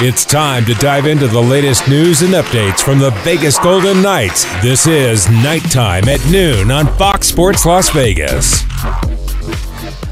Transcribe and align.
It's 0.00 0.24
time 0.24 0.64
to 0.64 0.74
dive 0.74 1.06
into 1.06 1.28
the 1.28 1.40
latest 1.40 1.86
news 1.88 2.22
and 2.22 2.34
updates 2.34 2.80
from 2.80 2.98
the 2.98 3.10
Vegas 3.22 3.56
Golden 3.58 4.02
Knights. 4.02 4.44
This 4.60 4.86
is 4.88 5.28
Nighttime 5.30 6.08
at 6.08 6.24
noon 6.28 6.72
on 6.72 6.88
Fox 6.96 7.28
Sports 7.28 7.64
Las 7.64 7.90
Vegas. 7.90 8.64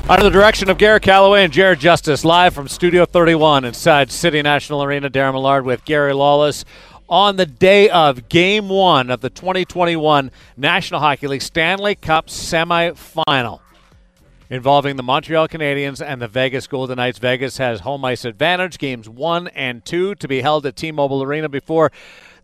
Under 0.08 0.22
the 0.22 0.30
direction 0.30 0.71
of 0.71 0.79
Garrett 0.79 1.03
Calloway 1.03 1.43
and 1.43 1.53
Jared 1.53 1.80
Justice, 1.80 2.24
live 2.24 2.54
from 2.54 2.69
Studio 2.69 3.04
31 3.04 3.64
inside 3.64 4.12
City 4.12 4.43
National 4.43 4.85
Arena, 4.85 5.11
Darren 5.11 5.32
Millard 5.32 5.64
with 5.64 5.85
Gary 5.85 6.12
Lawless 6.12 6.65
on 7.09 7.35
the 7.35 7.47
day 7.47 7.89
of 7.89 8.29
Game 8.29 8.69
1 8.69 9.11
of 9.11 9.23
the 9.23 9.31
2021 9.31 10.31
National 10.57 11.01
Hockey 11.01 11.27
League 11.27 11.43
Stanley 11.43 11.97
Cup 11.97 12.29
semifinal 12.29 13.61
involving 14.51 14.96
the 14.96 15.03
Montreal 15.03 15.48
Canadiens 15.48 16.05
and 16.05 16.21
the 16.21 16.29
Vegas 16.29 16.66
Golden 16.66 16.96
Knights. 16.96 17.19
Vegas 17.19 17.57
has 17.59 17.80
home 17.80 18.05
ice 18.05 18.25
advantage, 18.25 18.77
games 18.77 19.09
one 19.09 19.48
and 19.48 19.84
two 19.84 20.15
to 20.16 20.29
be 20.29 20.43
held 20.43 20.66
at 20.66 20.77
T 20.77 20.93
Mobile 20.93 21.23
Arena 21.23 21.48
before 21.48 21.91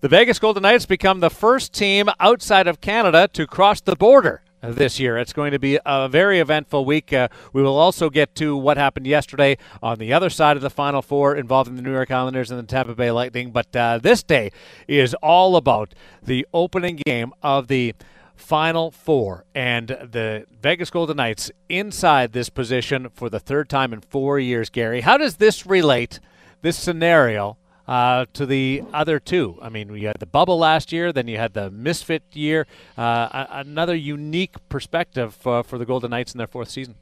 the 0.00 0.08
Vegas 0.08 0.38
Golden 0.38 0.62
Knights 0.62 0.86
become 0.86 1.20
the 1.20 1.30
first 1.30 1.72
team 1.74 2.08
outside 2.20 2.66
of 2.66 2.80
Canada 2.80 3.28
to 3.32 3.46
cross 3.46 3.80
the 3.80 3.96
border 3.96 4.42
this 4.62 4.98
year. 4.98 5.16
It's 5.18 5.32
going 5.32 5.52
to 5.52 5.58
be 5.58 5.78
a 5.84 6.08
very 6.08 6.38
eventful 6.40 6.84
week. 6.84 7.12
Uh, 7.12 7.28
we 7.52 7.62
will 7.62 7.76
also 7.76 8.10
get 8.10 8.34
to 8.36 8.56
what 8.56 8.76
happened 8.76 9.06
yesterday 9.06 9.58
on 9.82 9.98
the 9.98 10.12
other 10.12 10.30
side 10.30 10.56
of 10.56 10.62
the 10.62 10.70
Final 10.70 11.02
Four 11.02 11.36
involving 11.36 11.76
the 11.76 11.82
New 11.82 11.92
York 11.92 12.10
Islanders 12.10 12.50
and 12.50 12.58
the 12.58 12.64
Tampa 12.66 12.94
Bay 12.94 13.10
Lightning. 13.10 13.50
But 13.50 13.74
uh, 13.74 13.98
this 13.98 14.22
day 14.22 14.52
is 14.88 15.14
all 15.22 15.56
about 15.56 15.94
the 16.22 16.46
opening 16.52 17.00
game 17.06 17.32
of 17.42 17.68
the 17.68 17.94
Final 18.36 18.90
Four, 18.90 19.44
and 19.54 19.88
the 19.88 20.46
Vegas 20.62 20.90
Golden 20.90 21.16
Knights 21.16 21.50
inside 21.68 22.32
this 22.32 22.48
position 22.48 23.08
for 23.08 23.28
the 23.28 23.40
third 23.40 23.68
time 23.68 23.92
in 23.92 24.00
four 24.00 24.38
years. 24.38 24.70
Gary, 24.70 25.00
how 25.00 25.16
does 25.16 25.36
this 25.36 25.66
relate, 25.66 26.20
this 26.62 26.76
scenario, 26.78 27.56
uh, 27.88 28.26
to 28.34 28.46
the 28.46 28.82
other 28.92 29.18
two? 29.18 29.58
I 29.62 29.68
mean, 29.68 29.94
you 29.94 30.06
had 30.06 30.20
the 30.20 30.26
bubble 30.26 30.58
last 30.58 30.92
year, 30.92 31.12
then 31.12 31.28
you 31.28 31.38
had 31.38 31.54
the 31.54 31.70
misfit 31.70 32.22
year. 32.32 32.66
Uh, 32.96 33.46
another 33.50 33.94
unique 33.94 34.56
perspective 34.68 35.44
uh, 35.46 35.62
for 35.62 35.78
the 35.78 35.86
Golden 35.86 36.10
Knights 36.10 36.32
in 36.32 36.38
their 36.38 36.46
fourth 36.46 36.70
season. 36.70 36.96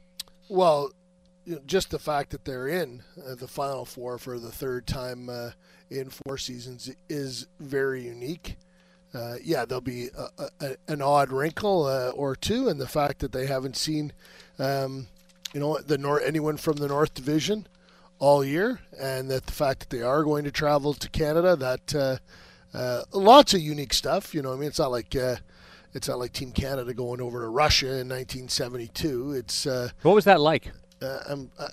Well, 0.49 0.91
just 1.65 1.91
the 1.91 1.99
fact 1.99 2.31
that 2.31 2.45
they're 2.45 2.67
in 2.67 3.03
uh, 3.23 3.35
the 3.35 3.47
Final 3.47 3.85
Four 3.85 4.17
for 4.17 4.39
the 4.39 4.51
third 4.51 4.87
time 4.87 5.29
uh, 5.29 5.51
in 5.89 6.09
four 6.09 6.37
seasons 6.37 6.91
is 7.09 7.47
very 7.59 8.03
unique 8.03 8.57
uh, 9.15 9.35
yeah, 9.41 9.65
there'll 9.65 9.81
be 9.81 10.09
a, 10.17 10.49
a, 10.59 10.75
an 10.87 11.01
odd 11.01 11.31
wrinkle 11.31 11.85
uh, 11.85 12.09
or 12.09 12.35
two 12.35 12.67
in 12.67 12.77
the 12.77 12.87
fact 12.87 13.19
that 13.19 13.31
they 13.31 13.45
haven't 13.45 13.77
seen, 13.77 14.11
um, 14.59 15.07
you 15.53 15.59
know, 15.59 15.79
the 15.79 15.97
nor- 15.97 16.21
anyone 16.21 16.57
from 16.57 16.75
the 16.75 16.87
North 16.87 17.13
Division 17.13 17.67
all 18.19 18.43
year, 18.43 18.81
and 18.99 19.29
that 19.31 19.45
the 19.45 19.53
fact 19.53 19.79
that 19.79 19.89
they 19.89 20.01
are 20.01 20.23
going 20.23 20.43
to 20.43 20.51
travel 20.51 20.93
to 20.93 21.09
Canada, 21.09 21.55
that 21.55 21.95
uh, 21.95 22.17
uh 22.77 23.03
lots 23.13 23.53
of 23.53 23.61
unique 23.61 23.93
stuff. 23.93 24.35
You 24.35 24.41
know, 24.41 24.51
I 24.51 24.57
mean, 24.57 24.67
it's 24.67 24.79
not 24.79 24.91
like 24.91 25.15
uh, 25.15 25.37
it's 25.93 26.09
not 26.09 26.19
like 26.19 26.33
Team 26.33 26.51
Canada 26.51 26.93
going 26.93 27.21
over 27.21 27.41
to 27.41 27.47
Russia 27.47 27.99
in 27.99 28.09
1972. 28.09 29.31
It's 29.33 29.65
uh, 29.65 29.89
what 30.01 30.15
was 30.15 30.25
that 30.25 30.41
like? 30.41 30.71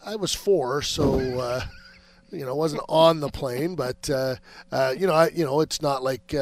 i 0.05 0.15
was 0.15 0.35
four, 0.35 0.83
so 0.83 1.19
you 2.31 2.45
know, 2.45 2.55
wasn't 2.55 2.83
on 2.89 3.21
the 3.21 3.31
plane, 3.31 3.75
but 3.75 4.09
you 4.09 5.07
know, 5.07 5.15
I, 5.15 5.31
you 5.35 5.45
know, 5.45 5.61
it's 5.61 5.83
not 5.83 6.05
like 6.05 6.35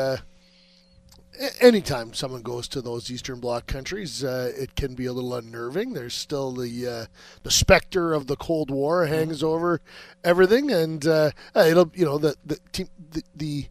anytime 1.60 2.12
someone 2.12 2.42
goes 2.42 2.68
to 2.68 2.82
those 2.82 3.10
Eastern 3.10 3.40
Bloc 3.40 3.66
countries, 3.66 4.22
uh, 4.22 4.52
it 4.56 4.74
can 4.74 4.94
be 4.94 5.06
a 5.06 5.12
little 5.12 5.34
unnerving. 5.34 5.92
There's 5.92 6.14
still 6.14 6.52
the 6.52 6.86
uh, 6.86 7.06
the 7.42 7.50
specter 7.50 8.12
of 8.12 8.26
the 8.26 8.36
Cold 8.36 8.70
War 8.70 9.04
mm-hmm. 9.04 9.14
hangs 9.14 9.42
over 9.42 9.80
everything, 10.22 10.70
and 10.70 11.06
uh, 11.06 11.30
it'll 11.54 11.90
you 11.94 12.04
know 12.04 12.18
the 12.18 12.36
the, 12.44 12.58
team, 12.72 12.88
the 13.10 13.22
the 13.34 13.66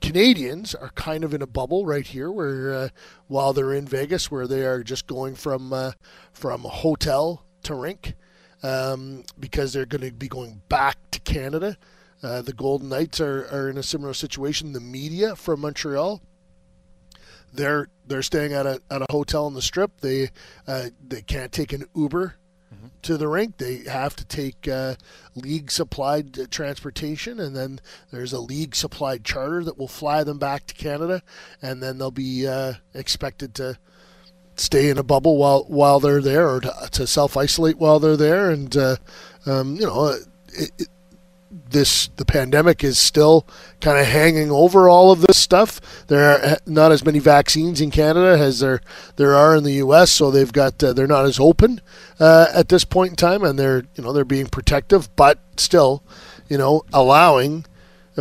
Canadiens 0.00 0.74
are 0.80 0.90
kind 0.90 1.24
of 1.24 1.34
in 1.34 1.42
a 1.42 1.46
bubble 1.46 1.84
right 1.84 2.06
here, 2.06 2.30
where 2.30 2.72
uh, 2.72 2.88
while 3.26 3.52
they're 3.52 3.74
in 3.74 3.86
Vegas, 3.86 4.30
where 4.30 4.46
they 4.46 4.64
are 4.64 4.82
just 4.82 5.06
going 5.06 5.34
from 5.34 5.72
uh, 5.72 5.92
from 6.32 6.62
hotel 6.62 7.44
to 7.64 7.74
rink, 7.74 8.14
um, 8.62 9.24
because 9.38 9.72
they're 9.72 9.86
going 9.86 10.02
to 10.02 10.12
be 10.12 10.28
going 10.28 10.62
back 10.68 10.96
to 11.10 11.20
Canada. 11.20 11.76
Uh, 12.20 12.42
the 12.42 12.52
Golden 12.52 12.88
Knights 12.88 13.20
are, 13.20 13.46
are 13.52 13.70
in 13.70 13.78
a 13.78 13.82
similar 13.82 14.12
situation. 14.12 14.72
The 14.72 14.80
media 14.80 15.36
from 15.36 15.60
Montreal 15.60 16.20
they're 17.52 17.88
they're 18.06 18.22
staying 18.22 18.52
at 18.52 18.66
a 18.66 18.80
at 18.90 19.02
a 19.02 19.06
hotel 19.10 19.46
in 19.46 19.54
the 19.54 19.62
strip. 19.62 20.00
They 20.00 20.30
uh, 20.66 20.90
they 21.06 21.22
can't 21.22 21.52
take 21.52 21.72
an 21.72 21.84
Uber 21.94 22.34
mm-hmm. 22.74 22.86
to 23.02 23.16
the 23.16 23.28
rink. 23.28 23.58
They 23.58 23.78
have 23.88 24.16
to 24.16 24.24
take 24.24 24.68
uh, 24.68 24.94
league 25.34 25.70
supplied 25.70 26.50
transportation, 26.50 27.40
and 27.40 27.54
then 27.56 27.80
there's 28.10 28.32
a 28.32 28.40
league 28.40 28.74
supplied 28.74 29.24
charter 29.24 29.64
that 29.64 29.78
will 29.78 29.88
fly 29.88 30.24
them 30.24 30.38
back 30.38 30.66
to 30.66 30.74
Canada, 30.74 31.22
and 31.62 31.82
then 31.82 31.98
they'll 31.98 32.10
be 32.10 32.46
uh, 32.46 32.74
expected 32.94 33.54
to 33.56 33.78
stay 34.56 34.90
in 34.90 34.98
a 34.98 35.04
bubble 35.04 35.36
while 35.36 35.64
while 35.68 36.00
they're 36.00 36.22
there, 36.22 36.48
or 36.48 36.60
to, 36.60 36.88
to 36.92 37.06
self 37.06 37.36
isolate 37.36 37.78
while 37.78 37.98
they're 37.98 38.16
there, 38.16 38.50
and 38.50 38.76
uh, 38.76 38.96
um, 39.46 39.76
you 39.76 39.86
know. 39.86 40.16
It, 40.50 40.70
it, 40.78 40.88
this 41.70 42.08
the 42.16 42.24
pandemic 42.24 42.82
is 42.82 42.98
still 42.98 43.46
kind 43.80 43.98
of 43.98 44.06
hanging 44.06 44.50
over 44.50 44.88
all 44.88 45.10
of 45.10 45.22
this 45.22 45.36
stuff. 45.36 45.80
There 46.06 46.22
are 46.22 46.58
not 46.66 46.92
as 46.92 47.04
many 47.04 47.18
vaccines 47.18 47.80
in 47.80 47.90
Canada 47.90 48.42
as 48.42 48.60
there 48.60 48.80
there 49.16 49.34
are 49.34 49.56
in 49.56 49.64
the 49.64 49.74
U.S., 49.74 50.10
so 50.10 50.30
they've 50.30 50.52
got 50.52 50.82
uh, 50.82 50.92
they're 50.92 51.06
not 51.06 51.24
as 51.24 51.38
open 51.38 51.80
uh, 52.18 52.46
at 52.54 52.68
this 52.68 52.84
point 52.84 53.10
in 53.10 53.16
time, 53.16 53.42
and 53.42 53.58
they're 53.58 53.84
you 53.94 54.04
know 54.04 54.12
they're 54.12 54.24
being 54.24 54.46
protective, 54.46 55.14
but 55.16 55.38
still, 55.56 56.02
you 56.48 56.58
know, 56.58 56.82
allowing. 56.92 57.64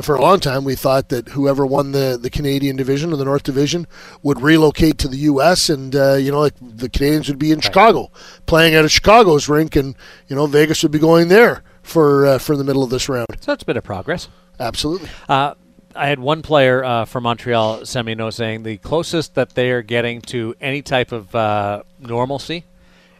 For 0.04 0.14
a 0.14 0.22
long 0.22 0.40
time, 0.40 0.64
we 0.64 0.75
thought 0.75 1.09
that 1.09 1.30
whoever 1.30 1.66
won 1.66 1.92
the, 1.92 2.19
the 2.22 2.30
Canadian 2.30 2.75
division 2.75 3.12
or 3.12 3.16
the 3.16 3.25
North 3.25 3.42
Division 3.42 3.88
would 4.22 4.40
relocate 4.40 5.00
to 5.00 5.08
the 5.08 5.18
U.S. 5.18 5.69
and 5.69 5.96
uh, 5.96 6.14
you 6.14 6.30
know 6.30 6.42
like 6.42 6.54
the 6.62 6.88
Canadiens 6.88 7.28
would 7.30 7.40
be 7.40 7.52
in 7.52 7.62
Chicago, 7.62 8.12
playing 8.46 8.75
at 8.75 8.86
a 8.86 8.90
Chicago's 8.90 9.50
rink, 9.50 9.75
and 9.75 9.96
you 10.28 10.36
know 10.36 10.46
Vegas 10.46 10.84
would 10.84 10.92
be 10.92 11.00
going 11.00 11.30
there 11.30 11.64
for 11.88 12.25
uh, 12.25 12.38
for 12.38 12.56
the 12.56 12.64
middle 12.64 12.84
of 12.84 12.90
this 12.90 13.09
round. 13.09 13.28
So 13.40 13.53
it's 13.53 13.64
been 13.64 13.78
a 13.78 13.81
progress. 13.81 14.28
Absolutely. 14.59 15.09
Uh, 15.28 15.56
I 15.96 16.08
had 16.08 16.20
one 16.20 16.42
player 16.42 16.84
uh, 16.84 17.06
from 17.06 17.24
Montreal 17.24 17.86
send 17.86 18.06
me 18.06 18.12
a 18.12 18.16
note 18.16 18.31
saying 18.31 18.64
the 18.64 18.78
closest 18.78 19.36
that 19.36 19.56
they 19.56 19.72
are 19.72 19.81
getting 19.81 20.22
to 20.24 20.56
any 20.62 20.81
type 20.81 21.12
of 21.12 21.34
uh, 21.34 21.84
normalcy 22.00 22.66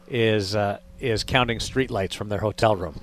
is 0.08 0.56
uh, 0.56 0.80
is 1.00 1.24
counting 1.24 1.60
streetlights 1.60 2.14
from 2.14 2.30
their 2.30 2.40
hotel 2.40 2.76
room. 2.76 3.02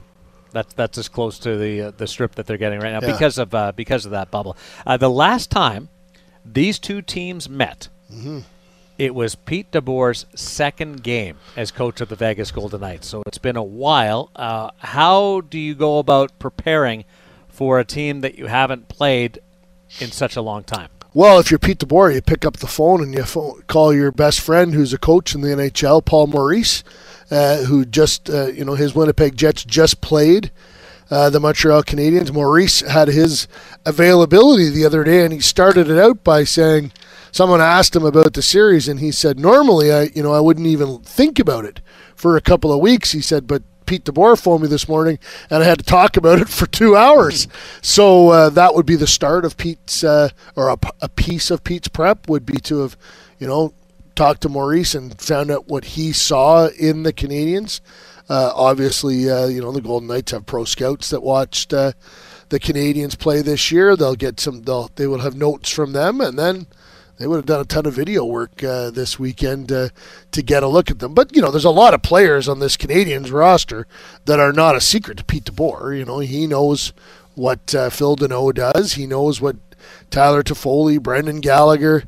That's 0.52 0.72
that's 0.74 0.98
as 0.98 1.08
close 1.08 1.38
to 1.40 1.56
the 1.56 1.82
uh, 1.82 1.90
the 1.96 2.06
strip 2.06 2.36
that 2.36 2.46
they're 2.46 2.58
getting 2.58 2.80
right 2.80 2.92
now 2.92 3.00
yeah. 3.02 3.12
because 3.12 3.38
of 3.38 3.54
uh, 3.54 3.72
because 3.72 4.04
of 4.04 4.12
that 4.12 4.30
bubble. 4.30 4.56
the 4.98 5.10
last 5.10 5.50
time 5.50 5.88
these 6.44 6.78
two 6.78 7.02
teams 7.02 7.48
met. 7.48 7.88
Mm-hmm 8.12 8.40
it 8.98 9.14
was 9.14 9.34
Pete 9.34 9.70
DeBoer's 9.72 10.26
second 10.34 11.02
game 11.02 11.36
as 11.56 11.70
coach 11.70 12.00
of 12.00 12.08
the 12.08 12.16
Vegas 12.16 12.50
Golden 12.50 12.80
Knights. 12.80 13.08
So 13.08 13.22
it's 13.26 13.38
been 13.38 13.56
a 13.56 13.62
while. 13.62 14.30
Uh, 14.36 14.70
how 14.78 15.40
do 15.42 15.58
you 15.58 15.74
go 15.74 15.98
about 15.98 16.38
preparing 16.38 17.04
for 17.48 17.78
a 17.78 17.84
team 17.84 18.20
that 18.20 18.38
you 18.38 18.46
haven't 18.46 18.88
played 18.88 19.40
in 20.00 20.10
such 20.10 20.36
a 20.36 20.42
long 20.42 20.64
time? 20.64 20.88
Well, 21.12 21.38
if 21.38 21.50
you're 21.50 21.60
Pete 21.60 21.78
DeBoer, 21.78 22.14
you 22.14 22.22
pick 22.22 22.44
up 22.44 22.56
the 22.56 22.66
phone 22.66 23.00
and 23.00 23.14
you 23.14 23.22
phone, 23.22 23.62
call 23.68 23.94
your 23.94 24.10
best 24.10 24.40
friend, 24.40 24.74
who's 24.74 24.92
a 24.92 24.98
coach 24.98 25.34
in 25.34 25.42
the 25.42 25.48
NHL, 25.48 26.04
Paul 26.04 26.26
Maurice, 26.26 26.82
uh, 27.30 27.58
who 27.64 27.84
just, 27.84 28.28
uh, 28.28 28.48
you 28.48 28.64
know, 28.64 28.74
his 28.74 28.94
Winnipeg 28.94 29.36
Jets 29.36 29.64
just 29.64 30.00
played. 30.00 30.50
Uh, 31.10 31.28
the 31.30 31.38
Montreal 31.38 31.82
Canadiens. 31.82 32.32
Maurice 32.32 32.80
had 32.80 33.08
his 33.08 33.46
availability 33.84 34.70
the 34.70 34.86
other 34.86 35.04
day, 35.04 35.22
and 35.22 35.34
he 35.34 35.38
started 35.38 35.90
it 35.90 35.98
out 35.98 36.24
by 36.24 36.44
saying, 36.44 36.92
someone 37.34 37.60
asked 37.60 37.96
him 37.96 38.04
about 38.04 38.32
the 38.34 38.42
series, 38.42 38.86
and 38.86 39.00
he 39.00 39.10
said, 39.10 39.40
"Normally, 39.40 39.92
I 39.92 40.02
you 40.14 40.22
know 40.22 40.32
I 40.32 40.40
wouldn't 40.40 40.68
even 40.68 41.00
think 41.00 41.40
about 41.40 41.64
it 41.64 41.80
for 42.14 42.36
a 42.36 42.40
couple 42.40 42.72
of 42.72 42.80
weeks." 42.80 43.12
He 43.12 43.20
said, 43.20 43.46
"But." 43.46 43.62
Pete 43.86 44.06
DeBoer 44.06 44.40
phoned 44.40 44.62
me 44.62 44.68
this 44.68 44.88
morning, 44.88 45.18
and 45.50 45.62
I 45.62 45.66
had 45.66 45.76
to 45.78 45.84
talk 45.84 46.16
about 46.16 46.38
it 46.38 46.48
for 46.58 46.64
two 46.64 46.96
hours. 46.96 47.46
so 47.82 48.30
uh, 48.30 48.48
that 48.48 48.74
would 48.74 48.86
be 48.86 48.96
the 48.96 49.06
start 49.06 49.44
of 49.44 49.58
Pete's, 49.58 50.02
uh, 50.02 50.30
or 50.56 50.70
a, 50.70 50.78
a 51.02 51.08
piece 51.10 51.50
of 51.50 51.64
Pete's 51.64 51.88
prep 51.88 52.26
would 52.26 52.46
be 52.46 52.56
to 52.60 52.78
have, 52.78 52.96
you 53.38 53.46
know, 53.46 53.74
talked 54.14 54.40
to 54.40 54.48
Maurice 54.48 54.94
and 54.94 55.20
found 55.20 55.50
out 55.50 55.68
what 55.68 55.84
he 55.84 56.12
saw 56.14 56.68
in 56.68 57.02
the 57.02 57.12
Canadiens. 57.12 57.82
Uh, 58.26 58.52
obviously, 58.54 59.28
uh, 59.28 59.48
you 59.48 59.60
know 59.60 59.70
the 59.70 59.82
Golden 59.82 60.08
Knights 60.08 60.32
have 60.32 60.46
pro 60.46 60.64
scouts 60.64 61.10
that 61.10 61.22
watched 61.22 61.74
uh, 61.74 61.92
the 62.48 62.58
Canadiens 62.58 63.18
play 63.18 63.42
this 63.42 63.70
year. 63.70 63.96
They'll 63.96 64.14
get 64.14 64.40
some. 64.40 64.62
They'll 64.62 64.90
they 64.96 65.06
will 65.06 65.18
have 65.18 65.36
notes 65.36 65.68
from 65.68 65.92
them, 65.92 66.22
and 66.22 66.38
then 66.38 66.66
they 67.18 67.26
would 67.26 67.36
have 67.36 67.46
done 67.46 67.60
a 67.60 67.64
ton 67.64 67.86
of 67.86 67.94
video 67.94 68.24
work 68.24 68.62
uh, 68.64 68.90
this 68.90 69.18
weekend 69.18 69.70
uh, 69.70 69.88
to 70.32 70.42
get 70.42 70.62
a 70.62 70.68
look 70.68 70.90
at 70.90 70.98
them. 70.98 71.14
But 71.14 71.34
you 71.34 71.42
know, 71.42 71.50
there's 71.50 71.64
a 71.64 71.70
lot 71.70 71.94
of 71.94 72.02
players 72.02 72.48
on 72.48 72.58
this 72.58 72.76
Canadiens 72.76 73.32
roster 73.32 73.86
that 74.24 74.40
are 74.40 74.52
not 74.52 74.76
a 74.76 74.80
secret 74.80 75.18
to 75.18 75.24
Pete 75.24 75.44
DeBoer. 75.44 75.96
You 75.98 76.04
know, 76.04 76.18
he 76.20 76.46
knows 76.46 76.92
what 77.34 77.74
uh, 77.74 77.90
Phil 77.90 78.16
Danault 78.16 78.54
does. 78.54 78.94
He 78.94 79.06
knows 79.06 79.40
what 79.40 79.56
Tyler 80.10 80.42
Toffoli, 80.42 81.00
Brendan 81.02 81.40
Gallagher, 81.40 82.04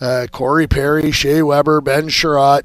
uh, 0.00 0.26
Corey 0.30 0.66
Perry, 0.66 1.10
Shea 1.10 1.42
Weber, 1.42 1.80
Ben 1.80 2.08
Chiarot. 2.08 2.62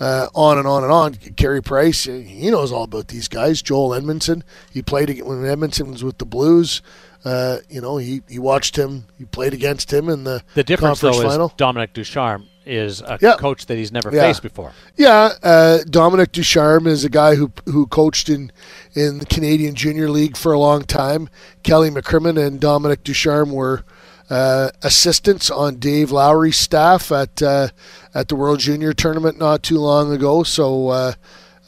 uh, 0.00 0.28
on 0.34 0.58
and 0.58 0.66
on 0.66 0.82
and 0.84 0.92
on. 0.92 1.14
Carey 1.14 1.62
Price, 1.62 2.04
he 2.04 2.50
knows 2.50 2.70
all 2.72 2.84
about 2.84 3.08
these 3.08 3.28
guys. 3.28 3.62
Joel 3.62 3.94
Edmondson, 3.94 4.44
he 4.70 4.82
played 4.82 5.20
when 5.22 5.44
Edmondson 5.44 5.90
was 5.90 6.04
with 6.04 6.18
the 6.18 6.24
Blues. 6.26 6.82
Uh, 7.28 7.58
you 7.68 7.80
know, 7.80 7.96
he, 7.98 8.22
he 8.28 8.38
watched 8.38 8.76
him. 8.76 9.04
He 9.18 9.24
played 9.26 9.52
against 9.52 9.92
him 9.92 10.08
in 10.08 10.24
the 10.24 10.42
the 10.54 10.64
difference 10.64 11.00
though 11.00 11.12
final. 11.12 11.46
is 11.48 11.52
Dominique 11.56 11.92
Ducharme 11.92 12.46
is 12.64 13.02
a 13.02 13.18
Yeah. 13.20 13.36
coach 13.36 13.66
that 13.66 13.76
he's 13.76 13.92
never 13.92 14.10
Yeah. 14.14 14.22
faced 14.22 14.42
before. 14.42 14.72
Yeah, 14.96 15.32
uh, 15.42 15.78
Dominique 15.90 16.32
Ducharme 16.32 16.86
is 16.86 17.04
a 17.04 17.10
guy 17.10 17.34
who 17.34 17.50
who 17.66 17.86
coached 17.86 18.28
in 18.28 18.50
in 18.94 19.18
the 19.18 19.26
Canadian 19.26 19.74
Junior 19.74 20.08
League 20.08 20.36
for 20.36 20.52
a 20.52 20.58
long 20.58 20.84
time. 20.84 21.28
Kelly 21.62 21.90
McCrimmon 21.90 22.38
and 22.42 22.60
Dominique 22.60 23.04
Ducharme 23.04 23.52
were 23.52 23.84
uh, 24.30 24.70
assistants 24.82 25.50
on 25.50 25.76
Dave 25.76 26.10
Lowry's 26.10 26.58
staff 26.58 27.10
at 27.12 27.42
uh, 27.42 27.68
at 28.14 28.28
the 28.28 28.36
World 28.36 28.60
Junior 28.60 28.92
Tournament 28.92 29.38
not 29.38 29.62
too 29.62 29.78
long 29.78 30.12
ago. 30.12 30.42
So, 30.44 30.88
uh, 30.88 31.12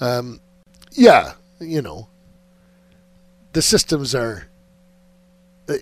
um, 0.01 0.41
yeah, 0.93 1.33
you 1.59 1.83
know, 1.83 2.09
the 3.53 3.63
systems 3.63 4.15
are. 4.15 4.47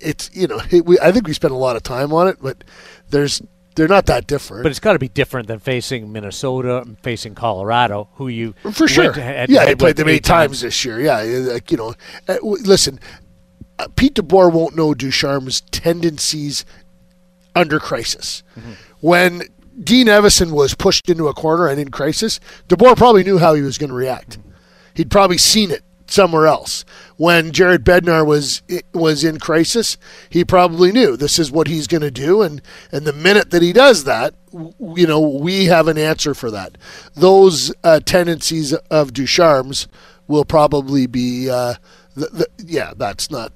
It's 0.02 0.30
you 0.32 0.46
know 0.46 0.60
we 0.84 0.98
I 1.00 1.12
think 1.12 1.26
we 1.26 1.32
spent 1.32 1.52
a 1.52 1.56
lot 1.56 1.76
of 1.76 1.82
time 1.82 2.12
on 2.12 2.28
it, 2.28 2.38
but 2.40 2.64
there's 3.10 3.42
they're 3.78 3.88
not 3.88 4.06
that 4.06 4.26
different. 4.26 4.64
But 4.64 4.70
it's 4.70 4.80
got 4.80 4.94
to 4.94 4.98
be 4.98 5.08
different 5.08 5.46
than 5.46 5.60
facing 5.60 6.10
Minnesota 6.10 6.78
and 6.82 6.98
facing 6.98 7.36
Colorado, 7.36 8.08
who 8.14 8.26
you 8.26 8.54
For 8.72 8.88
sure. 8.88 9.12
head- 9.12 9.50
yeah, 9.50 9.66
he 9.66 9.76
played 9.76 9.96
them 9.96 10.08
eight 10.08 10.24
times 10.24 10.62
this 10.62 10.84
year. 10.84 11.00
Yeah, 11.00 11.20
like, 11.52 11.70
you 11.70 11.76
know, 11.76 11.94
uh, 12.26 12.38
listen, 12.42 12.98
uh, 13.78 13.86
Pete 13.94 14.14
DeBoer 14.14 14.52
won't 14.52 14.74
know 14.74 14.94
Ducharme's 14.94 15.60
tendencies 15.60 16.64
under 17.54 17.78
crisis. 17.78 18.42
Mm-hmm. 18.58 18.72
When 19.00 19.42
Dean 19.80 20.08
Evason 20.08 20.50
was 20.50 20.74
pushed 20.74 21.08
into 21.08 21.28
a 21.28 21.34
corner 21.34 21.68
and 21.68 21.80
in 21.80 21.92
crisis, 21.92 22.40
DeBoer 22.68 22.96
probably 22.96 23.22
knew 23.22 23.38
how 23.38 23.54
he 23.54 23.62
was 23.62 23.78
going 23.78 23.90
to 23.90 23.96
react. 23.96 24.40
Mm-hmm. 24.40 24.50
He'd 24.94 25.10
probably 25.10 25.38
seen 25.38 25.70
it 25.70 25.82
somewhere 26.08 26.48
else. 26.48 26.84
When 27.18 27.50
Jared 27.50 27.84
Bednar 27.84 28.24
was 28.24 28.62
was 28.94 29.24
in 29.24 29.40
crisis, 29.40 29.98
he 30.30 30.44
probably 30.44 30.92
knew 30.92 31.16
this 31.16 31.38
is 31.38 31.50
what 31.50 31.66
he's 31.66 31.88
going 31.88 32.02
to 32.02 32.12
do, 32.12 32.42
and 32.42 32.62
and 32.92 33.04
the 33.04 33.12
minute 33.12 33.50
that 33.50 33.60
he 33.60 33.72
does 33.72 34.04
that, 34.04 34.34
you 34.52 35.06
know, 35.06 35.20
we 35.20 35.64
have 35.64 35.88
an 35.88 35.98
answer 35.98 36.32
for 36.32 36.50
that. 36.52 36.78
Those 37.14 37.74
uh, 37.82 38.00
tendencies 38.00 38.72
of 38.72 39.12
Ducharme's 39.12 39.88
will 40.28 40.44
probably 40.44 41.06
be, 41.06 41.50
uh, 41.50 41.74
the, 42.14 42.26
the, 42.26 42.46
yeah, 42.64 42.92
that's 42.96 43.30
not, 43.30 43.52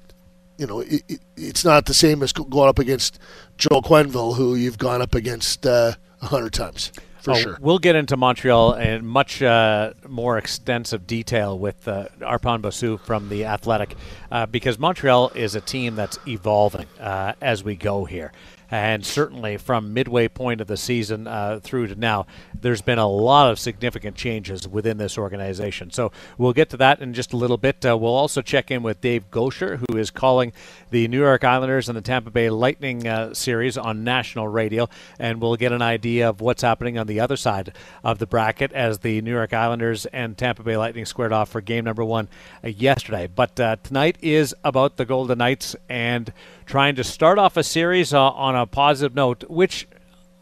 you 0.57 0.67
know, 0.67 0.81
it, 0.81 1.03
it, 1.07 1.19
it's 1.37 1.63
not 1.63 1.85
the 1.85 1.93
same 1.93 2.21
as 2.21 2.33
going 2.33 2.67
up 2.67 2.79
against 2.79 3.17
Joel 3.57 3.81
Quenneville, 3.81 4.35
who 4.35 4.55
you've 4.55 4.77
gone 4.77 5.01
up 5.01 5.15
against 5.15 5.65
uh, 5.65 5.93
a 6.21 6.25
hundred 6.25 6.53
times 6.53 6.91
for 7.23 7.31
Oh, 7.31 7.35
sure. 7.35 7.57
We'll 7.61 7.79
get 7.79 7.95
into 7.95 8.17
Montreal 8.17 8.73
in 8.73 9.05
much 9.05 9.41
uh, 9.41 9.93
more 10.07 10.37
extensive 10.37 11.07
detail 11.07 11.57
with 11.57 11.87
uh, 11.87 12.07
Arpon 12.19 12.61
Basu 12.61 12.97
from 12.97 13.29
the 13.29 13.45
Athletic, 13.45 13.95
uh, 14.31 14.45
because 14.45 14.77
Montreal 14.77 15.31
is 15.33 15.55
a 15.55 15.61
team 15.61 15.95
that's 15.95 16.19
evolving 16.27 16.87
uh, 16.99 17.33
as 17.41 17.63
we 17.63 17.75
go 17.75 18.05
here. 18.05 18.33
And 18.73 19.05
certainly 19.05 19.57
from 19.57 19.93
midway 19.93 20.27
point 20.27 20.59
of 20.59 20.65
the 20.65 20.77
season 20.77 21.27
uh, 21.27 21.59
through 21.61 21.89
to 21.89 21.95
now, 21.95 22.25
there's 22.59 22.81
been 22.81 22.97
a 22.97 23.07
lot 23.07 23.51
of 23.51 23.59
significant 23.59 24.15
changes 24.15 24.67
within 24.67 24.97
this 24.97 25.15
organization. 25.15 25.91
So 25.91 26.11
we'll 26.39 26.53
get 26.53 26.71
to 26.71 26.77
that 26.77 26.99
in 26.99 27.13
just 27.13 27.33
a 27.33 27.37
little 27.37 27.57
bit. 27.57 27.85
Uh, 27.85 27.95
we'll 27.95 28.15
also 28.15 28.41
check 28.41 28.71
in 28.71 28.81
with 28.81 28.99
Dave 28.99 29.29
Goucher, 29.29 29.77
who 29.77 29.95
is 29.95 30.09
calling 30.09 30.53
the 30.89 31.07
New 31.07 31.19
York 31.19 31.43
Islanders 31.43 31.87
and 31.87 31.95
the 31.95 32.01
Tampa 32.01 32.31
Bay 32.31 32.49
Lightning 32.49 33.07
uh, 33.07 33.35
series 33.35 33.77
on 33.77 34.03
national 34.03 34.47
radio, 34.47 34.89
and 35.19 35.39
we'll 35.39 35.55
get 35.55 35.71
an 35.71 35.83
idea 35.83 36.29
of 36.29 36.41
what's 36.41 36.63
happening 36.63 36.97
on 36.97 37.05
the 37.05 37.19
other 37.19 37.37
side 37.37 37.75
of 38.03 38.17
the 38.17 38.25
bracket 38.25 38.71
as 38.71 38.97
the 38.97 39.21
New 39.21 39.33
York 39.33 39.53
Islanders 39.53 40.07
and 40.07 40.35
Tampa 40.35 40.63
Bay 40.63 40.77
Lightning 40.77 41.05
squared 41.05 41.31
off 41.31 41.49
for 41.49 41.61
game 41.61 41.85
number 41.85 42.03
one 42.03 42.27
uh, 42.63 42.69
yesterday. 42.69 43.27
But 43.27 43.59
uh, 43.59 43.75
tonight 43.83 44.17
is 44.23 44.55
about 44.63 44.97
the 44.97 45.05
Golden 45.05 45.37
Knights 45.37 45.75
and 45.87 46.33
trying 46.65 46.95
to 46.95 47.03
start 47.03 47.37
off 47.37 47.57
a 47.57 47.63
series 47.63 48.13
uh, 48.13 48.21
on 48.21 48.55
a 48.55 48.65
positive 48.65 49.15
note, 49.15 49.49
which 49.49 49.87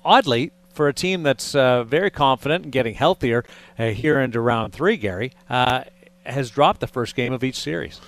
oddly, 0.04 0.52
for 0.74 0.88
a 0.88 0.94
team 0.94 1.24
that's 1.24 1.54
uh, 1.54 1.84
very 1.84 2.10
confident 2.10 2.64
and 2.64 2.72
getting 2.72 2.96
healthier 2.96 3.44
uh, 3.78 3.88
here 3.88 4.20
into 4.20 4.40
round 4.40 4.74
three, 4.74 4.98
Gary, 4.98 5.32
uh, 5.50 5.84
has 6.26 6.50
dropped 6.50 6.80
the 6.80 6.88
first 6.88 7.16
game 7.16 7.34
of 7.34 7.44
each 7.44 7.58
series. 7.58 8.00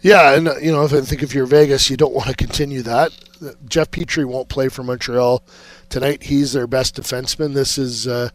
Yeah, 0.00 0.34
and 0.34 0.48
uh, 0.48 0.56
you 0.58 0.70
know, 0.70 0.84
if 0.84 0.92
I 0.92 1.00
think 1.00 1.22
if 1.22 1.34
you're 1.34 1.46
Vegas, 1.46 1.90
you 1.90 1.96
don't 1.96 2.14
want 2.14 2.28
to 2.28 2.34
continue 2.34 2.82
that. 2.82 3.12
Uh, 3.44 3.50
Jeff 3.66 3.90
Petry 3.90 4.24
won't 4.24 4.48
play 4.48 4.68
for 4.68 4.82
Montreal 4.82 5.42
tonight. 5.88 6.24
He's 6.24 6.52
their 6.52 6.66
best 6.66 6.96
defenseman. 6.96 7.54
This 7.54 7.78
is, 7.78 8.06
uh, 8.06 8.30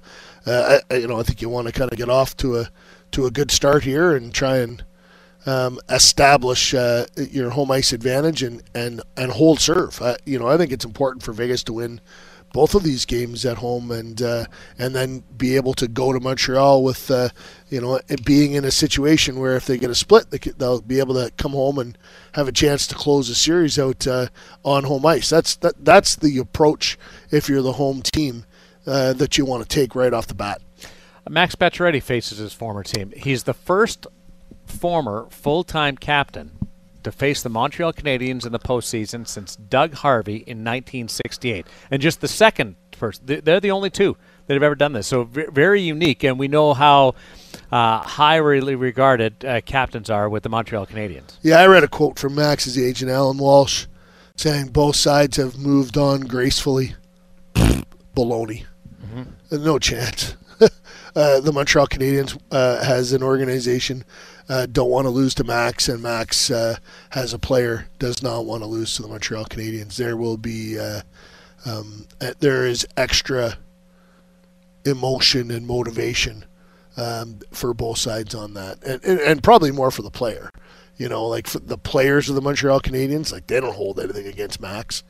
you 0.45 1.07
know, 1.07 1.19
I 1.19 1.23
think 1.23 1.41
you 1.41 1.49
want 1.49 1.67
to 1.67 1.73
kind 1.73 1.91
of 1.91 1.97
get 1.97 2.09
off 2.09 2.35
to 2.37 2.57
a 2.57 2.69
to 3.11 3.25
a 3.25 3.31
good 3.31 3.51
start 3.51 3.83
here 3.83 4.15
and 4.15 4.33
try 4.33 4.57
and 4.57 4.83
um, 5.45 5.79
establish 5.89 6.73
uh, 6.73 7.05
your 7.15 7.49
home 7.49 7.71
ice 7.71 7.93
advantage 7.93 8.43
and 8.43 8.63
and 8.73 9.01
and 9.17 9.31
hold 9.31 9.59
serve. 9.59 10.01
Uh, 10.01 10.15
you 10.25 10.39
know, 10.39 10.47
I 10.47 10.57
think 10.57 10.71
it's 10.71 10.85
important 10.85 11.23
for 11.23 11.33
Vegas 11.33 11.63
to 11.65 11.73
win 11.73 12.01
both 12.53 12.75
of 12.75 12.83
these 12.83 13.05
games 13.05 13.45
at 13.45 13.57
home 13.57 13.91
and 13.91 14.21
uh, 14.21 14.45
and 14.77 14.95
then 14.95 15.23
be 15.37 15.55
able 15.55 15.73
to 15.73 15.87
go 15.87 16.13
to 16.13 16.19
Montreal 16.19 16.83
with 16.83 17.11
uh, 17.11 17.29
you 17.69 17.81
know 17.81 17.99
being 18.23 18.53
in 18.53 18.63
a 18.63 18.71
situation 18.71 19.39
where 19.39 19.55
if 19.55 19.65
they 19.65 19.77
get 19.77 19.89
a 19.89 19.95
split 19.95 20.29
they 20.29 20.37
they'll 20.37 20.81
be 20.81 20.99
able 20.99 21.15
to 21.15 21.31
come 21.37 21.51
home 21.51 21.79
and 21.79 21.97
have 22.33 22.47
a 22.47 22.51
chance 22.51 22.87
to 22.87 22.95
close 22.95 23.27
the 23.27 23.35
series 23.35 23.77
out 23.77 24.07
uh, 24.07 24.27
on 24.63 24.85
home 24.85 25.05
ice. 25.05 25.29
That's 25.29 25.55
that, 25.57 25.83
that's 25.83 26.15
the 26.15 26.37
approach 26.37 26.97
if 27.31 27.49
you're 27.49 27.63
the 27.63 27.73
home 27.73 28.01
team 28.03 28.45
uh, 28.85 29.13
that 29.13 29.37
you 29.37 29.45
want 29.45 29.67
to 29.67 29.69
take 29.69 29.95
right 29.95 30.13
off 30.13 30.27
the 30.27 30.35
bat. 30.35 30.61
Max 31.29 31.55
Pacioretty 31.55 32.03
faces 32.03 32.37
his 32.37 32.53
former 32.53 32.83
team. 32.83 33.13
He's 33.15 33.43
the 33.43 33.53
first 33.53 34.07
former 34.65 35.27
full-time 35.29 35.97
captain 35.97 36.51
to 37.03 37.11
face 37.11 37.41
the 37.43 37.49
Montreal 37.49 37.91
Canadiens 37.93 38.45
in 38.45 38.51
the 38.53 38.59
postseason 38.59 39.27
since 39.27 39.55
Doug 39.57 39.93
Harvey 39.95 40.37
in 40.37 40.59
1968, 40.63 41.67
and 41.91 42.01
just 42.01 42.21
the 42.21 42.27
second 42.27 42.75
person. 42.91 43.25
They- 43.25 43.41
They're 43.41 43.59
the 43.59 43.71
only 43.71 43.89
two 43.89 44.15
that 44.47 44.53
have 44.53 44.63
ever 44.63 44.75
done 44.75 44.93
this. 44.93 45.07
So 45.07 45.23
very 45.25 45.81
unique, 45.81 46.23
and 46.23 46.39
we 46.39 46.47
know 46.47 46.73
how 46.73 47.15
uh, 47.71 47.99
highly 47.99 48.75
regarded 48.75 49.43
uh, 49.43 49.61
captains 49.61 50.09
are 50.09 50.29
with 50.29 50.43
the 50.43 50.49
Montreal 50.49 50.85
Canadiens. 50.85 51.37
Yeah, 51.41 51.59
I 51.59 51.67
read 51.67 51.83
a 51.83 51.87
quote 51.87 52.17
from 52.19 52.35
Max's 52.35 52.77
agent 52.77 53.11
Alan 53.11 53.37
Walsh 53.37 53.85
saying 54.35 54.67
both 54.69 54.95
sides 54.95 55.37
have 55.37 55.57
moved 55.57 55.97
on 55.97 56.21
gracefully. 56.21 56.95
Baloney. 58.15 58.65
No 59.51 59.77
chance. 59.79 60.35
uh, 61.15 61.39
the 61.41 61.51
Montreal 61.53 61.87
Canadiens 61.87 62.39
uh, 62.51 62.83
has 62.83 63.11
an 63.13 63.21
organization 63.23 64.03
uh, 64.49 64.65
don't 64.65 64.89
want 64.89 65.05
to 65.05 65.09
lose 65.09 65.33
to 65.35 65.43
Max, 65.43 65.87
and 65.87 66.01
Max 66.01 66.51
uh, 66.51 66.77
has 67.11 67.33
a 67.33 67.39
player 67.39 67.87
does 67.99 68.21
not 68.21 68.45
want 68.45 68.61
to 68.61 68.67
lose 68.67 68.95
to 68.95 69.01
the 69.01 69.07
Montreal 69.07 69.45
Canadiens. 69.45 69.95
There 69.95 70.17
will 70.17 70.37
be 70.37 70.79
uh, 70.79 71.01
um, 71.65 72.07
uh, 72.21 72.33
there 72.39 72.65
is 72.65 72.85
extra 72.97 73.57
emotion 74.85 75.49
and 75.49 75.65
motivation 75.65 76.45
um, 76.97 77.39
for 77.51 77.73
both 77.73 77.97
sides 77.97 78.35
on 78.35 78.53
that, 78.55 78.83
and, 78.83 79.03
and 79.03 79.19
and 79.19 79.43
probably 79.43 79.71
more 79.71 79.91
for 79.91 80.01
the 80.01 80.11
player. 80.11 80.49
You 80.97 81.09
know, 81.09 81.25
like 81.25 81.47
for 81.47 81.59
the 81.59 81.77
players 81.77 82.29
of 82.29 82.35
the 82.35 82.41
Montreal 82.41 82.79
Canadiens, 82.79 83.31
like 83.31 83.47
they 83.47 83.59
don't 83.59 83.73
hold 83.75 83.99
anything 83.99 84.27
against 84.27 84.61
Max. 84.61 85.03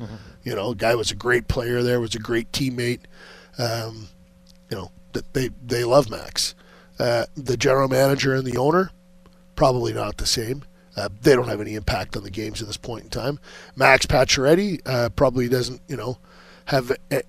You 0.44 0.56
know, 0.56 0.74
guy 0.74 0.96
was 0.96 1.12
a 1.12 1.16
great 1.16 1.48
player 1.50 1.84
there, 1.84 2.00
was 2.00 2.16
a 2.16 2.20
great 2.20 2.52
teammate. 2.52 3.02
Um, 3.58 4.08
you 4.70 4.78
know, 4.78 4.92
that 5.12 5.34
they 5.34 5.50
they 5.66 5.84
love 5.84 6.10
Max. 6.10 6.56
Uh, 7.00 7.26
the 7.36 7.58
general 7.58 7.90
manager 7.90 8.34
and 8.34 8.46
the 8.46 8.58
owner, 8.58 8.92
probably 9.56 9.94
not 9.94 10.18
the 10.18 10.26
same. 10.26 10.64
Uh, 10.96 11.10
they 11.22 11.36
don't 11.36 11.48
have 11.48 11.62
any 11.62 11.76
impact 11.76 12.16
on 12.16 12.24
the 12.24 12.30
games 12.30 12.62
at 12.62 12.68
this 12.68 12.78
point 12.78 13.04
in 13.04 13.10
time. 13.10 13.40
Max 13.76 14.06
Pacioretty 14.06 14.80
uh, 14.86 15.10
probably 15.10 15.50
doesn't, 15.50 15.82
you 15.88 15.98
know, 15.98 16.20
have 16.66 16.92
a, 17.12 17.24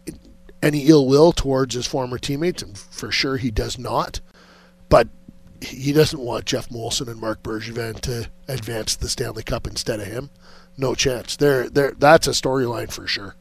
any 0.63 0.83
ill 0.83 1.07
will 1.07 1.33
towards 1.33 1.75
his 1.75 1.87
former 1.87 2.19
teammates, 2.19 2.63
and 2.63 2.77
for 2.77 3.11
sure 3.11 3.37
he 3.37 3.51
does 3.51 3.79
not. 3.79 4.21
But 4.89 5.09
he 5.63 5.93
doesn't 5.93 6.21
want 6.21 6.45
Geoff 6.45 6.69
Molson 6.69 7.09
and 7.09 7.21
Marc 7.21 7.43
Bergevin 7.43 8.01
to 8.01 8.29
advance 8.49 8.97
the 8.97 9.09
Stanley 9.09 9.43
Cup 9.43 9.67
instead 9.67 10.01
of 10.01 10.07
him. 10.07 10.31
No 10.77 10.95
chance. 10.95 11.37
There, 11.37 11.71
there. 11.71 11.93
That's 11.93 12.27
a 12.27 12.33
storyline 12.33 12.93
for 12.93 13.07
sure. 13.07 13.35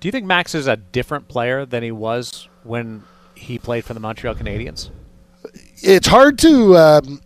Do 0.00 0.08
you 0.08 0.12
think 0.12 0.26
Max 0.26 0.54
is 0.54 0.66
a 0.66 0.76
different 0.76 1.28
player 1.28 1.64
than 1.64 1.82
he 1.82 1.92
was 1.92 2.48
when 2.64 3.04
he 3.34 3.58
played 3.58 3.84
for 3.84 3.94
the 3.94 4.00
Montreal 4.00 4.34
Canadiens? 4.34 4.90
it's 5.82 6.06
hard 6.06 6.38
to 6.38 6.76
um, 6.76 7.20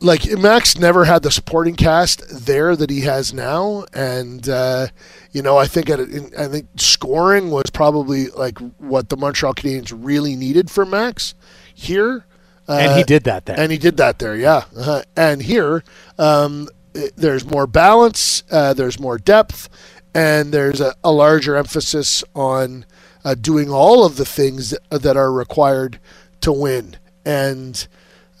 like 0.00 0.30
Max 0.38 0.78
never 0.78 1.04
had 1.04 1.22
the 1.22 1.30
supporting 1.30 1.74
cast 1.74 2.22
there 2.46 2.76
that 2.76 2.90
he 2.90 3.02
has 3.02 3.32
now, 3.32 3.84
and 3.94 4.48
uh, 4.48 4.88
you 5.32 5.42
know 5.42 5.56
I 5.56 5.66
think 5.66 5.88
at 5.88 6.00
I 6.00 6.48
think 6.48 6.68
scoring 6.76 7.50
was 7.50 7.70
probably 7.72 8.28
like 8.28 8.58
what 8.78 9.08
the 9.08 9.16
Montreal 9.16 9.54
Canadiens 9.54 9.92
really 9.96 10.36
needed 10.36 10.70
for 10.70 10.84
Max 10.84 11.34
here. 11.74 12.26
Uh, 12.68 12.78
and 12.80 12.98
he 12.98 13.04
did 13.04 13.24
that 13.24 13.46
there. 13.46 13.58
and 13.58 13.70
he 13.70 13.78
did 13.78 13.96
that 13.96 14.18
there, 14.18 14.34
yeah. 14.34 14.64
Uh-huh. 14.76 15.02
And 15.16 15.40
here, 15.40 15.84
um, 16.18 16.68
there's 17.14 17.44
more 17.44 17.66
balance, 17.66 18.42
uh, 18.50 18.74
there's 18.74 18.98
more 18.98 19.18
depth, 19.18 19.68
and 20.12 20.52
there's 20.52 20.80
a, 20.80 20.94
a 21.04 21.12
larger 21.12 21.54
emphasis 21.54 22.24
on 22.34 22.84
uh, 23.24 23.34
doing 23.34 23.70
all 23.70 24.04
of 24.04 24.16
the 24.16 24.24
things 24.24 24.70
that, 24.70 25.02
that 25.02 25.16
are 25.16 25.32
required 25.32 26.00
to 26.40 26.50
win, 26.52 26.96
and 27.24 27.86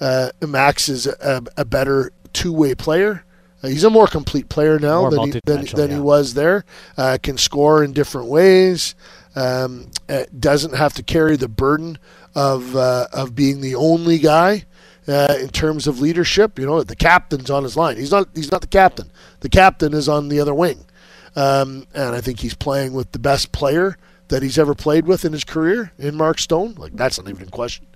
uh, 0.00 0.30
Max 0.46 0.88
is 0.88 1.06
a, 1.06 1.42
a 1.56 1.64
better 1.64 2.12
two-way 2.32 2.74
player. 2.74 3.24
Uh, 3.62 3.68
he's 3.68 3.84
a 3.84 3.90
more 3.90 4.06
complete 4.06 4.48
player 4.48 4.78
now 4.78 5.02
More 5.02 5.10
than, 5.10 5.32
he, 5.32 5.40
than, 5.44 5.64
than 5.64 5.90
he 5.90 6.00
was 6.00 6.34
there. 6.34 6.64
Uh, 6.96 7.18
can 7.22 7.38
score 7.38 7.82
in 7.82 7.92
different 7.92 8.28
ways. 8.28 8.94
Um, 9.34 9.90
uh, 10.08 10.24
doesn't 10.38 10.74
have 10.74 10.94
to 10.94 11.02
carry 11.02 11.36
the 11.36 11.48
burden 11.48 11.98
of 12.34 12.74
uh, 12.74 13.06
of 13.12 13.34
being 13.34 13.60
the 13.60 13.74
only 13.74 14.18
guy 14.18 14.64
uh, 15.08 15.36
in 15.40 15.48
terms 15.48 15.86
of 15.86 16.00
leadership. 16.00 16.58
You 16.58 16.66
know, 16.66 16.82
the 16.82 16.96
captain's 16.96 17.50
on 17.50 17.62
his 17.62 17.76
line. 17.76 17.96
He's 17.96 18.10
not. 18.10 18.28
He's 18.34 18.50
not 18.50 18.62
the 18.62 18.66
captain. 18.66 19.10
The 19.40 19.50
captain 19.50 19.92
is 19.92 20.08
on 20.08 20.28
the 20.28 20.40
other 20.40 20.54
wing, 20.54 20.86
um, 21.34 21.86
and 21.94 22.14
I 22.14 22.20
think 22.22 22.40
he's 22.40 22.54
playing 22.54 22.94
with 22.94 23.12
the 23.12 23.18
best 23.18 23.52
player 23.52 23.98
that 24.28 24.42
he's 24.42 24.58
ever 24.58 24.74
played 24.74 25.06
with 25.06 25.24
in 25.24 25.32
his 25.32 25.44
career 25.44 25.92
in 25.98 26.16
Mark 26.16 26.38
Stone. 26.38 26.74
Like 26.76 26.94
that's 26.94 27.18
not 27.18 27.28
even 27.28 27.42
in 27.42 27.50
question. 27.50 27.86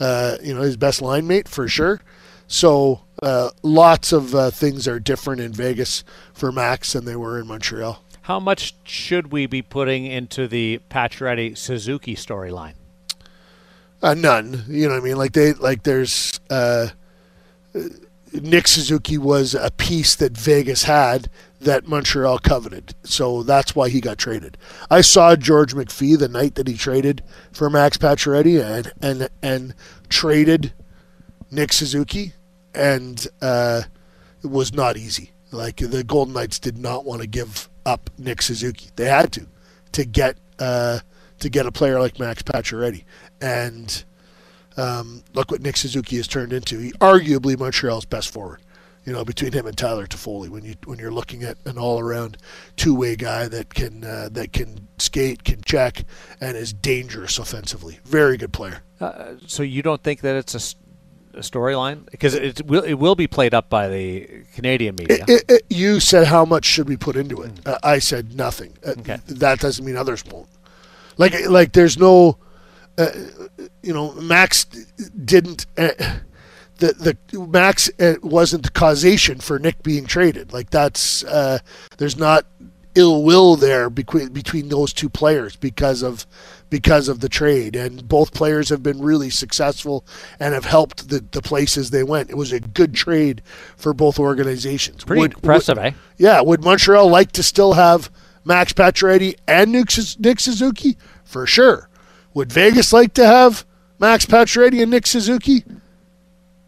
Uh, 0.00 0.36
you 0.42 0.54
know, 0.54 0.62
his 0.62 0.76
best 0.76 1.00
line 1.00 1.26
mate 1.26 1.48
for 1.48 1.68
sure. 1.68 2.00
So 2.46 3.02
uh, 3.22 3.50
lots 3.62 4.12
of 4.12 4.34
uh, 4.34 4.50
things 4.50 4.86
are 4.86 4.98
different 4.98 5.40
in 5.40 5.52
Vegas 5.52 6.04
for 6.32 6.52
Max 6.52 6.92
than 6.92 7.04
they 7.04 7.16
were 7.16 7.40
in 7.40 7.46
Montreal. 7.46 8.02
How 8.22 8.40
much 8.40 8.74
should 8.84 9.32
we 9.32 9.46
be 9.46 9.62
putting 9.62 10.06
into 10.06 10.48
the 10.48 10.80
Pacioretty 10.90 11.56
Suzuki 11.56 12.14
storyline? 12.14 12.74
Uh, 14.02 14.14
none. 14.14 14.64
You 14.68 14.88
know 14.88 14.94
what 14.94 15.02
I 15.02 15.04
mean? 15.04 15.16
Like 15.16 15.32
they 15.32 15.52
like 15.54 15.82
there's 15.82 16.38
uh, 16.50 16.88
Nick 18.34 18.66
Suzuki 18.66 19.16
was 19.16 19.54
a 19.54 19.70
piece 19.70 20.16
that 20.16 20.36
Vegas 20.36 20.84
had 20.84 21.28
that 21.60 21.86
Montreal 21.86 22.38
coveted. 22.38 22.94
So 23.04 23.42
that's 23.42 23.74
why 23.76 23.88
he 23.88 24.00
got 24.00 24.18
traded. 24.18 24.58
I 24.90 25.00
saw 25.00 25.36
George 25.36 25.74
McPhee 25.74 26.18
the 26.18 26.28
night 26.28 26.56
that 26.56 26.68
he 26.68 26.74
traded 26.74 27.22
for 27.52 27.70
Max 27.70 27.96
Pacioretty 27.96 28.62
and 28.62 28.92
and 29.00 29.28
and 29.42 29.74
traded 30.08 30.72
Nick 31.50 31.72
Suzuki 31.72 32.32
and 32.74 33.26
uh, 33.40 33.82
it 34.42 34.50
was 34.50 34.74
not 34.74 34.96
easy. 34.96 35.30
Like 35.52 35.76
the 35.76 36.02
Golden 36.02 36.34
Knights 36.34 36.58
did 36.58 36.76
not 36.76 37.04
want 37.04 37.20
to 37.20 37.28
give 37.28 37.68
up 37.86 38.10
Nick 38.18 38.42
Suzuki. 38.42 38.90
They 38.96 39.06
had 39.06 39.32
to 39.32 39.46
to 39.92 40.04
get 40.04 40.36
uh, 40.58 41.00
to 41.38 41.48
get 41.48 41.66
a 41.66 41.72
player 41.72 42.00
like 42.00 42.18
Max 42.18 42.42
Pacioretty. 42.42 43.04
And 43.40 44.04
um, 44.76 45.22
look 45.34 45.50
what 45.50 45.60
Nick 45.60 45.76
Suzuki 45.76 46.16
has 46.16 46.26
turned 46.26 46.52
into. 46.52 46.78
He 46.78 46.92
arguably 46.92 47.58
Montreal's 47.58 48.04
best 48.04 48.30
forward. 48.30 48.60
You 49.04 49.12
know, 49.12 49.22
between 49.22 49.52
him 49.52 49.66
and 49.66 49.76
Tyler 49.76 50.06
Toffoli, 50.06 50.48
when 50.48 50.64
you 50.64 50.76
when 50.86 50.98
you're 50.98 51.12
looking 51.12 51.42
at 51.42 51.58
an 51.66 51.76
all-around 51.76 52.38
two-way 52.76 53.16
guy 53.16 53.48
that 53.48 53.74
can 53.74 54.02
uh, 54.02 54.30
that 54.32 54.54
can 54.54 54.88
skate, 54.96 55.44
can 55.44 55.60
check, 55.60 56.04
and 56.40 56.56
is 56.56 56.72
dangerous 56.72 57.38
offensively. 57.38 57.98
Very 58.04 58.38
good 58.38 58.54
player. 58.54 58.82
Uh, 59.00 59.34
so 59.46 59.62
you 59.62 59.82
don't 59.82 60.02
think 60.02 60.20
that 60.22 60.36
it's 60.36 60.54
a, 60.54 60.76
storyline 61.40 62.08
because 62.12 62.34
it 62.34 62.64
will 62.64 62.84
it 62.84 62.94
will 62.94 63.16
be 63.16 63.26
played 63.26 63.52
up 63.52 63.68
by 63.68 63.88
the 63.88 64.44
Canadian 64.54 64.94
media. 64.94 65.24
It, 65.26 65.44
it, 65.48 65.62
you 65.68 65.98
said 66.00 66.28
how 66.28 66.44
much 66.44 66.64
should 66.64 66.88
we 66.88 66.96
put 66.96 67.16
into 67.16 67.42
it? 67.42 67.50
Uh, 67.66 67.76
I 67.82 67.98
said 67.98 68.34
nothing. 68.36 68.72
Uh, 68.86 68.92
Okay. 68.98 69.18
That 69.26 69.58
doesn't 69.58 69.84
mean 69.84 69.96
others 69.96 70.24
won't. 70.24 70.48
Like 71.18 71.34
like 71.48 71.72
there's 71.72 71.98
no, 71.98 72.38
uh, 72.98 73.10
you 73.82 73.92
know, 73.92 74.12
Max 74.12 74.64
didn't. 74.64 75.66
Uh, 75.76 75.90
the 76.78 77.16
the 77.32 77.46
Max 77.46 77.90
uh, 78.00 78.14
wasn't 78.22 78.64
the 78.64 78.70
causation 78.70 79.40
for 79.40 79.58
Nick 79.58 79.82
being 79.82 80.06
traded. 80.06 80.52
Like 80.52 80.70
that's 80.70 81.24
uh, 81.24 81.58
there's 81.98 82.16
not 82.16 82.46
ill 82.94 83.22
will 83.24 83.56
there 83.56 83.90
between 83.90 84.28
between 84.28 84.68
those 84.68 84.92
two 84.92 85.08
players 85.08 85.56
because 85.56 86.02
of 86.02 86.26
because 86.70 87.08
of 87.08 87.20
the 87.20 87.28
trade 87.28 87.76
and 87.76 88.08
both 88.08 88.34
players 88.34 88.68
have 88.68 88.82
been 88.82 89.00
really 89.00 89.30
successful 89.30 90.04
and 90.40 90.54
have 90.54 90.64
helped 90.64 91.08
the, 91.08 91.24
the 91.30 91.42
places 91.42 91.90
they 91.90 92.02
went. 92.02 92.30
It 92.30 92.36
was 92.36 92.52
a 92.52 92.60
good 92.60 92.94
trade 92.94 93.42
for 93.76 93.92
both 93.94 94.18
organizations. 94.18 95.04
Pretty 95.04 95.22
impressive, 95.24 95.78
eh? 95.78 95.92
Yeah, 96.16 96.40
would 96.40 96.64
Montreal 96.64 97.08
like 97.08 97.32
to 97.32 97.42
still 97.42 97.74
have 97.74 98.10
Max 98.44 98.72
Pacioretty 98.72 99.36
and 99.46 99.72
Nick, 99.72 99.90
Nick 100.18 100.40
Suzuki? 100.40 100.96
For 101.24 101.46
sure. 101.46 101.88
Would 102.34 102.52
Vegas 102.52 102.92
like 102.92 103.14
to 103.14 103.26
have 103.26 103.64
Max 103.98 104.26
Pacioretty 104.26 104.82
and 104.82 104.90
Nick 104.90 105.06
Suzuki? 105.06 105.64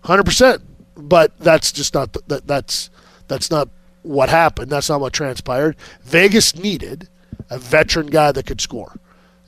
Hundred 0.02 0.24
percent. 0.24 0.62
But 0.96 1.36
that's 1.38 1.72
just 1.72 1.92
not 1.92 2.12
the, 2.12 2.22
that. 2.28 2.46
That's 2.46 2.90
that's 3.28 3.50
not 3.50 3.68
what 4.02 4.28
happened. 4.28 4.70
That's 4.70 4.88
not 4.88 5.00
what 5.00 5.12
transpired. 5.12 5.76
Vegas 6.02 6.54
needed 6.54 7.08
a 7.50 7.58
veteran 7.58 8.06
guy 8.06 8.32
that 8.32 8.46
could 8.46 8.60
score, 8.60 8.98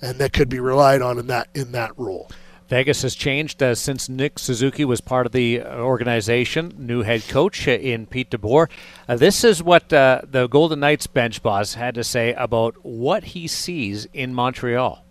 and 0.02 0.18
that 0.18 0.32
could 0.32 0.48
be 0.48 0.60
relied 0.60 1.00
on 1.00 1.18
in 1.18 1.28
that 1.28 1.48
in 1.54 1.72
that 1.72 1.96
role. 1.96 2.30
Vegas 2.68 3.00
has 3.00 3.14
changed 3.14 3.62
uh, 3.62 3.74
since 3.74 4.10
Nick 4.10 4.38
Suzuki 4.38 4.84
was 4.84 5.00
part 5.00 5.24
of 5.24 5.32
the 5.32 5.62
uh, 5.62 5.78
organization. 5.78 6.74
New 6.76 7.00
head 7.02 7.26
coach 7.26 7.66
uh, 7.66 7.70
in 7.70 8.04
Pete 8.04 8.30
DeBoer. 8.30 8.68
Uh, 9.08 9.16
this 9.16 9.42
is 9.42 9.62
what 9.62 9.90
uh, 9.90 10.20
the 10.30 10.48
Golden 10.48 10.80
Knights 10.80 11.06
bench 11.06 11.42
boss 11.42 11.74
had 11.74 11.94
to 11.94 12.04
say 12.04 12.34
about 12.34 12.84
what 12.84 13.24
he 13.24 13.46
sees 13.46 14.06
in 14.12 14.34
Montreal. 14.34 15.02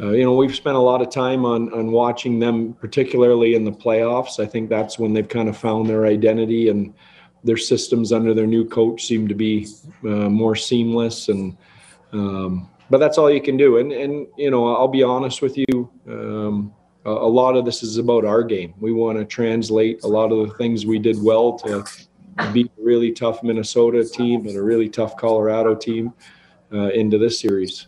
Uh, 0.00 0.10
you 0.10 0.22
know, 0.22 0.34
we've 0.34 0.54
spent 0.54 0.76
a 0.76 0.80
lot 0.80 1.02
of 1.02 1.10
time 1.10 1.44
on 1.44 1.72
on 1.72 1.90
watching 1.90 2.38
them, 2.38 2.74
particularly 2.74 3.54
in 3.54 3.64
the 3.64 3.72
playoffs. 3.72 4.38
I 4.38 4.46
think 4.46 4.68
that's 4.68 4.98
when 4.98 5.12
they've 5.12 5.28
kind 5.28 5.48
of 5.48 5.56
found 5.56 5.88
their 5.88 6.06
identity 6.06 6.68
and 6.68 6.94
their 7.44 7.56
systems 7.56 8.12
under 8.12 8.34
their 8.34 8.46
new 8.46 8.64
coach 8.64 9.06
seem 9.06 9.26
to 9.28 9.34
be 9.34 9.66
uh, 10.04 10.28
more 10.28 10.54
seamless. 10.54 11.28
And 11.28 11.56
um, 12.12 12.70
but 12.90 12.98
that's 12.98 13.18
all 13.18 13.30
you 13.30 13.42
can 13.42 13.56
do. 13.56 13.78
And 13.78 13.92
and 13.92 14.26
you 14.36 14.50
know, 14.50 14.74
I'll 14.74 14.88
be 14.88 15.02
honest 15.02 15.42
with 15.42 15.58
you. 15.58 15.90
Um, 16.06 16.74
a, 17.04 17.10
lot 17.10 17.56
of 17.56 17.64
this 17.64 17.82
is 17.82 17.96
about 17.96 18.24
our 18.24 18.42
game. 18.42 18.74
We 18.80 18.92
want 18.92 19.18
to 19.18 19.24
translate 19.24 20.02
a 20.04 20.06
lot 20.06 20.30
of 20.30 20.46
the 20.46 20.54
things 20.54 20.84
we 20.84 20.98
did 20.98 21.22
well 21.22 21.58
to 21.60 21.84
beat 22.52 22.66
a 22.66 22.82
really 22.82 23.12
tough 23.12 23.42
Minnesota 23.42 24.04
team 24.04 24.46
and 24.46 24.56
a 24.56 24.62
really 24.62 24.88
tough 24.88 25.16
Colorado 25.16 25.74
team 25.74 26.12
uh, 26.72 26.88
into 26.88 27.16
this 27.16 27.40
series. 27.40 27.86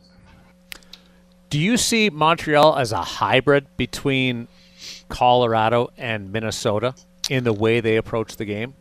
Do 1.51 1.59
you 1.59 1.77
see 1.77 2.11
Montreal 2.11 2.77
as 2.77 2.93
a 2.93 3.03
hybrid 3.03 3.67
between 3.77 4.47
Colorado 5.09 5.91
and 5.99 6.33
Minnesota 6.33 6.95
in 7.29 7.43
the 7.43 7.53
way 7.53 7.81
they 7.81 7.97
approach 7.97 8.37
the 8.37 8.45
game? 8.45 8.75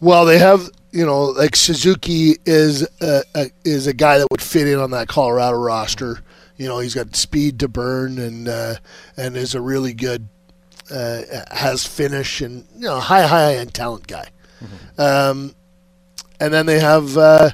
Well, 0.00 0.24
they 0.24 0.38
have 0.38 0.70
you 0.92 1.04
know 1.04 1.24
like 1.24 1.56
Suzuki 1.56 2.36
is 2.46 2.86
a, 3.00 3.22
a, 3.34 3.50
is 3.64 3.88
a 3.88 3.92
guy 3.92 4.18
that 4.18 4.28
would 4.30 4.40
fit 4.42 4.68
in 4.68 4.78
on 4.78 4.92
that 4.92 5.08
Colorado 5.08 5.56
roster. 5.56 6.20
You 6.56 6.68
know, 6.68 6.78
he's 6.78 6.94
got 6.94 7.16
speed 7.16 7.58
to 7.60 7.68
burn 7.68 8.18
and 8.18 8.48
uh, 8.48 8.76
and 9.16 9.36
is 9.36 9.54
a 9.56 9.60
really 9.60 9.92
good 9.92 10.28
uh, 10.88 11.22
has 11.50 11.84
finish 11.84 12.40
and 12.40 12.64
you 12.76 12.82
know 12.82 13.00
high 13.00 13.26
high 13.26 13.56
end 13.56 13.74
talent 13.74 14.06
guy. 14.06 14.28
Um, 14.98 15.56
and 16.38 16.54
then 16.54 16.66
they 16.66 16.78
have 16.78 17.16
uh, 17.16 17.50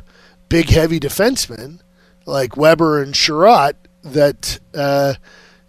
big 0.50 0.68
heavy 0.68 1.00
defensemen 1.00 1.80
like 2.26 2.56
Weber 2.58 3.02
and 3.02 3.14
Chiarot 3.14 3.74
that 4.02 4.58
uh, 4.74 5.14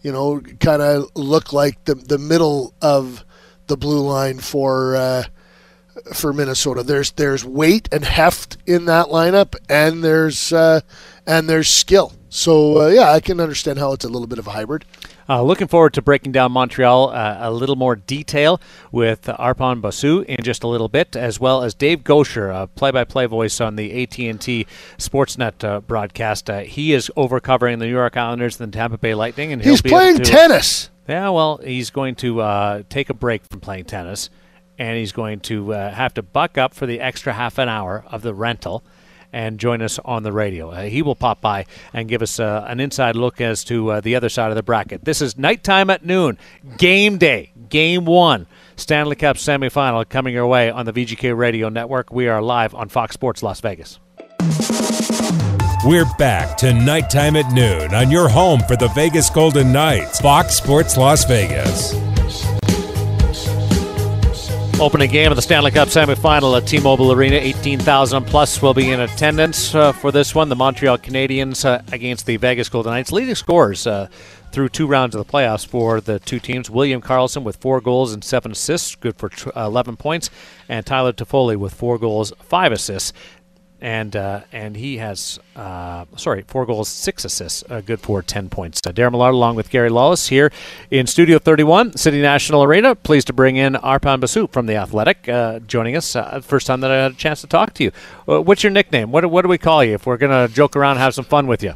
you 0.02 0.12
know 0.12 0.42
kind 0.60 0.82
of 0.82 1.10
look 1.16 1.54
like 1.54 1.84
the 1.86 1.96
the 1.96 2.18
middle 2.18 2.74
of 2.82 3.24
the 3.68 3.78
blue 3.78 4.02
line 4.02 4.40
for. 4.40 4.96
Uh, 4.96 5.24
for 6.14 6.32
Minnesota. 6.32 6.82
There's 6.82 7.12
there's 7.12 7.44
weight 7.44 7.90
and 7.92 8.06
heft 8.06 8.58
in 8.66 8.86
that 8.86 9.08
lineup, 9.08 9.56
and 9.68 10.04
there's 10.04 10.54
uh, 10.54 10.80
and 11.28 11.50
there's 11.50 11.70
skill. 11.70 12.14
So 12.30 12.84
uh, 12.84 12.88
yeah, 12.88 13.12
I 13.12 13.20
can 13.20 13.40
understand 13.40 13.80
how 13.80 13.94
it's 13.94 14.06
a 14.06 14.10
little 14.10 14.28
bit 14.28 14.40
of 14.40 14.48
a 14.48 14.52
hybrid. 14.52 14.86
Uh, 15.30 15.44
looking 15.44 15.68
forward 15.68 15.94
to 15.94 16.02
breaking 16.02 16.32
down 16.32 16.52
Montreal 16.52 17.10
uh, 17.12 17.38
a 17.42 17.52
little 17.52 17.76
more 17.76 17.96
detail 17.96 18.60
with 18.92 19.22
Arpon 19.24 19.80
Basu 19.80 20.22
in 20.22 20.38
just 20.42 20.64
a 20.64 20.68
little 20.68 20.88
bit, 20.90 21.16
as 21.16 21.40
well 21.40 21.62
as 21.62 21.76
Dave 21.76 22.04
Goucher, 22.04 22.50
a 22.50 22.66
play-by-play 22.66 23.28
voice 23.28 23.62
on 23.62 23.76
the 23.76 24.02
AT&T 24.02 24.66
Sportsnet 24.98 25.64
uh, 25.64 25.82
broadcast. 25.82 26.50
Uh, 26.50 26.62
he 26.62 26.94
is 26.94 27.12
over 27.16 27.40
covering 27.40 27.78
the 27.78 27.86
New 27.86 27.92
York 27.92 28.18
Islanders 28.18 28.60
and 28.60 28.74
the 28.74 28.76
Tampa 28.76 28.98
Bay 28.98 29.14
Lightning, 29.14 29.54
and 29.54 29.62
he'll 29.62 29.74
He's 29.74 29.84
playing 29.84 30.18
to- 30.18 30.24
tennis. 30.24 30.90
Yeah, 31.08 31.30
well, 31.30 31.58
he's 31.58 31.92
going 31.92 32.16
to 32.16 32.42
uh, 32.42 32.84
take 32.90 33.12
a 33.12 33.14
break 33.14 33.44
from 33.46 33.60
playing 33.60 33.86
tennis, 33.86 34.32
and 34.80 34.98
he's 34.98 35.12
going 35.12 35.42
to 35.42 35.74
uh, 35.74 35.92
have 35.92 36.16
to 36.16 36.24
buck 36.24 36.58
up 36.58 36.74
for 36.74 36.88
the 36.88 37.00
extra 37.00 37.34
half 37.34 37.60
an 37.60 37.70
hour 37.70 38.04
of 38.08 38.24
the 38.24 38.34
rental 38.34 38.84
and 39.32 39.60
join 39.60 39.82
us 39.82 40.00
on 40.06 40.24
the 40.24 40.32
radio. 40.32 40.72
Uh, 40.72 40.84
he 40.84 41.02
will 41.02 41.16
pop 41.16 41.42
by 41.42 41.66
and 41.94 42.08
give 42.08 42.22
us 42.22 42.40
uh, 42.40 42.66
an 42.68 42.80
inside 42.80 43.16
look 43.16 43.42
as 43.42 43.64
to 43.66 43.92
uh, 43.92 44.02
the 44.02 44.16
other 44.16 44.30
side 44.30 44.50
of 44.50 44.56
the 44.56 44.64
bracket. 44.64 45.06
This 45.06 45.22
is 45.22 45.38
nighttime 45.38 45.90
at 45.90 46.06
noon, 46.06 46.38
game 46.78 47.18
day, 47.18 47.52
game 47.70 48.06
one. 48.06 48.48
Stanley 48.76 49.16
Cup 49.16 49.36
semifinal 49.36 50.08
coming 50.08 50.34
your 50.34 50.48
way 50.48 50.72
on 50.72 50.86
the 50.86 50.94
VGK 50.94 51.36
Radio 51.38 51.70
Network. 51.70 52.12
We 52.12 52.28
are 52.28 52.42
live 52.42 52.74
on 52.74 52.90
Fox 52.90 53.14
Sports 53.14 53.44
Las 53.44 53.60
Vegas. 53.60 54.00
We're 55.86 56.06
back 56.18 56.58
to 56.58 56.74
nighttime 56.74 57.36
at 57.38 57.54
noon 57.54 57.94
on 57.94 58.12
your 58.12 58.28
home 58.28 58.60
for 58.62 58.76
the 58.76 58.90
Vegas 58.90 59.30
Golden 59.30 59.72
Knights, 59.72 60.20
Fox 60.20 60.56
Sports 60.56 60.98
Las 60.98 61.24
Vegas. 61.26 62.09
Opening 64.80 65.12
game 65.12 65.30
of 65.30 65.36
the 65.36 65.42
Stanley 65.42 65.72
Cup 65.72 65.90
semifinal 65.90 66.56
at 66.56 66.66
T-Mobile 66.66 67.12
Arena. 67.12 67.36
18,000 67.36 68.24
plus 68.24 68.62
will 68.62 68.74
be 68.74 68.92
in 68.92 69.02
attendance 69.02 69.76
uh, 69.76 69.92
for 69.92 70.10
this 70.10 70.34
one. 70.34 70.48
The 70.48 70.56
Montreal 70.56 70.98
Canadiens 71.00 71.66
uh, 71.66 71.82
against 71.92 72.26
the 72.26 72.38
Vegas 72.38 72.70
Golden 72.70 72.94
Knights. 72.94 73.12
Leading 73.12 73.36
scores 73.36 73.86
uh, 73.86 74.08
through 74.54 74.70
two 74.70 74.88
rounds 74.88 75.16
of 75.16 75.28
the 75.28 75.30
playoffs 75.30 75.68
for 75.68 76.00
the 76.00 76.20
two 76.20 76.40
teams. 76.40 76.70
William 76.70 77.02
Karlsson 77.02 77.44
with 77.44 77.58
four 77.58 77.82
goals 77.82 78.14
and 78.14 78.24
seven 78.24 78.54
assists, 78.54 78.96
good 78.96 79.18
for 79.18 79.30
11 79.54 79.98
points, 79.98 80.30
and 80.70 80.86
Tyler 80.86 81.12
Toffoli 81.12 81.58
with 81.58 81.74
four 81.74 81.98
goals, 81.98 82.32
five 82.40 82.72
assists 82.72 83.12
and 83.82 84.16
uh, 84.16 84.42
and 84.52 84.76
he 84.76 84.98
has 84.98 85.40
uh, 85.56 86.06
sorry 86.16 86.44
four 86.44 86.66
goals, 86.66 86.90
six 86.90 87.24
assists, 87.26 87.64
uh, 87.70 87.82
good 87.82 88.00
for 88.00 88.22
ten 88.22 88.50
points. 88.50 88.82
Uh, 88.86 88.92
Darren 88.92 89.12
Millard 89.12 89.34
along 89.34 89.56
with 89.56 89.70
Gary 89.70 89.90
Lawless 89.90 90.28
here 90.28 90.52
in 90.92 91.08
Studio 91.08 91.40
31, 91.40 91.98
City 91.98 92.22
National 92.22 92.64
Arena. 92.64 92.96
Pleased 92.96 93.28
to 93.28 93.34
bring 93.34 93.56
in 93.56 93.74
Arpon 93.74 94.20
Basu 94.20 94.48
from 94.48 94.66
the 94.66 94.76
Athletic, 94.76 95.30
uh, 95.30 95.60
joining 95.60 95.96
us. 95.96 96.16
Uh, 96.16 96.42
first 96.42 96.68
time 96.68 96.82
that 96.82 96.92
I 96.92 97.04
had 97.04 97.12
a 97.14 97.16
chance 97.16 97.42
to 97.42 97.48
talk 97.48 97.74
to 97.76 97.84
you. 97.84 97.92
Uh, 98.28 98.42
what's 98.42 98.64
your 98.64 98.72
nickname? 98.72 99.12
What 99.12 99.30
what 99.30 99.44
do 99.44 99.48
we 99.48 99.58
call 99.58 99.84
you 99.84 99.94
if 99.94 100.06
we're 100.06 100.18
gonna 100.18 100.48
joke 100.48 100.76
around, 100.76 100.92
and 100.92 101.00
have 101.00 101.14
some 101.14 101.26
fun 101.26 101.48
with 101.48 101.64
you? 101.64 101.74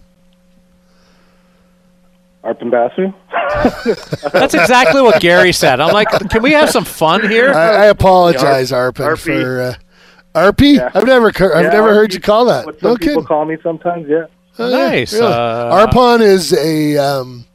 Arpon 2.43 2.69
Basu. 2.69 3.13
That's 4.33 4.53
exactly 4.53 5.01
what 5.01 5.21
Gary 5.21 5.53
said. 5.53 5.79
I'm 5.79 5.93
like, 5.93 6.09
can 6.29 6.43
we 6.43 6.51
have 6.51 6.69
some 6.69 6.83
fun 6.83 7.29
here? 7.29 7.53
I, 7.53 7.83
I 7.83 7.85
apologize, 7.85 8.71
Arpon, 8.71 9.17
for 9.17 9.77
RP? 10.33 10.75
Yeah. 10.75 10.91
I've 10.93 11.05
never 11.05 11.27
I've 11.27 11.39
yeah, 11.39 11.69
never 11.69 11.89
RP, 11.89 11.95
heard 11.95 12.13
you 12.13 12.19
call 12.19 12.45
that. 12.45 12.65
What 12.65 12.79
some 12.79 12.91
no 12.91 12.97
people 12.97 13.13
kidding. 13.13 13.25
call 13.25 13.45
me 13.45 13.57
sometimes. 13.61 14.07
Yeah. 14.09 14.25
Oh, 14.59 14.69
nice. 14.69 15.13
really. 15.13 15.25
uh, 15.25 15.87
Arpon 15.87 16.21
is 16.21 16.53
a 16.53 16.97
um, 16.97 17.45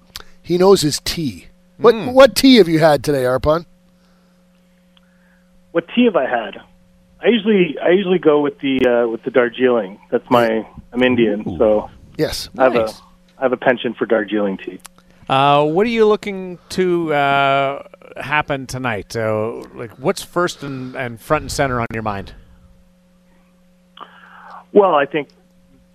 he 0.42 0.58
knows 0.58 0.80
his 0.80 1.00
tea. 1.04 1.46
What 1.76 1.94
mm. 1.94 2.12
what 2.12 2.34
tea 2.34 2.56
have 2.56 2.68
you 2.68 2.78
had 2.78 3.04
today, 3.04 3.22
Arpon? 3.22 3.66
What 5.72 5.86
tea 5.94 6.04
have 6.04 6.16
I 6.16 6.28
had? 6.28 6.60
I 7.20 7.28
usually 7.28 7.76
I 7.80 7.90
usually 7.90 8.18
go 8.18 8.40
with 8.40 8.58
the 8.60 8.84
uh, 8.86 9.08
with 9.08 9.22
the 9.22 9.30
Darjeeling. 9.30 9.98
That's 10.10 10.28
my 10.30 10.66
I'm 10.92 11.02
Indian, 11.02 11.48
Ooh. 11.48 11.58
so 11.58 11.90
yes, 12.16 12.48
I 12.56 12.64
have 12.64 12.76
a 12.76 12.88
I 13.38 13.42
have 13.42 13.52
a 13.52 13.56
penchant 13.56 13.96
for 13.96 14.06
Darjeeling 14.06 14.56
tea. 14.58 14.80
Uh, 15.28 15.64
what 15.64 15.86
are 15.86 15.90
you 15.90 16.06
looking 16.06 16.58
to 16.70 17.12
uh, 17.12 17.82
happen 18.16 18.66
tonight? 18.66 19.14
Uh, 19.14 19.62
like, 19.74 19.90
what's 19.98 20.22
first 20.22 20.62
and, 20.62 20.96
and 20.96 21.20
front 21.20 21.42
and 21.42 21.52
center 21.52 21.80
on 21.80 21.86
your 21.92 22.02
mind? 22.02 22.32
Well, 24.72 24.94
I 24.94 25.06
think 25.06 25.28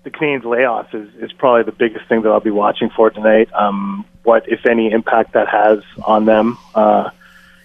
the 0.03 0.11
Canadiens 0.11 0.43
layoff 0.43 0.93
is, 0.93 1.13
is 1.15 1.31
probably 1.31 1.63
the 1.63 1.71
biggest 1.71 2.07
thing 2.07 2.21
that 2.23 2.29
I'll 2.29 2.39
be 2.39 2.51
watching 2.51 2.89
for 2.89 3.09
tonight. 3.09 3.49
Um, 3.53 4.05
what, 4.23 4.47
if 4.49 4.65
any, 4.65 4.91
impact 4.91 5.33
that 5.33 5.47
has 5.47 5.79
on 6.03 6.25
them. 6.25 6.57
Uh, 6.73 7.09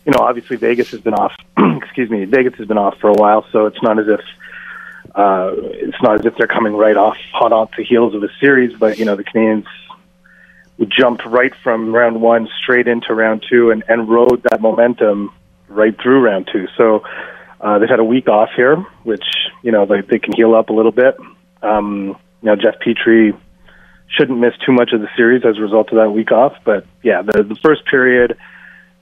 you 0.05 0.13
know, 0.13 0.21
obviously 0.21 0.57
Vegas 0.57 0.91
has 0.91 1.01
been 1.01 1.15
off. 1.15 1.35
excuse 1.59 2.11
me, 2.11 2.25
Vegas 2.25 2.55
has 2.55 2.67
been 2.67 2.79
off 2.79 2.99
for 2.99 3.11
a 3.11 3.15
while, 3.15 3.45
so 3.53 3.67
it's 3.67 3.83
not 3.83 3.99
as 3.99 4.09
if 4.09 4.21
uh, 5.15 5.53
it's 5.57 6.01
not 6.03 6.21
as 6.21 6.27
if 6.27 6.37
they're 6.37 6.47
coming 6.47 6.75
right 6.75 6.97
off 6.97 7.17
hot 7.33 7.53
off 7.53 7.71
the 7.77 7.85
heels 7.85 8.15
of 8.15 8.23
a 8.23 8.29
series. 8.41 8.77
But 8.79 8.99
you 8.99 9.05
know, 9.05 9.17
the 9.17 9.25
Canadiens 9.25 9.67
jumped 10.87 11.25
right 11.25 11.55
from 11.57 11.93
round 11.93 12.21
one 12.21 12.49
straight 12.63 12.87
into 12.87 13.13
round 13.15 13.45
two 13.49 13.71
and, 13.71 13.83
and 13.89 14.09
rode 14.09 14.43
that 14.45 14.61
momentum 14.61 15.33
right 15.69 16.01
through 16.01 16.21
round 16.21 16.49
two. 16.53 16.69
So 16.77 17.05
uh, 17.61 17.79
they've 17.79 17.89
had 17.89 18.01
a 18.01 18.05
week 18.05 18.29
off 18.29 18.51
here, 18.57 18.77
which 19.03 19.25
you 19.63 19.73
know 19.73 19.87
they, 19.87 20.01
they 20.01 20.19
can 20.19 20.33
heal 20.35 20.55
up 20.55 20.71
a 20.71 20.73
little 20.73 20.93
bit. 20.93 21.17
Um, 21.63 22.17
you 22.43 22.47
know, 22.47 22.57
Jeff 22.57 22.75
Petry 22.85 23.39
shouldn't 24.09 24.39
miss 24.39 24.55
too 24.65 24.73
much 24.73 24.93
of 24.93 25.01
the 25.01 25.09
series 25.17 25.45
as 25.45 25.59
a 25.59 25.61
result 25.61 25.91
of 25.91 25.97
that 25.97 26.11
week 26.11 26.31
off. 26.31 26.55
But 26.65 26.87
yeah, 27.03 27.23
the 27.23 27.43
the 27.43 27.57
first 27.57 27.85
period, 27.87 28.37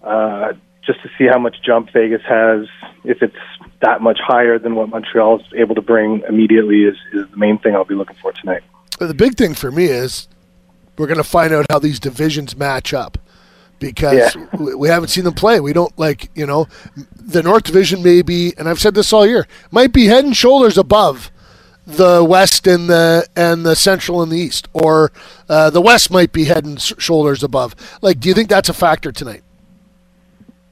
uh, 0.03 0.55
just 0.85 1.03
to 1.03 1.11
see 1.19 1.27
how 1.31 1.39
much 1.39 1.57
jump 1.65 1.91
Vegas 1.93 2.23
has, 2.27 2.67
if 3.05 3.23
it's 3.23 3.37
that 3.83 4.01
much 4.01 4.19
higher 4.25 4.59
than 4.59 4.75
what 4.75 4.89
Montreal 4.89 5.41
is 5.41 5.47
able 5.55 5.75
to 5.75 5.83
bring 5.83 6.23
immediately, 6.29 6.85
is 6.85 6.97
is 7.13 7.29
the 7.31 7.37
main 7.37 7.59
thing 7.59 7.75
I'll 7.75 7.85
be 7.85 7.95
looking 7.95 8.17
for 8.23 8.33
tonight. 8.33 8.63
The 8.99 9.15
big 9.15 9.37
thing 9.37 9.55
for 9.55 9.71
me 9.71 9.85
is 9.87 10.29
we're 10.97 11.07
going 11.07 11.19
to 11.19 11.25
find 11.25 11.53
out 11.53 11.67
how 11.71 11.79
these 11.79 12.01
divisions 12.01 12.57
match 12.57 12.95
up 12.95 13.19
because 13.79 14.35
yeah. 14.35 14.75
we 14.75 14.89
haven't 14.89 15.09
seen 15.09 15.25
them 15.25 15.35
play. 15.35 15.61
We 15.61 15.73
don't 15.73 15.97
like, 15.99 16.31
you 16.35 16.47
know, 16.47 16.67
the 17.15 17.43
North 17.43 17.65
Division 17.65 18.03
may 18.03 18.23
be, 18.23 18.55
and 18.59 18.69
I've 18.69 18.81
said 18.81 18.95
this 18.95 19.13
all 19.13 19.27
year, 19.27 19.47
might 19.71 19.93
be 19.93 20.07
head 20.07 20.25
and 20.25 20.37
shoulders 20.37 20.79
above 20.79 21.31
the 21.87 22.25
West 22.25 22.67
and 22.67 22.89
the 22.91 23.27
and 23.37 23.65
the 23.65 23.77
Central 23.77 24.23
and 24.23 24.31
the 24.31 24.39
East, 24.39 24.69
or 24.73 25.13
uh, 25.49 25.71
the 25.71 25.81
West 25.81 26.11
might 26.11 26.33
be 26.33 26.45
head 26.45 26.65
and 26.65 26.81
shoulders 26.81 27.43
above. 27.43 27.75
Like, 28.03 28.19
do 28.19 28.29
you 28.29 28.35
think 28.35 28.49
that's 28.49 28.69
a 28.69 28.75
factor 28.75 29.13
tonight? 29.13 29.43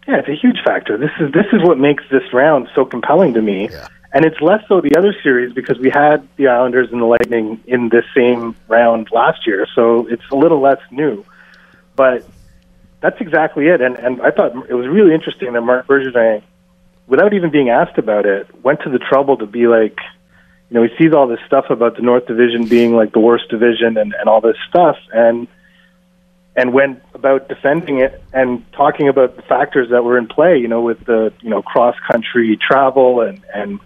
Yeah, 0.08 0.18
it's 0.18 0.28
a 0.28 0.34
huge 0.34 0.58
factor. 0.64 0.98
This 0.98 1.12
is 1.20 1.32
this 1.32 1.46
is 1.52 1.62
what 1.62 1.78
makes 1.78 2.02
this 2.10 2.32
round 2.32 2.68
so 2.74 2.84
compelling 2.84 3.34
to 3.34 3.42
me. 3.42 3.68
Yeah. 3.70 3.88
And 4.12 4.24
it's 4.24 4.40
less 4.40 4.62
so 4.68 4.80
the 4.80 4.96
other 4.96 5.12
series 5.24 5.52
because 5.52 5.76
we 5.78 5.90
had 5.90 6.26
the 6.36 6.46
Islanders 6.46 6.92
and 6.92 7.00
the 7.00 7.06
Lightning 7.06 7.60
in 7.66 7.88
this 7.88 8.04
same 8.14 8.54
round 8.68 9.08
last 9.10 9.44
year, 9.44 9.66
so 9.74 10.06
it's 10.06 10.22
a 10.30 10.36
little 10.36 10.60
less 10.60 10.78
new. 10.92 11.24
But 11.96 12.24
that's 13.04 13.20
exactly 13.20 13.66
it. 13.66 13.82
And 13.82 13.96
and 13.96 14.22
I 14.22 14.30
thought 14.30 14.52
it 14.66 14.72
was 14.72 14.86
really 14.88 15.12
interesting 15.12 15.52
that 15.52 15.60
Marc 15.60 15.86
Bergevin, 15.86 16.42
without 17.06 17.34
even 17.34 17.50
being 17.50 17.68
asked 17.68 17.98
about 17.98 18.24
it, 18.24 18.48
went 18.64 18.80
to 18.84 18.88
the 18.88 18.98
trouble 18.98 19.36
to 19.36 19.46
be 19.46 19.66
like, 19.66 19.98
you 20.70 20.74
know, 20.80 20.82
he 20.84 20.88
sees 20.96 21.12
all 21.12 21.28
this 21.28 21.40
stuff 21.46 21.66
about 21.68 21.96
the 21.96 22.02
North 22.02 22.26
Division 22.26 22.66
being 22.66 22.96
like 22.96 23.12
the 23.12 23.20
worst 23.20 23.50
division 23.50 23.98
and 23.98 24.14
and 24.14 24.26
all 24.26 24.40
this 24.40 24.56
stuff, 24.70 24.96
and 25.12 25.46
and 26.56 26.72
went 26.72 27.02
about 27.12 27.46
defending 27.46 28.00
it 28.00 28.22
and 28.32 28.64
talking 28.72 29.08
about 29.08 29.36
the 29.36 29.42
factors 29.42 29.90
that 29.90 30.02
were 30.02 30.16
in 30.16 30.26
play. 30.26 30.56
You 30.56 30.68
know, 30.68 30.80
with 30.80 31.04
the 31.04 31.30
you 31.42 31.50
know 31.50 31.60
cross 31.60 31.96
country 32.10 32.56
travel 32.56 33.20
and 33.20 33.44
and 33.52 33.80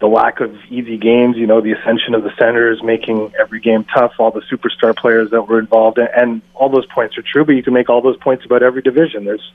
the 0.00 0.06
lack 0.06 0.40
of 0.40 0.54
easy 0.70 0.96
games, 0.96 1.36
you 1.36 1.46
know, 1.46 1.60
the 1.60 1.72
ascension 1.72 2.14
of 2.14 2.22
the 2.22 2.32
Senators 2.38 2.82
making 2.82 3.32
every 3.38 3.60
game 3.60 3.84
tough, 3.84 4.12
all 4.18 4.30
the 4.30 4.40
superstar 4.50 4.96
players 4.96 5.30
that 5.30 5.42
were 5.42 5.58
involved, 5.58 5.98
and 5.98 6.40
all 6.54 6.70
those 6.70 6.86
points 6.86 7.18
are 7.18 7.22
true. 7.22 7.44
But 7.44 7.56
you 7.56 7.62
can 7.62 7.74
make 7.74 7.90
all 7.90 8.00
those 8.00 8.16
points 8.16 8.44
about 8.44 8.62
every 8.62 8.82
division. 8.82 9.24
There's 9.24 9.52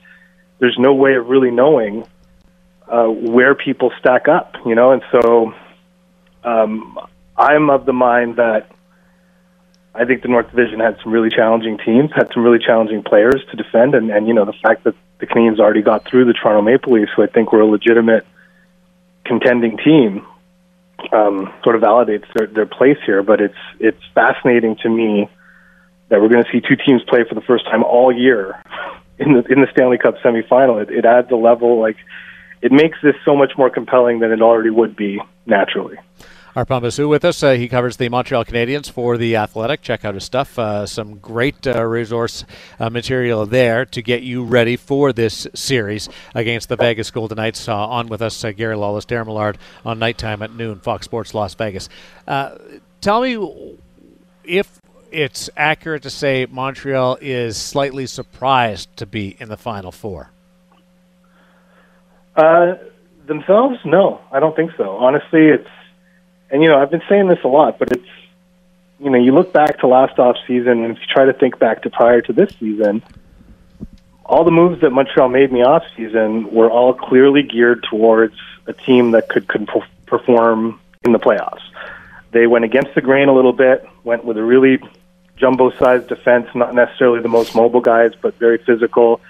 there's 0.58 0.76
no 0.78 0.94
way 0.94 1.16
of 1.16 1.26
really 1.26 1.50
knowing 1.50 2.06
uh, 2.88 3.06
where 3.06 3.54
people 3.54 3.92
stack 3.98 4.28
up, 4.28 4.54
you 4.64 4.76
know. 4.76 4.92
And 4.92 5.02
so 5.10 5.52
um, 6.44 6.98
I'm 7.36 7.68
of 7.68 7.84
the 7.84 7.92
mind 7.92 8.36
that 8.36 8.70
I 9.96 10.04
think 10.04 10.22
the 10.22 10.28
North 10.28 10.48
Division 10.50 10.78
had 10.78 10.96
some 11.02 11.12
really 11.12 11.30
challenging 11.30 11.78
teams, 11.78 12.10
had 12.14 12.32
some 12.32 12.44
really 12.44 12.64
challenging 12.64 13.02
players 13.02 13.42
to 13.50 13.56
defend, 13.56 13.96
and, 13.96 14.10
and 14.10 14.28
you 14.28 14.34
know 14.34 14.44
the 14.44 14.54
fact 14.62 14.84
that 14.84 14.94
the 15.18 15.26
Canadiens 15.26 15.58
already 15.58 15.82
got 15.82 16.06
through 16.06 16.26
the 16.26 16.34
Toronto 16.34 16.62
Maple 16.62 16.92
Leafs, 16.92 17.10
who 17.16 17.24
I 17.24 17.26
think 17.26 17.52
were 17.52 17.62
a 17.62 17.66
legitimate 17.66 18.24
contending 19.24 19.76
team, 19.78 20.24
um, 21.16 21.52
sort 21.62 21.76
of 21.76 21.82
validates 21.82 22.26
their, 22.34 22.46
their 22.46 22.66
place 22.66 22.98
here. 23.04 23.22
But 23.22 23.40
it's 23.40 23.58
it's 23.80 24.02
fascinating 24.14 24.76
to 24.82 24.88
me 24.88 25.28
that 26.08 26.20
we're 26.20 26.28
going 26.28 26.44
to 26.44 26.50
see 26.52 26.60
two 26.60 26.76
teams 26.76 27.02
play 27.08 27.24
for 27.28 27.34
the 27.34 27.40
first 27.40 27.64
time 27.66 27.82
all 27.82 28.12
year 28.12 28.62
in 29.18 29.32
the 29.32 29.44
in 29.50 29.60
the 29.60 29.68
Stanley 29.72 29.98
Cup 29.98 30.16
semifinal. 30.24 30.82
It, 30.82 30.90
it 30.90 31.04
adds 31.04 31.30
a 31.30 31.36
level 31.36 31.80
like 31.80 31.96
it 32.62 32.72
makes 32.72 32.98
this 33.02 33.14
so 33.24 33.36
much 33.36 33.52
more 33.56 33.70
compelling 33.70 34.20
than 34.20 34.32
it 34.32 34.42
already 34.42 34.70
would 34.70 34.96
be 34.96 35.20
naturally. 35.46 35.96
Arpon 36.56 36.80
Basu 36.80 37.06
with 37.06 37.22
us. 37.22 37.42
Uh, 37.42 37.52
he 37.52 37.68
covers 37.68 37.98
the 37.98 38.08
Montreal 38.08 38.42
Canadiens 38.46 38.90
for 38.90 39.18
The 39.18 39.36
Athletic. 39.36 39.82
Check 39.82 40.06
out 40.06 40.14
his 40.14 40.24
stuff. 40.24 40.58
Uh, 40.58 40.86
some 40.86 41.18
great 41.18 41.66
uh, 41.66 41.84
resource 41.84 42.46
uh, 42.80 42.88
material 42.88 43.44
there 43.44 43.84
to 43.84 44.00
get 44.00 44.22
you 44.22 44.42
ready 44.42 44.76
for 44.76 45.12
this 45.12 45.46
series 45.52 46.08
against 46.34 46.70
the 46.70 46.76
Vegas 46.76 47.10
Golden 47.10 47.36
Knights. 47.36 47.68
Uh, 47.68 47.76
on 47.76 48.08
with 48.08 48.22
us, 48.22 48.42
uh, 48.42 48.52
Gary 48.52 48.74
Lawless, 48.74 49.04
Darren 49.04 49.26
Millard 49.26 49.58
on 49.84 49.98
nighttime 49.98 50.40
at 50.40 50.50
noon, 50.50 50.80
Fox 50.80 51.04
Sports 51.04 51.34
Las 51.34 51.52
Vegas. 51.52 51.90
tell 52.26 53.20
me 53.20 53.76
if 54.42 54.80
it's 55.12 55.50
accurate 55.58 56.04
to 56.04 56.10
say 56.10 56.46
Montreal 56.50 57.18
is 57.20 57.58
slightly 57.58 58.06
surprised 58.06 58.96
to 58.96 59.04
be 59.04 59.36
in 59.38 59.50
the 59.50 59.58
Final 59.58 59.92
Four. 59.92 60.30
themselves, 62.34 63.78
no, 63.84 64.22
I 64.32 64.40
don't 64.40 64.56
think 64.56 64.70
so. 64.78 64.96
Honestly, 64.96 65.48
it's 65.48 65.68
and 66.50 66.62
you 66.62 66.68
know, 66.68 66.78
I've 66.78 66.90
been 66.90 67.02
saying 67.08 67.28
this 67.28 67.38
a 67.44 67.48
lot, 67.48 67.78
but 67.78 67.92
it's 67.92 68.08
you 68.98 69.10
know, 69.10 69.18
you 69.18 69.32
look 69.32 69.52
back 69.52 69.78
to 69.80 69.86
last 69.86 70.18
off 70.18 70.36
season, 70.46 70.84
and 70.84 70.96
if 70.96 71.00
you 71.00 71.06
try 71.06 71.26
to 71.26 71.32
think 71.32 71.58
back 71.58 71.82
to 71.82 71.90
prior 71.90 72.22
to 72.22 72.32
this 72.32 72.54
season, 72.58 73.02
all 74.24 74.42
the 74.42 74.50
moves 74.50 74.80
that 74.80 74.90
Montreal 74.90 75.28
made 75.28 75.50
in 75.50 75.54
the 75.54 75.62
off 75.64 75.84
season 75.96 76.50
were 76.50 76.70
all 76.70 76.94
clearly 76.94 77.42
geared 77.42 77.84
towards 77.88 78.34
a 78.66 78.72
team 78.72 79.10
that 79.10 79.28
could, 79.28 79.48
could 79.48 79.68
perform 80.06 80.80
in 81.04 81.12
the 81.12 81.18
playoffs. 81.18 81.60
They 82.32 82.46
went 82.46 82.64
against 82.64 82.94
the 82.94 83.02
grain 83.02 83.28
a 83.28 83.34
little 83.34 83.52
bit, 83.52 83.86
went 84.02 84.24
with 84.24 84.38
a 84.38 84.42
really 84.42 84.78
jumbo-sized 85.36 86.08
defense, 86.08 86.48
not 86.54 86.74
necessarily 86.74 87.20
the 87.20 87.28
most 87.28 87.54
mobile 87.54 87.82
guys, 87.82 88.12
but 88.20 88.34
very 88.36 88.58
physical, 88.58 89.20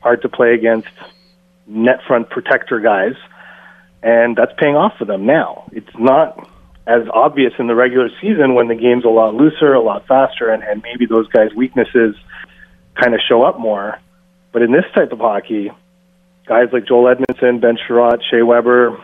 hard 0.00 0.22
to 0.22 0.28
play 0.30 0.54
against, 0.54 0.88
net 1.66 2.02
front 2.06 2.30
protector 2.30 2.80
guys 2.80 3.14
and 4.04 4.36
that's 4.36 4.52
paying 4.58 4.76
off 4.76 4.92
for 4.98 5.06
them 5.06 5.24
now. 5.24 5.64
It's 5.72 5.98
not 5.98 6.48
as 6.86 7.08
obvious 7.12 7.54
in 7.58 7.66
the 7.66 7.74
regular 7.74 8.10
season 8.20 8.54
when 8.54 8.68
the 8.68 8.74
game's 8.74 9.06
a 9.06 9.08
lot 9.08 9.34
looser, 9.34 9.72
a 9.72 9.80
lot 9.80 10.06
faster, 10.06 10.50
and, 10.50 10.62
and 10.62 10.82
maybe 10.82 11.06
those 11.06 11.26
guys' 11.28 11.54
weaknesses 11.54 12.14
kind 12.94 13.14
of 13.14 13.20
show 13.26 13.42
up 13.42 13.58
more. 13.58 13.98
But 14.52 14.60
in 14.60 14.72
this 14.72 14.84
type 14.94 15.12
of 15.12 15.20
hockey, 15.20 15.72
guys 16.46 16.68
like 16.70 16.86
Joel 16.86 17.08
Edmondson, 17.08 17.60
Ben 17.60 17.78
Chiarot, 17.78 18.20
Shea 18.30 18.42
Weber, 18.42 19.02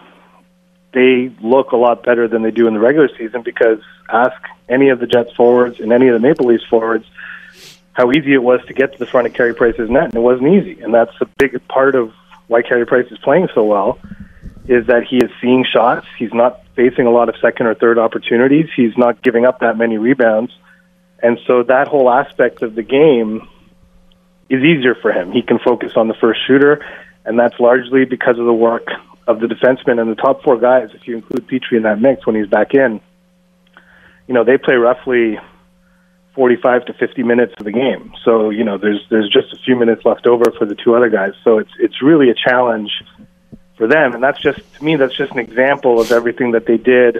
they 0.92 1.34
look 1.40 1.72
a 1.72 1.76
lot 1.76 2.02
better 2.02 2.28
than 2.28 2.42
they 2.42 2.50
do 2.50 2.68
in 2.68 2.74
the 2.74 2.80
regular 2.80 3.08
season 3.16 3.40
because 3.42 3.78
ask 4.12 4.36
any 4.68 4.90
of 4.90 5.00
the 5.00 5.06
Jets 5.06 5.32
forwards 5.32 5.80
and 5.80 5.92
any 5.92 6.08
of 6.08 6.12
the 6.12 6.20
Maple 6.20 6.46
Leafs 6.46 6.64
forwards 6.68 7.06
how 7.94 8.12
easy 8.12 8.34
it 8.34 8.42
was 8.42 8.60
to 8.66 8.74
get 8.74 8.92
to 8.92 8.98
the 8.98 9.06
front 9.06 9.26
of 9.26 9.32
Carey 9.32 9.54
Price's 9.54 9.88
net, 9.88 10.04
and 10.04 10.14
it 10.14 10.20
wasn't 10.20 10.48
easy. 10.48 10.80
And 10.82 10.92
that's 10.92 11.12
a 11.22 11.26
big 11.38 11.66
part 11.68 11.94
of 11.94 12.12
why 12.48 12.60
Carey 12.60 12.84
Price 12.84 13.10
is 13.10 13.18
playing 13.18 13.48
so 13.54 13.64
well, 13.64 13.98
is 14.70 14.87
that 14.87 15.02
he 15.02 15.16
is 15.16 15.30
seeing 15.42 15.64
shots. 15.64 16.06
He's 16.16 16.33
not 16.33 16.62
facing 16.76 17.04
a 17.04 17.11
lot 17.11 17.28
of 17.28 17.35
second 17.42 17.66
or 17.66 17.74
third 17.74 17.98
opportunities. 17.98 18.66
He's 18.76 18.96
not 18.96 19.20
giving 19.20 19.44
up 19.44 19.59
that 19.61 19.76
many 19.76 19.98
rebounds. 19.98 20.52
And 21.20 21.40
so 21.48 21.64
that 21.64 21.88
whole 21.88 22.09
aspect 22.09 22.62
of 22.62 22.76
the 22.76 22.85
game 22.85 23.48
is 24.48 24.62
easier 24.62 24.94
for 24.94 25.11
him. 25.11 25.33
He 25.33 25.42
can 25.42 25.59
focus 25.59 25.94
on 25.96 26.06
the 26.06 26.14
first 26.14 26.38
shooter, 26.46 26.87
and 27.24 27.37
that's 27.37 27.59
largely 27.59 28.04
because 28.04 28.38
of 28.38 28.46
the 28.46 28.52
work 28.52 28.87
of 29.26 29.40
the 29.40 29.48
defensemen 29.48 30.00
and 30.00 30.09
the 30.09 30.14
top 30.14 30.44
four 30.44 30.56
guys. 30.56 30.90
If 30.94 31.09
you 31.09 31.16
include 31.16 31.48
Petry 31.48 31.76
in 31.76 31.83
that 31.83 32.00
mix 32.00 32.24
when 32.24 32.37
he's 32.37 32.46
back 32.48 32.72
in, 32.72 33.00
you 34.28 34.35
know 34.35 34.44
they 34.44 34.56
play 34.56 34.76
roughly 34.76 35.37
45 36.37 36.87
to 36.87 36.92
50 36.92 37.24
minutes 37.24 37.54
of 37.59 37.64
the 37.64 37.72
game. 37.72 38.12
So 38.24 38.50
you 38.50 38.62
know 38.62 38.78
there's 38.78 39.04
there's 39.11 39.28
just 39.28 39.52
a 39.52 39.59
few 39.64 39.74
minutes 39.74 40.02
left 40.04 40.28
over 40.28 40.52
for 40.56 40.64
the 40.64 40.76
two 40.76 40.94
other 40.94 41.11
guys. 41.11 41.33
So 41.42 41.59
it's 41.59 41.72
it's 41.80 42.00
really 42.00 42.30
a 42.30 42.35
challenge 42.35 42.92
for 43.80 43.86
them, 43.86 44.12
and 44.12 44.22
that's 44.22 44.38
just 44.38 44.60
to 44.74 44.84
me 44.84 44.96
that's 44.96 45.16
just 45.16 45.32
an 45.32 45.38
example 45.38 46.02
of 46.02 46.12
everything 46.12 46.50
that 46.50 46.66
they 46.66 46.76
did 46.76 47.16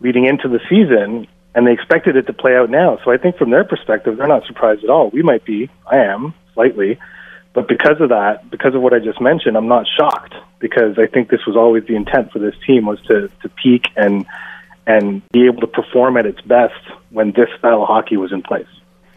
leading 0.00 0.26
into 0.26 0.46
the 0.48 0.60
season 0.70 1.26
and 1.56 1.66
they 1.66 1.72
expected 1.72 2.14
it 2.14 2.28
to 2.28 2.32
play 2.32 2.54
out 2.56 2.70
now. 2.70 3.00
So 3.04 3.10
I 3.10 3.16
think 3.16 3.36
from 3.36 3.50
their 3.50 3.64
perspective, 3.64 4.16
they're 4.16 4.28
not 4.28 4.46
surprised 4.46 4.84
at 4.84 4.90
all. 4.90 5.10
We 5.10 5.22
might 5.22 5.44
be, 5.44 5.70
I 5.86 5.98
am 5.98 6.34
slightly, 6.52 7.00
but 7.52 7.66
because 7.66 8.00
of 8.00 8.10
that, 8.10 8.48
because 8.48 8.76
of 8.76 8.82
what 8.82 8.94
I 8.94 9.00
just 9.00 9.20
mentioned, 9.20 9.56
I'm 9.56 9.66
not 9.66 9.86
shocked 9.98 10.34
because 10.60 11.00
I 11.00 11.06
think 11.06 11.30
this 11.30 11.44
was 11.48 11.56
always 11.56 11.84
the 11.86 11.96
intent 11.96 12.30
for 12.30 12.38
this 12.38 12.54
team 12.64 12.86
was 12.86 13.00
to 13.08 13.28
to 13.42 13.48
peak 13.48 13.86
and 13.96 14.24
and 14.86 15.28
be 15.30 15.46
able 15.46 15.62
to 15.62 15.66
perform 15.66 16.16
at 16.16 16.26
its 16.26 16.42
best 16.42 16.80
when 17.10 17.32
this 17.32 17.48
style 17.58 17.82
of 17.82 17.88
hockey 17.88 18.16
was 18.16 18.30
in 18.30 18.42
place. 18.42 18.68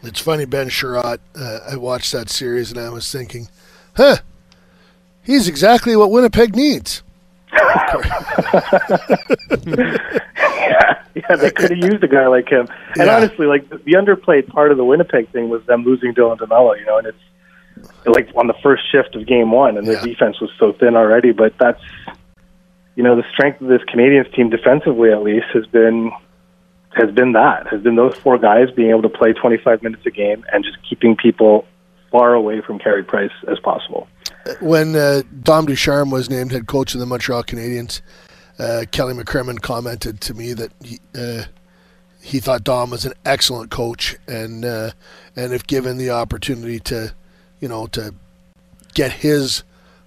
It's 0.02 0.20
funny, 0.20 0.46
Ben 0.46 0.68
Chiarot. 0.68 1.20
Uh, 1.36 1.60
I 1.70 1.76
watched 1.76 2.10
that 2.10 2.28
series 2.28 2.72
and 2.72 2.80
I 2.80 2.90
was 2.90 3.10
thinking, 3.12 3.48
huh, 3.96 4.16
he's 5.28 5.46
exactly 5.46 5.94
what 5.94 6.10
Winnipeg 6.10 6.56
needs. 6.56 7.04
yeah, 7.52 7.94
yeah, 11.14 11.36
they 11.36 11.50
could 11.50 11.70
have 11.70 11.78
used 11.78 12.02
a 12.02 12.08
guy 12.08 12.26
like 12.26 12.48
him. 12.48 12.66
And 12.96 13.06
yeah. 13.06 13.16
honestly, 13.16 13.46
like 13.46 13.68
the, 13.68 13.92
underplayed 13.92 14.48
part 14.48 14.72
of 14.72 14.76
the 14.76 14.84
Winnipeg 14.84 15.30
thing 15.30 15.48
was 15.48 15.64
them 15.66 15.84
losing 15.84 16.14
Dylan 16.14 16.38
DeMello. 16.38 16.78
You 16.78 16.86
know, 16.86 16.98
and 16.98 17.06
it's 17.06 17.18
like 18.06 18.28
on 18.36 18.48
the 18.48 18.54
first 18.62 18.82
shift 18.90 19.14
of 19.14 19.26
game 19.26 19.52
one, 19.52 19.76
and 19.78 19.86
their 19.86 19.96
yeah. 19.96 20.04
defense 20.04 20.40
was 20.40 20.50
so 20.58 20.72
thin 20.72 20.96
already. 20.96 21.32
But 21.32 21.56
that's 21.58 21.82
you 22.96 23.02
know 23.02 23.16
the 23.16 23.24
strength 23.32 23.60
of 23.60 23.68
this 23.68 23.82
Canadiens 23.82 24.34
team 24.34 24.50
defensively, 24.50 25.12
at 25.12 25.22
least, 25.22 25.46
has 25.54 25.66
been 25.66 26.10
has 26.92 27.10
been 27.12 27.32
that 27.32 27.66
has 27.68 27.80
been 27.82 27.96
those 27.96 28.16
four 28.16 28.38
guys 28.38 28.70
being 28.72 28.90
able 28.90 29.02
to 29.02 29.08
play 29.08 29.32
25 29.32 29.82
minutes 29.82 30.04
a 30.06 30.10
game 30.10 30.44
and 30.52 30.64
just 30.64 30.76
keeping 30.88 31.16
people 31.16 31.66
far 32.10 32.34
away 32.34 32.60
from 32.60 32.78
Carey 32.78 33.04
Price 33.04 33.30
as 33.46 33.58
possible. 33.60 34.08
When 34.60 34.96
uh, 34.96 35.22
Dom 35.42 35.66
Ducharme 35.66 36.10
was 36.10 36.30
named 36.30 36.52
head 36.52 36.66
coach 36.66 36.94
of 36.94 37.00
the 37.00 37.06
Montreal 37.06 37.44
Canadiens, 37.44 38.00
uh, 38.58 38.84
Kelly 38.90 39.14
McCrimmon 39.14 39.60
commented 39.60 40.20
to 40.22 40.34
me 40.34 40.52
that 40.54 40.72
he, 40.82 40.98
uh, 41.14 41.44
he 42.20 42.40
thought 42.40 42.64
Dom 42.64 42.90
was 42.90 43.04
an 43.04 43.12
excellent 43.24 43.70
coach, 43.70 44.16
and 44.26 44.64
uh, 44.64 44.90
and 45.36 45.52
if 45.52 45.66
given 45.66 45.98
the 45.98 46.10
opportunity 46.10 46.80
to, 46.80 47.14
you 47.60 47.68
know, 47.68 47.86
to 47.88 48.14
get 48.94 49.12
his 49.12 49.62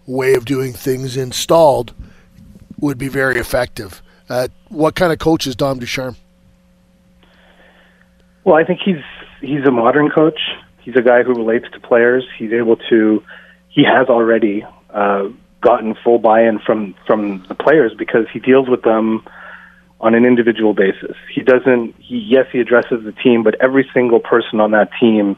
way 0.07 0.33
of 0.33 0.45
doing 0.45 0.73
things 0.73 1.15
installed, 1.15 1.93
would 2.79 2.97
be 2.97 3.07
very 3.07 3.37
effective. 3.37 4.01
Uh, 4.29 4.47
what 4.69 4.95
kind 4.95 5.13
of 5.13 5.19
coach 5.19 5.45
is 5.47 5.55
Dom 5.55 5.79
Ducharme? 5.79 6.15
Well, 8.43 8.55
I 8.55 8.63
think 8.63 8.79
he's 8.83 9.03
he's 9.39 9.65
a 9.65 9.71
modern 9.71 10.09
coach. 10.09 10.39
He's 10.79 10.95
a 10.95 11.01
guy 11.01 11.23
who 11.23 11.33
relates 11.33 11.65
to 11.73 11.79
players. 11.79 12.25
He's 12.37 12.51
able 12.53 12.77
to. 12.89 13.23
He 13.71 13.83
has 13.83 14.07
already 14.07 14.65
uh, 14.89 15.29
gotten 15.61 15.95
full 16.03 16.19
buy-in 16.19 16.59
from 16.59 16.95
from 17.07 17.45
the 17.47 17.55
players 17.55 17.93
because 17.97 18.25
he 18.31 18.39
deals 18.39 18.67
with 18.69 18.81
them 18.83 19.23
on 19.99 20.15
an 20.15 20.25
individual 20.25 20.73
basis. 20.73 21.15
He 21.33 21.41
doesn't. 21.41 21.95
He 21.99 22.17
yes, 22.17 22.47
he 22.51 22.59
addresses 22.59 23.03
the 23.03 23.13
team, 23.23 23.43
but 23.43 23.55
every 23.61 23.89
single 23.93 24.19
person 24.19 24.59
on 24.59 24.71
that 24.71 24.89
team 24.99 25.37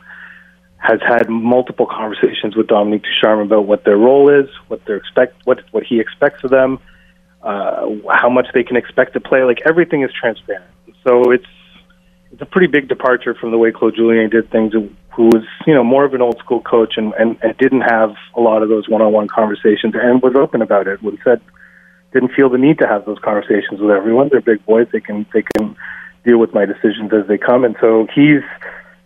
has 0.77 0.99
had 1.01 1.29
multiple 1.29 1.85
conversations 1.85 2.55
with 2.55 2.67
Dominique 2.67 3.03
Ducharme 3.03 3.39
about 3.39 3.65
what 3.65 3.85
their 3.85 3.97
role 3.97 4.29
is, 4.29 4.49
what 4.67 4.83
they 4.85 4.95
expect, 4.95 5.35
what 5.45 5.63
what 5.71 5.83
he 5.83 5.99
expects 5.99 6.43
of 6.43 6.49
them, 6.49 6.79
uh, 7.41 7.87
how 8.09 8.29
much 8.29 8.47
they 8.53 8.63
can 8.63 8.77
expect 8.77 9.13
to 9.13 9.19
play. 9.19 9.43
Like 9.43 9.61
everything 9.65 10.03
is 10.03 10.11
transparent. 10.19 10.65
So 11.05 11.31
it's 11.31 11.45
it's 12.31 12.41
a 12.41 12.45
pretty 12.45 12.67
big 12.67 12.87
departure 12.87 13.35
from 13.35 13.51
the 13.51 13.57
way 13.57 13.71
Claude 13.71 13.95
Julien 13.95 14.29
did 14.29 14.49
things 14.49 14.73
who 15.15 15.25
was, 15.25 15.43
you 15.67 15.73
know, 15.73 15.83
more 15.83 16.05
of 16.05 16.13
an 16.13 16.21
old 16.21 16.37
school 16.39 16.61
coach 16.61 16.93
and, 16.97 17.13
and, 17.13 17.37
and 17.41 17.57
didn't 17.57 17.81
have 17.81 18.15
a 18.35 18.41
lot 18.41 18.63
of 18.63 18.69
those 18.69 18.89
one 18.89 19.01
on 19.01 19.11
one 19.11 19.27
conversations 19.27 19.93
and 19.95 20.21
was 20.21 20.35
open 20.35 20.61
about 20.61 20.87
it. 20.87 21.01
When 21.01 21.17
said 21.23 21.41
didn't 22.13 22.31
feel 22.33 22.49
the 22.49 22.57
need 22.57 22.77
to 22.77 22.87
have 22.87 23.05
those 23.05 23.17
conversations 23.19 23.79
with 23.79 23.91
everyone. 23.91 24.29
They're 24.29 24.41
big 24.41 24.65
boys. 24.65 24.87
They 24.91 25.01
can 25.01 25.25
they 25.33 25.43
can 25.55 25.75
deal 26.25 26.37
with 26.37 26.53
my 26.53 26.65
decisions 26.65 27.11
as 27.11 27.27
they 27.27 27.37
come. 27.37 27.65
And 27.65 27.75
so 27.81 28.07
he's 28.13 28.43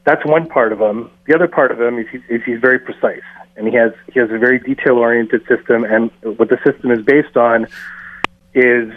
that's 0.03 0.25
one 0.25 0.47
part 0.47 0.71
of 0.71 0.79
him. 0.79 1.09
The 1.25 1.35
other 1.35 1.47
part 1.47 1.71
of 1.71 1.81
him 1.81 1.99
is, 1.99 2.07
he, 2.11 2.17
is 2.33 2.41
he's 2.45 2.59
very 2.59 2.79
precise 2.79 3.23
and 3.55 3.67
he 3.67 3.75
has 3.75 3.91
he 4.13 4.19
has 4.19 4.29
a 4.29 4.37
very 4.37 4.59
detail 4.59 4.97
oriented 4.97 5.41
system. 5.47 5.83
And 5.83 6.11
what 6.37 6.49
the 6.49 6.59
system 6.65 6.91
is 6.91 7.03
based 7.03 7.35
on 7.35 7.67
is 8.53 8.91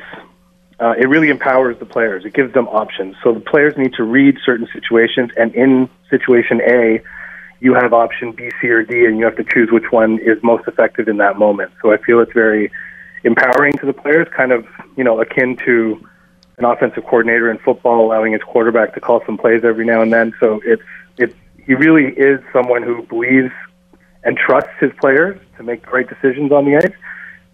uh, 0.80 0.94
it 0.98 1.08
really 1.08 1.28
empowers 1.28 1.78
the 1.78 1.84
players. 1.84 2.24
It 2.24 2.32
gives 2.32 2.54
them 2.54 2.66
options. 2.68 3.14
So 3.22 3.34
the 3.34 3.40
players 3.40 3.76
need 3.76 3.92
to 3.94 4.02
read 4.02 4.38
certain 4.44 4.66
situations, 4.72 5.30
and 5.36 5.54
in 5.54 5.90
situation 6.08 6.60
A, 6.62 7.02
you 7.60 7.74
have 7.74 7.92
option 7.92 8.32
B, 8.32 8.50
C, 8.60 8.68
or 8.68 8.82
D, 8.82 9.04
and 9.04 9.18
you 9.18 9.24
have 9.26 9.36
to 9.36 9.44
choose 9.44 9.70
which 9.70 9.90
one 9.90 10.18
is 10.18 10.42
most 10.42 10.66
effective 10.66 11.08
in 11.08 11.18
that 11.18 11.38
moment. 11.38 11.72
So 11.82 11.92
I 11.92 11.98
feel 11.98 12.20
it's 12.20 12.32
very 12.32 12.72
empowering 13.24 13.74
to 13.74 13.86
the 13.86 13.92
players, 13.92 14.26
kind 14.34 14.52
of 14.52 14.66
you 14.96 15.04
know 15.04 15.20
akin 15.20 15.56
to 15.66 16.02
an 16.56 16.64
offensive 16.64 17.04
coordinator 17.04 17.50
in 17.50 17.58
football 17.58 18.04
allowing 18.04 18.32
his 18.32 18.42
quarterback 18.42 18.94
to 18.94 19.00
call 19.00 19.22
some 19.26 19.36
plays 19.36 19.64
every 19.64 19.84
now 19.84 20.00
and 20.00 20.10
then. 20.12 20.32
So 20.40 20.62
it's 20.64 20.82
it's 21.18 21.34
he 21.66 21.74
really 21.74 22.14
is 22.14 22.40
someone 22.54 22.82
who 22.82 23.02
believes 23.02 23.52
and 24.24 24.36
trusts 24.36 24.70
his 24.80 24.92
players 24.98 25.38
to 25.58 25.62
make 25.62 25.84
the 25.84 25.90
right 25.90 26.08
decisions 26.08 26.52
on 26.52 26.64
the 26.64 26.76
ice. 26.76 26.92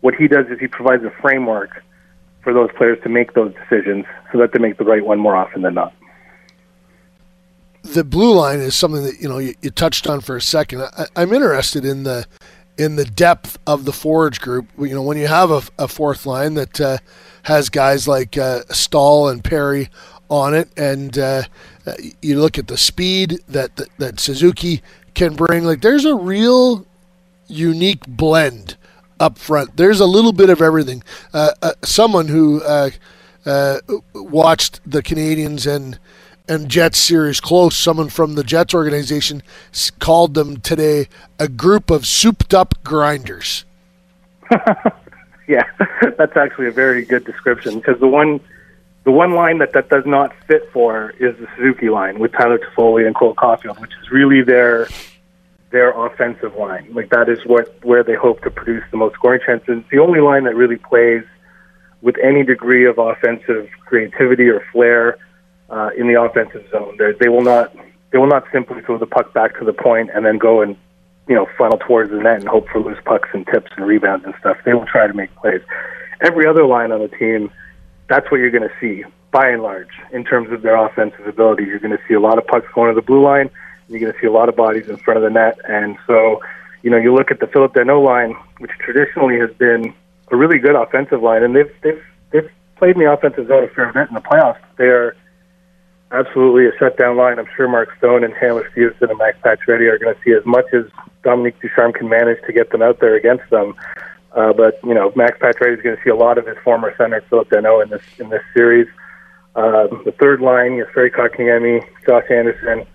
What 0.00 0.14
he 0.14 0.28
does 0.28 0.46
is 0.46 0.60
he 0.60 0.68
provides 0.68 1.02
a 1.04 1.10
framework 1.10 1.82
for 2.46 2.52
those 2.52 2.70
players 2.76 2.96
to 3.02 3.08
make 3.08 3.34
those 3.34 3.52
decisions 3.54 4.04
so 4.30 4.38
that 4.38 4.52
they 4.52 4.60
make 4.60 4.78
the 4.78 4.84
right 4.84 5.04
one 5.04 5.18
more 5.18 5.34
often 5.34 5.62
than 5.62 5.74
not. 5.74 5.92
The 7.82 8.04
blue 8.04 8.32
line 8.36 8.60
is 8.60 8.76
something 8.76 9.02
that 9.02 9.20
you 9.20 9.28
know 9.28 9.38
you, 9.38 9.54
you 9.62 9.70
touched 9.70 10.08
on 10.08 10.20
for 10.20 10.36
a 10.36 10.40
second. 10.40 10.82
I, 10.82 11.06
I'm 11.16 11.32
interested 11.32 11.84
in 11.84 12.04
the 12.04 12.24
in 12.78 12.94
the 12.94 13.04
depth 13.04 13.58
of 13.66 13.84
the 13.84 13.92
forage 13.92 14.40
group. 14.40 14.68
You 14.78 14.94
know, 14.94 15.02
when 15.02 15.18
you 15.18 15.26
have 15.26 15.50
a, 15.50 15.62
a 15.76 15.88
fourth 15.88 16.24
line 16.24 16.54
that 16.54 16.80
uh, 16.80 16.98
has 17.42 17.68
guys 17.68 18.06
like 18.06 18.38
uh, 18.38 18.60
Staal 18.70 19.28
and 19.28 19.42
Perry 19.42 19.88
on 20.28 20.54
it, 20.54 20.68
and 20.76 21.18
uh, 21.18 21.42
you 22.22 22.38
look 22.40 22.58
at 22.58 22.68
the 22.68 22.76
speed 22.76 23.40
that, 23.48 23.74
that, 23.76 23.88
that 23.98 24.20
Suzuki 24.20 24.82
can 25.14 25.34
bring, 25.34 25.64
like 25.64 25.80
there's 25.80 26.04
a 26.04 26.14
real 26.14 26.86
unique 27.48 28.06
blend 28.06 28.76
up 29.20 29.38
front. 29.38 29.76
There's 29.76 30.00
a 30.00 30.06
little 30.06 30.32
bit 30.32 30.50
of 30.50 30.60
everything. 30.60 31.02
Uh, 31.32 31.52
uh, 31.62 31.72
someone 31.84 32.28
who 32.28 32.62
uh, 32.62 32.90
uh, 33.44 33.78
watched 34.14 34.80
the 34.88 35.02
Canadiens 35.02 35.66
and 35.66 35.98
and 36.48 36.68
Jets 36.68 36.98
series 36.98 37.40
close, 37.40 37.76
someone 37.76 38.08
from 38.08 38.36
the 38.36 38.44
Jets 38.44 38.72
organization 38.72 39.42
called 39.98 40.34
them 40.34 40.60
today 40.60 41.08
a 41.40 41.48
group 41.48 41.90
of 41.90 42.06
souped 42.06 42.54
up 42.54 42.74
grinders. 42.84 43.64
yeah, 45.48 45.64
that's 46.16 46.36
actually 46.36 46.68
a 46.68 46.72
very 46.72 47.04
good 47.04 47.24
description 47.24 47.80
because 47.80 47.98
the 47.98 48.06
one 48.06 48.40
the 49.04 49.10
one 49.10 49.32
line 49.32 49.58
that 49.58 49.72
that 49.72 49.88
does 49.88 50.04
not 50.06 50.34
fit 50.46 50.70
for 50.72 51.10
is 51.18 51.36
the 51.38 51.48
Suzuki 51.56 51.88
line 51.88 52.18
with 52.18 52.32
Tyler 52.32 52.58
Toffoli 52.58 53.06
and 53.06 53.14
Cole 53.14 53.34
Caufield, 53.34 53.80
which 53.80 53.92
is 54.02 54.10
really 54.10 54.42
their 54.42 54.88
their 55.76 55.90
offensive 56.06 56.56
line. 56.56 56.88
Like 56.94 57.10
that 57.10 57.28
is 57.28 57.38
what 57.44 57.84
where 57.84 58.02
they 58.02 58.14
hope 58.14 58.40
to 58.44 58.50
produce 58.50 58.82
the 58.90 58.96
most 58.96 59.14
scoring 59.16 59.42
chances. 59.44 59.84
The 59.90 59.98
only 59.98 60.20
line 60.20 60.44
that 60.44 60.56
really 60.56 60.78
plays 60.78 61.22
with 62.00 62.16
any 62.24 62.44
degree 62.44 62.86
of 62.86 62.96
offensive 62.96 63.68
creativity 63.84 64.48
or 64.48 64.64
flair 64.72 65.18
uh, 65.68 65.90
in 65.94 66.08
the 66.08 66.18
offensive 66.18 66.64
zone. 66.70 66.94
They're, 66.96 67.12
they 67.12 67.28
will 67.28 67.42
not 67.42 67.76
they 68.10 68.16
will 68.16 68.26
not 68.26 68.44
simply 68.50 68.80
throw 68.80 68.96
the 68.96 69.06
puck 69.06 69.34
back 69.34 69.58
to 69.58 69.66
the 69.66 69.74
point 69.74 70.08
and 70.14 70.24
then 70.24 70.38
go 70.38 70.62
and 70.62 70.76
you 71.28 71.34
know 71.34 71.46
funnel 71.58 71.78
towards 71.86 72.10
the 72.10 72.16
net 72.16 72.40
and 72.40 72.48
hope 72.48 72.68
for 72.70 72.80
loose 72.80 73.02
pucks 73.04 73.28
and 73.34 73.46
tips 73.52 73.70
and 73.76 73.86
rebounds 73.86 74.24
and 74.24 74.34
stuff. 74.40 74.56
They 74.64 74.72
will 74.72 74.86
try 74.86 75.06
to 75.06 75.12
make 75.12 75.34
plays. 75.36 75.60
Every 76.22 76.46
other 76.46 76.64
line 76.64 76.90
on 76.90 77.00
the 77.00 77.08
team, 77.08 77.50
that's 78.08 78.30
what 78.30 78.38
you're 78.38 78.50
going 78.50 78.66
to 78.66 78.74
see 78.80 79.04
by 79.30 79.50
and 79.50 79.62
large 79.62 79.92
in 80.10 80.24
terms 80.24 80.50
of 80.52 80.62
their 80.62 80.76
offensive 80.76 81.26
ability. 81.26 81.64
You're 81.64 81.80
going 81.80 81.98
to 81.98 82.02
see 82.08 82.14
a 82.14 82.20
lot 82.20 82.38
of 82.38 82.46
pucks 82.46 82.66
going 82.74 82.88
to 82.88 82.98
the 82.98 83.06
blue 83.06 83.22
line 83.22 83.50
you're 83.88 84.00
going 84.00 84.12
to 84.12 84.18
see 84.20 84.26
a 84.26 84.32
lot 84.32 84.48
of 84.48 84.56
bodies 84.56 84.88
in 84.88 84.96
front 84.96 85.18
of 85.18 85.22
the 85.22 85.30
net, 85.30 85.58
and 85.68 85.96
so 86.06 86.40
you 86.86 86.90
know, 86.90 86.98
you 86.98 87.12
look 87.12 87.32
at 87.32 87.40
the 87.40 87.48
Phillip 87.48 87.74
Danault 87.74 88.04
line, 88.04 88.36
which 88.58 88.70
traditionally 88.78 89.40
has 89.40 89.50
been 89.58 89.92
a 90.30 90.36
really 90.36 90.58
good 90.58 90.76
offensive 90.76 91.20
line, 91.20 91.42
and 91.42 91.56
they've 91.56 91.72
they've 91.82 92.00
they've 92.30 92.48
played 92.76 92.94
in 92.94 93.02
the 93.02 93.10
offensive 93.10 93.48
zone 93.48 93.64
a 93.64 93.68
fair 93.68 93.92
bit 93.92 94.08
in 94.08 94.14
the 94.14 94.20
playoffs. 94.20 94.60
They 94.76 94.86
are 94.86 95.16
absolutely 96.12 96.66
a 96.66 96.78
shutdown 96.78 97.16
line. 97.16 97.40
I'm 97.40 97.48
sure 97.56 97.66
Mark 97.66 97.88
Stone 97.98 98.22
and 98.22 98.32
Chandler 98.38 98.68
Stephenson 98.70 99.10
and 99.10 99.18
Max 99.18 99.36
Pacioretty 99.42 99.90
are 99.92 99.98
going 99.98 100.14
to 100.14 100.20
see 100.24 100.32
as 100.32 100.46
much 100.46 100.66
as 100.72 100.84
Dominique 101.24 101.60
Ducharme 101.60 101.92
can 101.92 102.08
manage 102.08 102.38
to 102.46 102.52
get 102.52 102.70
them 102.70 102.82
out 102.82 103.00
there 103.00 103.16
against 103.16 103.50
them. 103.50 103.74
Uh, 104.30 104.52
but 104.52 104.78
you 104.84 104.94
know, 104.94 105.12
Max 105.16 105.38
Pacioretty 105.40 105.78
is 105.78 105.82
going 105.82 105.96
to 105.96 106.02
see 106.04 106.10
a 106.10 106.14
lot 106.14 106.38
of 106.38 106.46
his 106.46 106.56
former 106.62 106.94
center 106.96 107.20
Phillip 107.28 107.48
Danault 107.48 107.82
in 107.82 107.90
this 107.90 108.02
in 108.18 108.28
this 108.28 108.42
series. 108.54 108.86
Um, 109.56 110.02
the 110.04 110.14
third 110.20 110.40
line 110.40 110.74
is 110.74 110.86
Ferry 110.94 111.10
Kotkaniemi, 111.10 111.82
Josh 112.06 112.30
Anderson, 112.30 112.86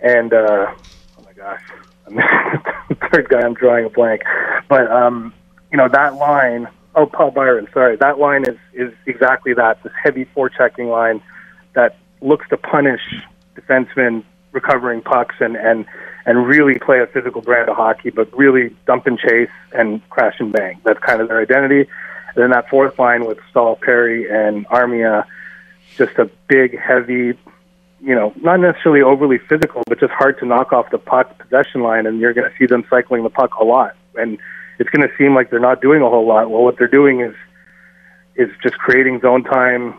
and 0.00 0.32
uh, 0.32 0.72
oh 1.18 1.24
my 1.24 1.32
gosh, 1.32 1.60
third 3.12 3.28
guy 3.28 3.40
I'm 3.40 3.54
drawing 3.54 3.84
a 3.84 3.90
blank. 3.90 4.22
But 4.68 4.90
um, 4.90 5.32
you 5.70 5.78
know 5.78 5.88
that 5.88 6.14
line. 6.16 6.68
Oh, 6.94 7.06
Paul 7.06 7.30
Byron. 7.30 7.68
Sorry, 7.74 7.96
that 7.96 8.18
line 8.18 8.44
is 8.48 8.56
is 8.72 8.92
exactly 9.06 9.54
that. 9.54 9.82
This 9.82 9.92
heavy 10.02 10.26
forechecking 10.36 10.90
line 10.90 11.22
that 11.74 11.96
looks 12.20 12.48
to 12.48 12.56
punish 12.56 13.02
defensemen 13.54 14.24
recovering 14.52 15.02
pucks 15.02 15.36
and 15.40 15.56
and 15.56 15.84
and 16.24 16.46
really 16.46 16.78
play 16.78 17.00
a 17.00 17.06
physical 17.06 17.40
brand 17.40 17.68
of 17.68 17.76
hockey, 17.76 18.10
but 18.10 18.36
really 18.36 18.74
dump 18.86 19.06
and 19.06 19.18
chase 19.18 19.50
and 19.72 20.06
crash 20.10 20.34
and 20.40 20.52
bang. 20.52 20.80
That's 20.84 20.98
kind 20.98 21.20
of 21.20 21.28
their 21.28 21.40
identity. 21.40 21.88
And 22.34 22.42
then 22.42 22.50
that 22.50 22.68
fourth 22.68 22.98
line 22.98 23.24
with 23.24 23.38
Staal, 23.50 23.76
Perry, 23.76 24.28
and 24.28 24.66
Armia, 24.66 25.24
just 25.96 26.18
a 26.18 26.28
big, 26.48 26.78
heavy, 26.78 27.38
you 28.00 28.14
know, 28.14 28.32
not 28.40 28.60
necessarily 28.60 29.02
overly 29.02 29.38
physical, 29.38 29.82
but 29.86 29.98
just 29.98 30.12
hard 30.12 30.38
to 30.40 30.46
knock 30.46 30.72
off 30.72 30.90
the 30.90 30.98
puck 30.98 31.38
possession 31.38 31.82
line, 31.82 32.06
and 32.06 32.20
you're 32.20 32.34
going 32.34 32.48
to 32.48 32.56
see 32.58 32.66
them 32.66 32.84
cycling 32.90 33.22
the 33.22 33.30
puck 33.30 33.54
a 33.60 33.64
lot. 33.64 33.96
And 34.14 34.38
it's 34.78 34.90
going 34.90 35.06
to 35.06 35.14
seem 35.16 35.34
like 35.34 35.50
they're 35.50 35.60
not 35.60 35.80
doing 35.80 36.02
a 36.02 36.08
whole 36.08 36.26
lot. 36.26 36.50
Well, 36.50 36.62
what 36.62 36.78
they're 36.78 36.88
doing 36.88 37.20
is 37.20 37.34
is 38.36 38.50
just 38.62 38.76
creating 38.76 39.20
zone 39.20 39.42
time, 39.44 39.94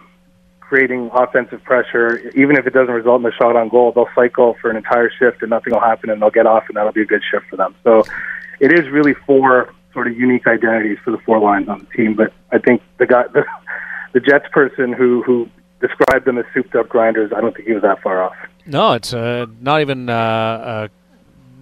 creating 0.59 1.09
offensive 1.11 1.63
pressure. 1.63 2.19
Even 2.35 2.55
if 2.55 2.67
it 2.67 2.73
doesn't 2.73 2.93
result 2.93 3.21
in 3.21 3.25
a 3.27 3.31
shot 3.31 3.55
on 3.55 3.69
goal, 3.69 3.91
they'll 3.91 4.09
cycle 4.13 4.55
for 4.61 4.69
an 4.69 4.77
entire 4.77 5.09
shift 5.09 5.41
and 5.41 5.49
nothing 5.49 5.73
will 5.73 5.81
happen, 5.81 6.11
and 6.11 6.21
they'll 6.21 6.29
get 6.29 6.45
off, 6.45 6.65
and 6.67 6.77
that'll 6.77 6.91
be 6.91 7.01
a 7.01 7.05
good 7.05 7.23
shift 7.31 7.45
for 7.49 7.55
them. 7.55 7.75
So 7.83 8.03
it 8.59 8.71
is 8.71 8.89
really 8.89 9.15
four 9.25 9.73
sort 9.91 10.07
of 10.07 10.15
unique 10.15 10.45
identities 10.45 10.99
for 11.03 11.09
the 11.09 11.17
four 11.19 11.39
lines 11.39 11.67
on 11.67 11.79
the 11.79 11.97
team. 11.97 12.13
But 12.13 12.31
I 12.51 12.59
think 12.59 12.83
the 12.99 13.07
guy, 13.07 13.23
the, 13.33 13.43
the 14.13 14.19
Jets 14.19 14.45
person 14.51 14.93
who 14.93 15.23
who 15.23 15.49
described 15.79 16.25
them 16.25 16.37
as 16.37 16.45
souped 16.53 16.75
up 16.75 16.89
grinders, 16.89 17.31
I 17.35 17.41
don't 17.41 17.55
think 17.55 17.67
he 17.67 17.73
was 17.73 17.83
that 17.83 18.01
far 18.01 18.23
off. 18.23 18.35
No, 18.65 18.93
it's 18.93 19.13
uh, 19.13 19.45
not 19.61 19.81
even 19.81 20.09
uh, 20.09 20.13
uh, 20.13 20.87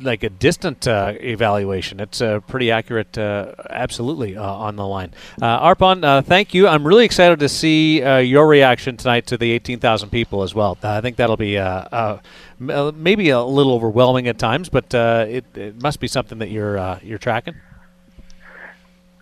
like 0.01 0.23
a 0.23 0.29
distant 0.29 0.87
uh, 0.87 1.13
evaluation. 1.19 1.99
It's 1.99 2.21
uh, 2.21 2.39
pretty 2.41 2.71
accurate, 2.71 3.17
absolutely, 3.17 4.35
on 4.35 4.75
the 4.75 4.87
line. 4.87 5.13
Arpon, 5.39 6.25
thank 6.25 6.53
you. 6.53 6.67
I'm 6.67 6.85
really 6.85 7.05
excited 7.05 7.39
to 7.39 7.49
see 7.49 7.99
your 7.99 8.47
reaction 8.47 8.97
tonight 8.97 9.27
to 9.27 9.37
the 9.37 9.51
18,000 9.51 10.09
people 10.09 10.43
as 10.43 10.53
well. 10.55 10.77
I 10.83 11.01
think 11.01 11.17
that'll 11.17 11.37
be 11.37 11.57
maybe 12.59 13.29
a 13.29 13.43
little 13.43 13.73
overwhelming 13.73 14.27
at 14.27 14.37
times, 14.37 14.69
but 14.69 14.93
it, 14.93 15.45
it 15.55 15.81
must 15.81 15.99
be 15.99 16.07
something 16.07 16.39
that 16.39 16.49
you're 16.49 16.99
you're 17.03 17.19
tracking. 17.19 17.55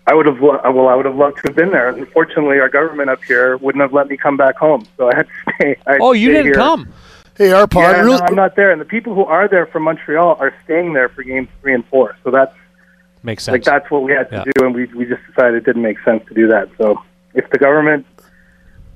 I 0.06 0.14
would 0.14 0.26
have 0.26 0.40
lo- 0.40 0.60
well, 0.64 0.88
I 0.88 0.94
would 0.94 1.06
have 1.06 1.16
loved 1.16 1.36
to 1.38 1.42
have 1.48 1.56
been 1.56 1.70
there. 1.70 1.88
Unfortunately, 1.88 2.58
our 2.60 2.68
government 2.68 3.08
up 3.08 3.24
here 3.24 3.56
wouldn't 3.56 3.80
have 3.80 3.92
let 3.92 4.08
me 4.08 4.16
come 4.16 4.36
back 4.36 4.56
home, 4.56 4.86
so 4.96 5.10
I 5.10 5.16
had 5.16 5.26
to 5.26 5.52
stay. 5.56 5.76
I 5.86 5.92
had 5.92 6.00
Oh, 6.02 6.12
you 6.12 6.28
stay 6.28 6.32
didn't 6.34 6.46
here. 6.46 6.54
come. 6.54 6.92
Hey, 7.36 7.48
Arpon, 7.48 7.80
Yeah, 7.80 8.00
really, 8.02 8.18
no, 8.18 8.24
I'm 8.24 8.34
not 8.36 8.54
there, 8.54 8.70
and 8.70 8.80
the 8.80 8.84
people 8.84 9.14
who 9.14 9.24
are 9.24 9.48
there 9.48 9.66
from 9.66 9.82
Montreal 9.84 10.36
are 10.38 10.54
staying 10.64 10.92
there 10.92 11.08
for 11.08 11.22
games 11.24 11.48
three 11.62 11.74
and 11.74 11.84
four. 11.86 12.16
So 12.22 12.30
that's 12.30 12.54
Makes 13.24 13.44
sense. 13.44 13.52
like 13.54 13.64
that's 13.64 13.90
what 13.90 14.02
we 14.02 14.12
had 14.12 14.28
to 14.30 14.36
Yeah. 14.36 14.44
do, 14.54 14.66
and 14.66 14.74
we 14.74 14.84
we 14.94 15.06
just 15.06 15.22
decided 15.26 15.54
it 15.54 15.64
didn't 15.64 15.82
make 15.82 15.98
sense 16.04 16.22
to 16.28 16.34
do 16.34 16.46
that. 16.48 16.68
So 16.78 17.02
if 17.32 17.48
the 17.50 17.58
government 17.58 18.06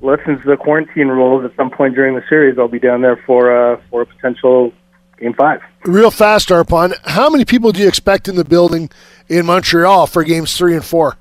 listens 0.03 0.41
to 0.43 0.47
the 0.49 0.57
quarantine 0.57 1.09
rules 1.09 1.45
at 1.45 1.57
some 1.57 1.71
point 1.71 1.95
during 1.95 2.15
the 2.15 2.23
series, 2.29 2.59
I'll 2.59 2.69
be 2.69 2.79
down 2.79 3.01
there 3.01 3.17
for 3.17 3.51
uh, 3.51 3.81
for 3.91 4.03
a 4.03 4.07
potential 4.07 4.73
game 5.21 5.35
five. 5.35 5.61
real 5.85 6.11
fast, 6.11 6.49
Arpon. 6.49 6.95
How 7.05 7.29
many 7.31 7.45
people 7.45 7.73
do 7.73 7.81
you 7.81 7.89
expect 7.89 8.29
in 8.29 8.37
the 8.37 8.45
building 8.45 8.91
in 9.29 9.47
Montreal 9.47 10.07
for 10.07 10.25
games 10.25 10.57
three 10.57 10.75
and 10.75 10.85
four? 10.85 11.17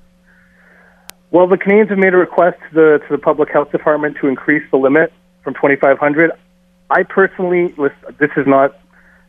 Well, 1.31 1.47
the 1.47 1.57
Canadiens 1.57 1.89
have 1.89 1.97
made 1.97 2.13
a 2.13 2.17
request 2.17 2.57
to 2.69 2.73
the 2.73 3.05
to 3.07 3.15
the 3.15 3.21
public 3.21 3.49
health 3.51 3.71
department 3.71 4.17
to 4.21 4.27
increase 4.27 4.63
the 4.71 4.77
limit 4.77 5.12
from 5.43 5.53
2,500. 5.55 6.31
I 6.89 7.03
personally, 7.03 7.75
this 8.17 8.31
is 8.38 8.47
not 8.47 8.79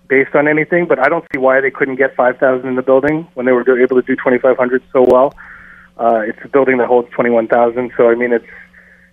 based 0.09 0.35
on 0.35 0.49
anything, 0.49 0.87
but 0.87 0.99
I 0.99 1.09
don't 1.09 1.25
see 1.33 1.39
why 1.39 1.61
they 1.61 1.71
couldn't 1.71 1.97
get 1.97 2.15
5,000 2.17 2.67
in 2.67 2.77
the 2.77 2.83
building 2.83 3.27
when 3.35 3.47
they 3.47 3.53
were 3.53 3.63
able 3.63 4.01
to 4.01 4.07
do 4.07 4.17
2,500 4.17 4.83
so 4.93 5.05
well. 5.09 5.35
Uh, 5.99 6.21
it's 6.21 6.39
a 6.45 6.49
building 6.49 6.79
that 6.79 6.87
holds 6.87 7.11
21,000, 7.11 7.93
so 7.97 8.09
I 8.09 8.15
mean, 8.15 8.33
it's 8.33 8.47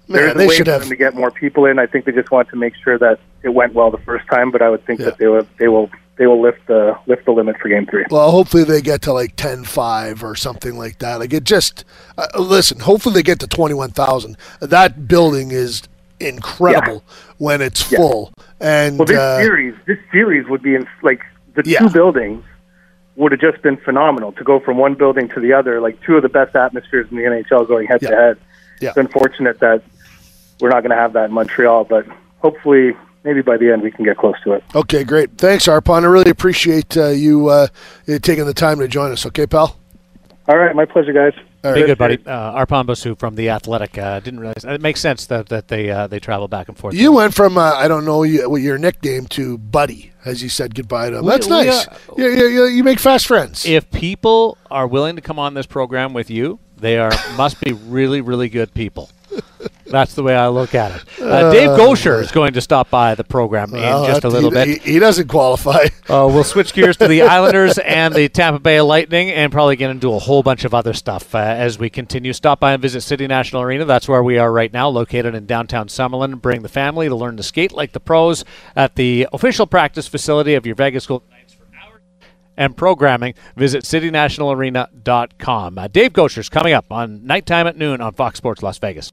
there's 0.08 0.34
a 0.34 0.38
they 0.38 0.48
way 0.48 0.56
should 0.56 0.65
for 0.65 0.72
have. 0.74 0.82
them 0.82 0.89
to 0.89 0.96
get 0.96 1.15
more 1.15 1.32
people 1.32 1.65
in. 1.65 1.80
I 1.80 1.86
think 1.88 2.06
they 2.06 2.12
just 2.12 2.32
want 2.32 2.50
to 2.50 2.56
make 2.56 2.74
sure 2.84 2.98
that 3.00 3.20
it 3.44 3.50
went 3.50 3.74
well 3.74 3.91
the 3.91 3.98
first 4.00 4.28
time, 4.28 4.52
but 4.52 4.62
I 4.62 4.70
would 4.70 4.86
think 4.86 5.00
Yeah. 5.00 5.06
that 5.08 5.18
they 5.18 5.28
will 5.28 5.48
they 5.58 5.68
will 5.68 5.89
they 6.18 6.28
will 6.28 6.41
lift 6.41 6.65
the 6.68 6.98
lift 7.08 7.26
the 7.26 7.32
limit 7.32 7.58
for 7.60 7.68
game 7.70 7.86
three. 7.86 8.06
Well, 8.10 8.32
hopefully 8.32 8.63
they 8.63 8.82
get 8.82 9.02
to 9.04 9.13
like 9.13 9.36
10-5 9.36 10.24
or 10.24 10.36
something 10.36 10.78
like 10.78 11.00
that. 11.00 11.20
Like 11.20 11.34
it 11.34 11.44
just 11.44 11.84
uh, 12.18 12.28
listen. 12.39 12.80
Hopefully 12.80 13.15
they 13.15 13.24
get 13.24 13.39
to 13.39 13.48
twenty 13.48 13.74
one 13.74 13.91
thousand. 13.91 14.38
That 14.62 15.08
building 15.08 15.52
is 15.52 15.82
incredible 16.20 17.04
when 17.38 17.62
it's 17.62 17.91
Yeah. 17.91 17.98
full. 17.98 18.32
And 18.60 18.98
Well, 18.98 19.06
this 19.06 19.18
uh, 19.18 19.41
series, 19.41 19.76
this 19.86 19.98
series 20.12 20.48
would 20.48 20.62
be 20.62 20.76
in 20.76 20.88
like 21.04 21.22
the 21.56 21.63
Yeah. 21.65 21.80
two 21.80 21.89
buildings 21.89 22.44
would 23.18 23.32
have 23.32 23.41
just 23.41 23.62
been 23.62 23.78
phenomenal 23.78 24.32
to 24.34 24.44
go 24.44 24.60
from 24.60 24.78
one 24.78 24.94
building 24.94 25.30
to 25.30 25.39
the 25.39 25.54
other. 25.54 25.80
Like 25.82 26.02
two 26.02 26.15
of 26.18 26.22
the 26.24 26.30
best 26.30 26.56
atmospheres 26.56 27.08
in 27.12 27.18
the 27.18 27.24
NHL 27.24 27.65
going 27.68 27.88
head 27.88 28.02
to 28.02 28.08
head. 28.08 28.38
It's 28.82 28.98
unfortunate 28.98 29.60
that 29.60 29.82
we're 30.60 30.70
not 30.70 30.82
going 30.82 30.91
to 30.91 30.96
have 30.96 31.13
that 31.13 31.26
in 31.26 31.32
Montreal, 31.34 31.86
but 31.86 32.06
hopefully, 32.39 32.96
maybe 33.24 33.41
by 33.41 33.58
the 33.58 33.72
end 33.72 33.82
we 33.82 33.91
can 33.91 34.06
get 34.06 34.18
close 34.18 34.36
to 34.44 34.54
it. 34.54 34.63
okay, 34.74 35.04
great. 35.04 35.38
Thanks, 35.38 35.68
Arpon. 35.68 36.04
I 36.04 36.08
really 36.08 36.32
appreciate 36.32 36.96
uh, 36.98 37.08
you 37.10 37.50
uh, 37.50 37.68
taking 38.22 38.46
the 38.46 38.54
time 38.54 38.80
to 38.80 38.88
join 38.88 39.12
us. 39.12 39.26
Okay, 39.26 39.48
pal. 39.48 39.78
All 40.48 40.58
right, 40.58 40.76
my 40.76 40.86
pleasure, 40.86 41.12
guys. 41.12 41.34
All 41.63 41.72
right. 41.72 41.82
Be 41.82 41.88
good, 41.88 41.98
buddy. 41.98 42.20
Uh, 42.24 42.63
Arpon 42.63 42.86
Basu 42.86 43.15
from 43.15 43.34
the 43.34 43.50
Athletic. 43.50 43.98
Uh, 43.98 44.20
didn't 44.20 44.39
realize 44.39 44.63
it 44.63 44.82
makes 44.82 45.00
sense 45.02 45.26
that, 45.26 45.50
that 45.50 45.68
they 45.68 45.89
uh, 45.89 46.06
they 46.06 46.20
travel 46.20 46.48
back 46.48 46.68
and 46.70 46.78
forth. 46.78 46.94
You 46.94 47.12
went 47.12 47.34
from 47.34 47.58
uh, 47.58 47.74
I 47.74 47.88
don't 47.88 48.06
know 48.06 48.20
what 48.48 48.62
your 48.62 48.78
nickname 48.78 49.26
to 49.30 49.58
Buddy 49.58 50.12
as 50.26 50.44
you 50.44 50.50
said 50.50 50.76
goodbye 50.76 51.10
to 51.10 51.18
him. 51.18 51.26
We- 51.26 51.32
That's 51.32 51.48
we, 51.48 51.52
nice. 51.52 51.88
uh, 51.88 51.98
you, 52.18 52.28
you, 52.28 52.48
you, 52.48 52.65
you 52.65 52.84
make 52.84 53.00
fast 53.00 53.26
friends. 53.28 53.65
if 53.65 53.89
people 53.89 54.58
are 54.70 54.86
willing 54.88 55.15
to 55.15 55.22
come 55.24 55.39
on 55.39 55.56
this 55.56 55.65
program 55.65 56.13
with 56.13 56.30
you, 56.30 56.60
they 56.78 57.00
are 57.00 57.12
must 57.36 57.60
be 57.62 57.74
really, 57.74 58.22
really 58.22 58.50
good 58.50 58.74
people. 58.74 59.10
That's 59.86 60.15
the 60.15 60.24
way 60.24 60.36
I 60.36 60.48
look 60.48 60.74
at 60.74 60.91
it. 60.95 61.21
Uh, 61.21 61.52
Dave 61.52 61.69
Goucher 61.69 62.19
is 62.19 62.32
going 62.32 62.54
to 62.54 62.62
stop 62.62 62.89
by 62.89 63.13
the 63.13 63.24
program 63.24 63.71
Well, 63.71 64.04
in 64.04 64.12
just 64.12 64.24
a 64.24 64.30
little 64.30 64.50
he, 64.50 64.54
bit. 64.54 64.82
He, 64.82 64.93
he 64.93 65.00
doesn't 65.00 65.28
qualify. 65.28 65.86
Uh, 66.10 66.28
we'll 66.32 66.43
switch 66.43 66.74
gears 66.74 66.98
to 66.98 67.08
the 67.08 67.21
Islanders 67.24 67.78
and 67.78 68.13
the 68.13 68.28
Tampa 68.28 68.60
Bay 68.60 68.82
Lightning 68.82 69.30
and 69.32 69.52
probably 69.52 69.76
get 69.76 69.91
into 69.91 70.12
a 70.13 70.19
whole 70.19 70.41
bunch 70.43 70.65
of 70.65 70.74
other 70.74 70.93
stuff 70.93 71.36
uh, 71.36 71.38
as 71.38 71.78
we 71.78 71.89
continue. 71.89 72.34
Stop 72.34 72.60
by 72.60 72.74
and 72.74 72.82
visit 72.82 73.02
City 73.02 73.28
National 73.28 73.62
Arena. 73.62 73.86
That's 73.86 74.08
where 74.08 74.24
we 74.24 74.38
are 74.39 74.52
right 74.52 74.74
now, 74.74 74.89
located 74.89 75.36
in 75.36 75.45
downtown 75.45 75.88
Summerlin. 75.88 76.41
Bring 76.41 76.63
the 76.63 76.69
family 76.69 77.08
to 77.08 77.15
learn 77.15 77.38
to 77.38 77.43
skate 77.43 77.71
like 77.71 77.91
the 77.91 78.00
pros 78.00 78.43
at 78.76 78.95
the 78.95 79.28
official 79.34 79.67
practice 79.67 80.08
facility 80.08 80.56
of 80.56 80.65
your 80.65 80.76
Vegas 80.76 81.06
Golden 81.06 81.30
Knights 81.30 81.54
for 81.54 81.65
hours 81.80 82.02
and 82.58 82.76
programming. 82.76 83.36
Visit 83.56 83.84
citynationalarena.com. 83.84 85.78
Uh, 85.78 85.88
Dave 85.88 86.12
Goucher's 86.13 86.50
coming 86.50 86.74
up 86.74 86.91
on 86.91 87.26
nighttime 87.26 87.67
at 87.67 87.78
noon 87.78 88.02
on 88.02 88.13
Fox 88.13 88.38
Sports 88.38 88.63
Las 88.63 88.80
Vegas. 88.80 89.12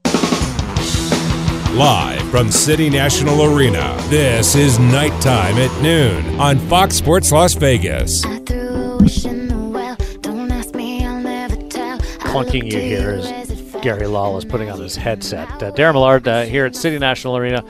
Live 1.73 2.21
from 2.29 2.51
City 2.51 2.87
National 2.87 3.45
Arena, 3.51 3.97
this 4.09 4.53
is 4.53 4.77
Nighttime 4.77 5.57
at 5.57 5.81
Noon 5.81 6.39
on 6.39 6.59
Fox 6.69 6.95
Sports 6.95 7.31
Las 7.31 7.55
Vegas. 7.55 8.23
I 8.23 8.37
threw 8.41 8.59
a 8.59 8.97
wish 8.97 9.25
in 9.25 9.47
the 9.47 9.57
well. 9.57 9.97
Don't 10.21 10.51
ask 10.51 10.75
me, 10.75 11.03
I'll 11.03 11.19
never 11.19 11.55
tell. 11.69 11.99
I 11.99 12.27
clunking 12.27 12.65
you 12.65 12.71
to 12.73 12.79
here 12.79 13.09
as 13.09 13.25
as 13.31 13.49
it 13.49 13.55
felt 13.55 13.83
Gary 13.83 14.05
Law 14.05 14.37
is 14.37 14.45
putting 14.45 14.69
on 14.69 14.79
his 14.79 14.95
headset. 14.95 15.49
was 15.49 15.63
Uh, 15.63 15.71
Darren 15.71 15.93
Millard 15.93 16.27
uh, 16.27 16.43
here 16.43 16.67
at 16.67 16.75
City 16.75 16.99
National 16.99 17.37
Arena. 17.37 17.65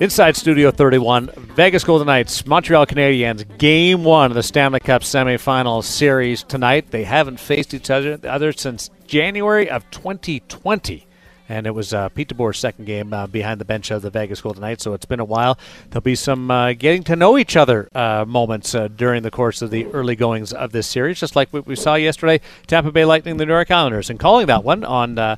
Inside 0.00 0.34
Studio 0.34 0.72
31, 0.72 1.30
Vegas 1.54 1.84
Golden 1.84 2.06
Knights, 2.06 2.46
Montreal 2.46 2.84
Canadiens, 2.84 3.44
Game 3.58 4.02
One 4.02 4.32
of 4.32 4.34
the 4.34 4.42
Stanley 4.42 4.80
Cup 4.80 5.02
semifinal 5.02 5.84
series 5.84 6.42
tonight. 6.42 6.90
They 6.90 7.04
haven't 7.04 7.38
faced 7.38 7.74
each 7.74 7.90
other, 7.90 8.18
other 8.24 8.52
since 8.52 8.90
January 9.06 9.70
of 9.70 9.88
2020, 9.92 11.07
and 11.48 11.66
it 11.66 11.74
was 11.74 11.94
uh, 11.94 12.08
Pete 12.10 12.28
DeBoer's 12.28 12.58
second 12.58 12.84
game 12.84 13.12
uh, 13.12 13.26
behind 13.26 13.60
the 13.60 13.64
bench 13.64 13.90
of 13.90 14.02
the 14.02 14.10
Vegas 14.10 14.40
Golden 14.40 14.60
Knights. 14.60 14.84
So 14.84 14.94
it's 14.94 15.06
been 15.06 15.20
a 15.20 15.24
while. 15.24 15.58
There'll 15.90 16.02
be 16.02 16.14
some 16.14 16.50
uh, 16.50 16.72
getting 16.74 17.02
to 17.04 17.16
know 17.16 17.38
each 17.38 17.56
other 17.56 17.88
uh, 17.94 18.24
moments 18.26 18.74
uh, 18.74 18.88
during 18.88 19.22
the 19.22 19.30
course 19.30 19.62
of 19.62 19.70
the 19.70 19.86
early 19.86 20.16
goings 20.16 20.52
of 20.52 20.72
this 20.72 20.86
series, 20.86 21.18
just 21.20 21.36
like 21.36 21.52
what 21.52 21.66
we 21.66 21.76
saw 21.76 21.94
yesterday. 21.94 22.40
Tampa 22.66 22.92
Bay 22.92 23.04
Lightning, 23.04 23.36
the 23.36 23.46
New 23.46 23.52
York 23.52 23.70
Islanders, 23.70 24.10
and 24.10 24.18
calling 24.18 24.46
that 24.46 24.64
one 24.64 24.84
on. 24.84 25.18
Uh, 25.18 25.36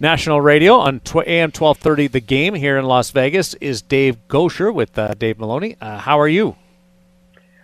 National 0.00 0.40
Radio 0.40 0.76
on 0.76 1.00
tw- 1.00 1.26
AM 1.26 1.48
1230 1.50 2.06
The 2.06 2.20
Game 2.20 2.54
here 2.54 2.78
in 2.78 2.84
Las 2.84 3.10
Vegas 3.10 3.54
is 3.54 3.82
Dave 3.82 4.16
Goucher 4.28 4.72
with 4.72 4.92
Dave 5.18 5.40
Maloney. 5.40 5.76
How 5.80 6.20
are 6.20 6.28
you? 6.28 6.54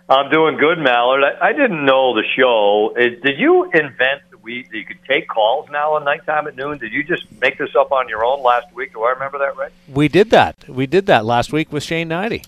I'm 0.07 0.29
doing 0.29 0.57
good, 0.57 0.77
Mallard. 0.77 1.23
I, 1.23 1.47
I 1.47 1.53
didn't 1.53 1.83
know 1.83 2.13
the 2.13 2.23
show. 2.37 2.93
Uh, 2.95 3.01
Did 3.23 3.39
you 3.39 3.63
invent 3.73 4.21
we 4.45 4.65
you 4.71 4.85
could 4.85 4.99
take 5.05 5.27
calls 5.27 5.67
now 5.69 5.95
on 5.95 6.05
nighttime 6.05 6.47
at 6.47 6.55
noon? 6.55 6.77
Did 6.77 6.93
you 6.93 7.03
just 7.03 7.25
make 7.41 7.57
this 7.57 7.75
up 7.75 7.91
on 7.91 8.07
your 8.07 8.23
own 8.23 8.41
last 8.41 8.73
week? 8.73 8.93
Do 8.93 9.03
I 9.03 9.11
remember 9.11 9.39
that 9.39 9.57
right? 9.57 9.71
We 9.91 10.07
did 10.07 10.29
that. 10.29 10.69
We 10.69 10.85
did 10.85 11.07
that 11.07 11.25
last 11.25 11.51
week 11.51 11.73
with 11.73 11.83
Shane 11.83 12.09
Knighty. 12.09 12.45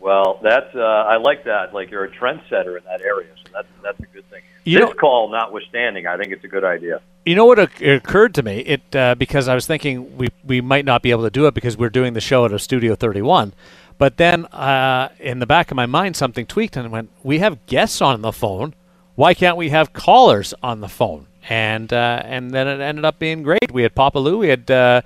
Well, 0.00 0.40
that's 0.42 0.74
uh, 0.74 0.80
I 0.80 1.16
like 1.18 1.44
that. 1.44 1.74
Like 1.74 1.90
you're 1.90 2.04
a 2.04 2.10
trendsetter 2.10 2.78
in 2.78 2.84
that 2.84 3.02
area, 3.02 3.28
so 3.44 3.50
that's 3.52 3.68
that's 3.82 4.00
a 4.00 4.06
good 4.06 4.28
thing. 4.30 4.42
You 4.64 4.78
this 4.78 4.88
know- 4.88 4.94
call 4.94 5.30
notwithstanding, 5.30 6.06
I 6.06 6.16
think 6.16 6.32
it's 6.32 6.44
a 6.44 6.48
good 6.48 6.64
idea. 6.64 7.00
You 7.24 7.34
know 7.34 7.44
what 7.44 7.58
occurred 7.58 8.34
to 8.36 8.42
me? 8.42 8.60
It 8.60 8.96
uh, 8.96 9.14
because 9.14 9.48
I 9.48 9.54
was 9.54 9.66
thinking 9.66 10.16
we 10.16 10.28
we 10.44 10.60
might 10.62 10.86
not 10.86 11.02
be 11.02 11.10
able 11.10 11.24
to 11.24 11.30
do 11.30 11.46
it 11.46 11.54
because 11.54 11.76
we're 11.76 11.90
doing 11.90 12.14
the 12.14 12.20
show 12.22 12.44
at 12.46 12.52
a 12.52 12.58
Studio 12.58 12.94
31. 12.94 13.52
But 13.98 14.16
then 14.16 14.46
uh, 14.46 15.10
in 15.18 15.40
the 15.40 15.46
back 15.46 15.70
of 15.70 15.76
my 15.76 15.86
mind, 15.86 16.16
something 16.16 16.46
tweaked 16.46 16.76
and 16.76 16.90
went, 16.90 17.10
"We 17.22 17.40
have 17.40 17.66
guests 17.66 18.00
on 18.00 18.22
the 18.22 18.32
phone. 18.32 18.74
Why 19.18 19.34
can't 19.34 19.56
we 19.56 19.70
have 19.70 19.92
callers 19.92 20.54
on 20.62 20.80
the 20.80 20.86
phone?" 20.86 21.26
And 21.48 21.92
uh, 21.92 22.22
and 22.24 22.52
then 22.52 22.68
it 22.68 22.80
ended 22.80 23.04
up 23.04 23.18
being 23.18 23.42
great. 23.42 23.72
We 23.72 23.82
had 23.82 23.92
Papa 23.96 24.20
Lou, 24.20 24.38
we 24.38 24.48
had 24.48 24.70
uh, 24.70 25.02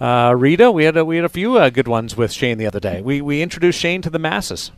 uh, 0.00 0.34
Rita, 0.36 0.72
we 0.72 0.82
had 0.82 0.96
a, 0.96 1.04
we 1.04 1.14
had 1.14 1.24
a 1.24 1.28
few 1.28 1.56
uh, 1.56 1.70
good 1.70 1.86
ones 1.86 2.16
with 2.16 2.32
Shane 2.32 2.58
the 2.58 2.66
other 2.66 2.80
day. 2.80 3.00
We 3.02 3.20
we 3.20 3.42
introduced 3.42 3.78
Shane 3.78 4.02
to 4.02 4.10
the 4.10 4.18
masses. 4.18 4.72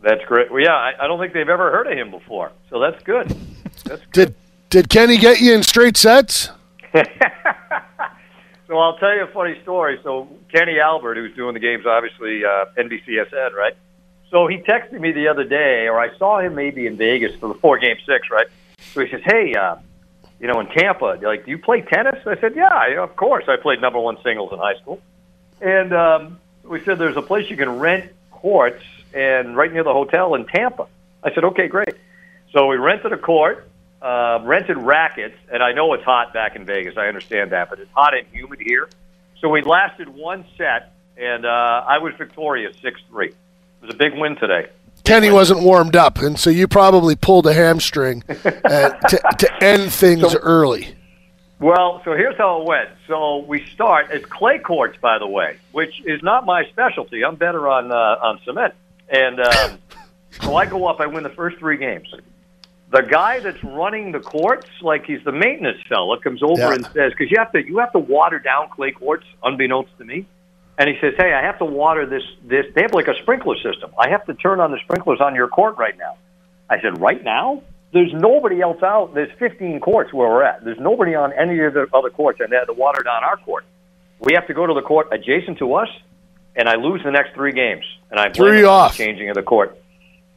That's 0.00 0.24
great. 0.26 0.52
Well, 0.52 0.62
yeah, 0.62 0.74
I, 0.74 0.92
I 1.00 1.06
don't 1.08 1.18
think 1.18 1.32
they've 1.32 1.48
ever 1.48 1.72
heard 1.72 1.88
of 1.88 1.98
him 1.98 2.12
before, 2.12 2.52
so 2.70 2.78
that's 2.78 3.02
good. 3.02 3.36
That's 3.84 4.02
good. 4.06 4.12
Did 4.12 4.34
did 4.70 4.88
Kenny 4.88 5.16
get 5.16 5.40
you 5.40 5.52
in 5.52 5.64
straight 5.64 5.96
sets? 5.96 6.50
So 8.66 8.78
I'll 8.78 8.96
tell 8.96 9.14
you 9.14 9.24
a 9.24 9.32
funny 9.32 9.60
story. 9.62 10.00
So 10.02 10.28
Kenny 10.52 10.78
Albert, 10.80 11.16
who's 11.16 11.34
doing 11.36 11.54
the 11.54 11.60
games, 11.60 11.84
obviously 11.86 12.42
uh, 12.44 12.64
NBCSN, 12.78 13.52
right? 13.52 13.74
So 14.30 14.46
he 14.46 14.58
texted 14.58 14.98
me 14.98 15.12
the 15.12 15.28
other 15.28 15.44
day, 15.44 15.86
or 15.86 16.00
I 16.00 16.16
saw 16.16 16.40
him 16.40 16.54
maybe 16.54 16.86
in 16.86 16.96
Vegas 16.96 17.34
for 17.36 17.48
the 17.48 17.54
four 17.54 17.78
game 17.78 17.96
six, 18.06 18.30
right? 18.30 18.46
So 18.78 19.00
he 19.00 19.10
says, 19.10 19.22
"Hey, 19.24 19.54
uh, 19.54 19.76
you 20.40 20.48
know, 20.48 20.60
in 20.60 20.66
Tampa, 20.66 21.18
like, 21.22 21.44
do 21.44 21.50
you 21.50 21.58
play 21.58 21.82
tennis?" 21.82 22.26
I 22.26 22.36
said, 22.40 22.54
"Yeah, 22.56 22.88
you 22.88 22.96
know, 22.96 23.04
of 23.04 23.16
course. 23.16 23.44
I 23.48 23.56
played 23.56 23.80
number 23.80 24.00
one 24.00 24.20
singles 24.22 24.52
in 24.52 24.58
high 24.58 24.74
school." 24.76 25.00
And 25.60 25.92
um, 25.92 26.40
we 26.64 26.82
said, 26.84 26.98
"There's 26.98 27.16
a 27.16 27.22
place 27.22 27.48
you 27.50 27.56
can 27.56 27.78
rent 27.78 28.10
courts, 28.30 28.82
and 29.12 29.56
right 29.56 29.72
near 29.72 29.84
the 29.84 29.92
hotel 29.92 30.34
in 30.34 30.46
Tampa." 30.46 30.86
I 31.22 31.32
said, 31.32 31.44
"Okay, 31.44 31.68
great." 31.68 31.94
So 32.52 32.66
we 32.66 32.76
rented 32.76 33.12
a 33.12 33.18
court, 33.18 33.68
uh, 34.02 34.40
rented 34.42 34.76
rackets, 34.76 35.36
and 35.52 35.62
I 35.62 35.72
know 35.72 35.92
it's 35.94 36.04
hot 36.04 36.32
back 36.32 36.56
in 36.56 36.64
Vegas. 36.64 36.96
I 36.96 37.06
understand 37.06 37.50
that, 37.50 37.70
but 37.70 37.78
it's 37.78 37.90
hot 37.92 38.14
and 38.14 38.26
humid 38.32 38.60
here. 38.60 38.88
So 39.40 39.48
we 39.48 39.62
lasted 39.62 40.08
one 40.08 40.44
set, 40.56 40.92
and 41.16 41.44
uh, 41.44 41.84
I 41.86 41.98
was 41.98 42.14
victorious, 42.14 42.76
six 42.80 43.00
three. 43.08 43.32
It 43.84 43.88
was 43.88 43.94
a 43.96 43.98
big 43.98 44.14
win 44.18 44.34
today. 44.36 44.68
Kenny 45.04 45.30
wasn't 45.30 45.60
warmed 45.60 45.94
up, 45.94 46.16
and 46.22 46.38
so 46.38 46.48
you 46.48 46.66
probably 46.66 47.14
pulled 47.16 47.46
a 47.46 47.52
hamstring 47.52 48.24
uh, 48.30 48.32
to, 49.08 49.20
to 49.40 49.62
end 49.62 49.92
things 49.92 50.34
early. 50.36 50.96
Well, 51.60 52.00
so 52.02 52.14
here's 52.14 52.36
how 52.38 52.62
it 52.62 52.66
went. 52.66 52.88
So 53.06 53.40
we 53.40 53.66
start 53.66 54.10
as 54.10 54.24
clay 54.24 54.58
courts, 54.58 54.96
by 55.02 55.18
the 55.18 55.26
way, 55.26 55.58
which 55.72 56.00
is 56.06 56.22
not 56.22 56.46
my 56.46 56.64
specialty. 56.70 57.22
I'm 57.22 57.36
better 57.36 57.68
on 57.68 57.92
uh, 57.92 57.94
on 57.94 58.40
cement. 58.46 58.72
And 59.10 59.38
um, 59.40 59.78
so 60.42 60.56
I 60.56 60.64
go 60.64 60.86
up. 60.86 61.00
I 61.00 61.06
win 61.06 61.22
the 61.22 61.28
first 61.28 61.58
three 61.58 61.76
games. 61.76 62.08
The 62.90 63.02
guy 63.02 63.40
that's 63.40 63.62
running 63.62 64.12
the 64.12 64.20
courts, 64.20 64.68
like 64.80 65.04
he's 65.04 65.22
the 65.24 65.32
maintenance 65.32 65.82
fella, 65.90 66.18
comes 66.20 66.42
over 66.42 66.54
Yeah. 66.58 66.72
and 66.72 66.86
says, 66.86 67.12
"Because 67.12 67.30
you 67.30 67.36
have 67.38 67.52
to 67.52 67.62
you 67.62 67.76
have 67.80 67.92
to 67.92 67.98
water 67.98 68.38
down 68.38 68.70
clay 68.70 68.92
courts, 68.92 69.26
unbeknownst 69.42 69.90
to 69.98 70.06
me." 70.06 70.24
And 70.78 70.88
he 70.88 70.96
says, 71.00 71.14
"Hey, 71.16 71.32
I 71.32 71.42
have 71.42 71.58
to 71.58 71.64
water 71.64 72.04
this 72.06 72.22
this. 72.42 72.66
They 72.74 72.82
have 72.82 72.92
like 72.94 73.06
a 73.08 73.14
sprinkler 73.22 73.56
system. 73.56 73.90
I 73.98 74.08
have 74.10 74.24
to 74.26 74.34
turn 74.34 74.58
on 74.60 74.70
the 74.72 74.78
sprinklers 74.84 75.20
on 75.20 75.34
your 75.34 75.48
court 75.48 75.76
right 75.78 75.96
now." 75.96 76.16
I 76.68 76.80
said, 76.80 77.00
"Right 77.00 77.22
now." 77.22 77.62
There's 77.92 78.12
nobody 78.12 78.60
else 78.60 78.82
out. 78.82 79.14
There's 79.14 79.30
15 79.38 79.78
courts 79.78 80.12
where 80.12 80.28
we're 80.28 80.42
at. 80.42 80.64
There's 80.64 80.80
nobody 80.80 81.14
on 81.14 81.32
any 81.32 81.60
of 81.60 81.74
the 81.74 81.86
other 81.94 82.10
courts, 82.10 82.40
and 82.40 82.50
they 82.50 82.56
had 82.56 82.64
to 82.64 82.72
water 82.72 83.04
down 83.04 83.22
our 83.22 83.36
court. 83.36 83.64
We 84.18 84.34
have 84.34 84.48
to 84.48 84.52
go 84.54 84.66
to 84.66 84.74
the 84.74 84.82
court 84.82 85.10
adjacent 85.12 85.58
to 85.58 85.74
us, 85.74 85.88
and 86.56 86.68
I 86.68 86.74
lose 86.74 87.02
the 87.04 87.12
next 87.12 87.34
three 87.34 87.52
games. 87.52 87.84
And 88.10 88.18
I 88.18 88.30
Threw 88.32 88.46
blame 88.46 88.58
you 88.58 88.64
it 88.64 88.68
on 88.68 88.78
the 88.78 88.84
off. 88.86 88.96
changing 88.96 89.28
of 89.28 89.36
the 89.36 89.44
court. 89.44 89.78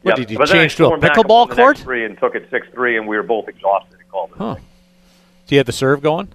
What, 0.02 0.10
Yep. 0.12 0.16
did 0.18 0.30
you 0.30 0.38
But 0.38 0.48
change 0.50 0.76
to 0.76 0.86
a 0.86 0.98
pickleball 0.98 1.48
and 1.48 1.50
the 1.50 1.56
next 1.56 1.56
court? 1.56 1.78
Three 1.78 2.04
and 2.04 2.16
took 2.16 2.36
it 2.36 2.46
six 2.48 2.68
three, 2.72 2.96
and 2.96 3.08
we 3.08 3.16
were 3.16 3.24
both 3.24 3.48
exhausted 3.48 3.98
and 3.98 4.08
called 4.08 4.30
it. 4.30 4.36
Huh. 4.38 4.54
Do 5.48 5.54
you 5.56 5.58
have 5.58 5.66
the 5.66 5.72
serve 5.72 6.00
going? 6.00 6.28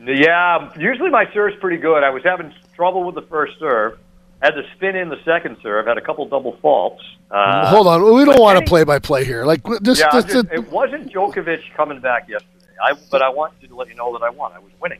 Yeah, 0.00 0.70
usually 0.78 1.10
my 1.10 1.24
serve's 1.32 1.56
pretty 1.60 1.78
good. 1.78 2.04
I 2.04 2.10
was 2.10 2.22
having 2.22 2.52
trouble 2.76 3.04
with 3.04 3.14
the 3.14 3.22
first 3.22 3.58
serve. 3.58 3.98
Had 4.42 4.50
to 4.50 4.62
spin 4.76 4.94
in 4.96 5.08
the 5.08 5.22
second 5.24 5.56
serve. 5.62 5.86
Had 5.86 5.96
a 5.96 6.02
couple 6.02 6.26
double 6.28 6.56
faults. 6.60 7.02
Uh, 7.30 7.66
Hold 7.70 7.86
on, 7.86 8.14
we 8.14 8.24
don't 8.24 8.40
want 8.40 8.58
to 8.58 8.64
play 8.64 8.84
by 8.84 8.98
play 8.98 9.24
here. 9.24 9.44
Like 9.44 9.62
this, 9.80 9.98
yeah, 10.00 10.08
this, 10.12 10.24
just, 10.24 10.48
this- 10.48 10.58
it 10.58 10.70
wasn't 10.70 11.12
Djokovic 11.12 11.60
coming 11.76 12.00
back 12.00 12.28
yesterday. 12.28 12.50
I, 12.82 12.94
but 13.10 13.22
I 13.22 13.30
wanted 13.30 13.68
to 13.68 13.74
let 13.76 13.88
you 13.88 13.94
know 13.94 14.12
that 14.18 14.22
I 14.24 14.30
won. 14.30 14.52
I 14.52 14.58
was 14.58 14.70
winning. 14.80 14.98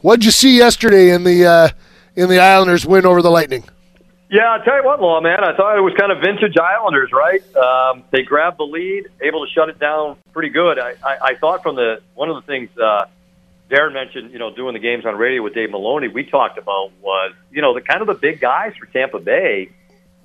what'd 0.00 0.24
you 0.24 0.30
see 0.30 0.56
yesterday 0.56 1.10
in 1.10 1.22
the 1.22 1.46
uh, 1.46 1.68
in 2.16 2.28
the 2.28 2.40
Islanders 2.40 2.84
win 2.86 3.06
over 3.06 3.22
the 3.22 3.30
Lightning? 3.30 3.62
Yeah, 4.30 4.44
I'll 4.52 4.62
tell 4.62 4.76
you 4.76 4.84
what, 4.84 5.00
Law, 5.00 5.20
man. 5.20 5.42
I 5.42 5.56
thought 5.56 5.76
it 5.76 5.80
was 5.80 5.92
kind 5.98 6.12
of 6.12 6.18
vintage 6.20 6.56
Islanders, 6.56 7.10
right? 7.12 7.42
Um, 7.56 8.04
they 8.10 8.22
grabbed 8.22 8.58
the 8.58 8.64
lead, 8.64 9.08
able 9.20 9.44
to 9.44 9.52
shut 9.52 9.68
it 9.68 9.78
down 9.80 10.16
pretty 10.32 10.50
good. 10.50 10.78
I, 10.78 10.94
I, 11.04 11.18
I 11.22 11.34
thought 11.34 11.62
from 11.62 11.76
the 11.76 12.00
one 12.14 12.30
of 12.30 12.36
the 12.36 12.42
things 12.42 12.70
uh, 12.78 13.06
Darren 13.70 13.92
mentioned, 13.92 14.32
you 14.32 14.38
know, 14.38 14.52
doing 14.52 14.74
the 14.74 14.80
games 14.80 15.06
on 15.06 15.16
radio 15.16 15.42
with 15.42 15.54
Dave 15.54 15.70
Maloney, 15.70 16.08
we 16.08 16.24
talked 16.24 16.58
about 16.58 16.90
was, 17.00 17.32
you 17.52 17.62
know, 17.62 17.72
the 17.72 17.80
kind 17.80 18.00
of 18.00 18.08
the 18.08 18.14
big 18.14 18.40
guys 18.40 18.74
for 18.76 18.86
Tampa 18.86 19.20
Bay. 19.20 19.70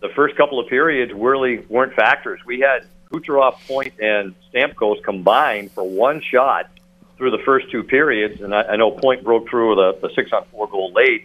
The 0.02 0.10
first 0.10 0.36
couple 0.36 0.60
of 0.60 0.68
periods 0.68 1.14
really 1.14 1.60
weren't 1.70 1.94
factors. 1.94 2.40
We 2.46 2.60
had 2.60 2.86
Kucherov, 3.12 3.56
Point, 3.68 3.94
and 4.00 4.34
Stamkos 4.52 5.04
combined 5.04 5.72
for 5.72 5.84
one 5.84 6.22
shot 6.22 6.70
through 7.18 7.32
the 7.32 7.44
first 7.46 7.72
two 7.72 7.84
periods, 7.84 8.42
and 8.42 8.54
I, 8.54 8.64
I 8.64 8.76
know 8.76 8.92
Point 8.92 9.24
broke 9.24 9.48
through 9.50 9.70
with 9.70 9.80
a, 9.80 10.08
the 10.08 10.14
six 10.16 10.34
on 10.34 10.44
four 10.46 10.68
goal 10.68 10.92
late. 10.92 11.24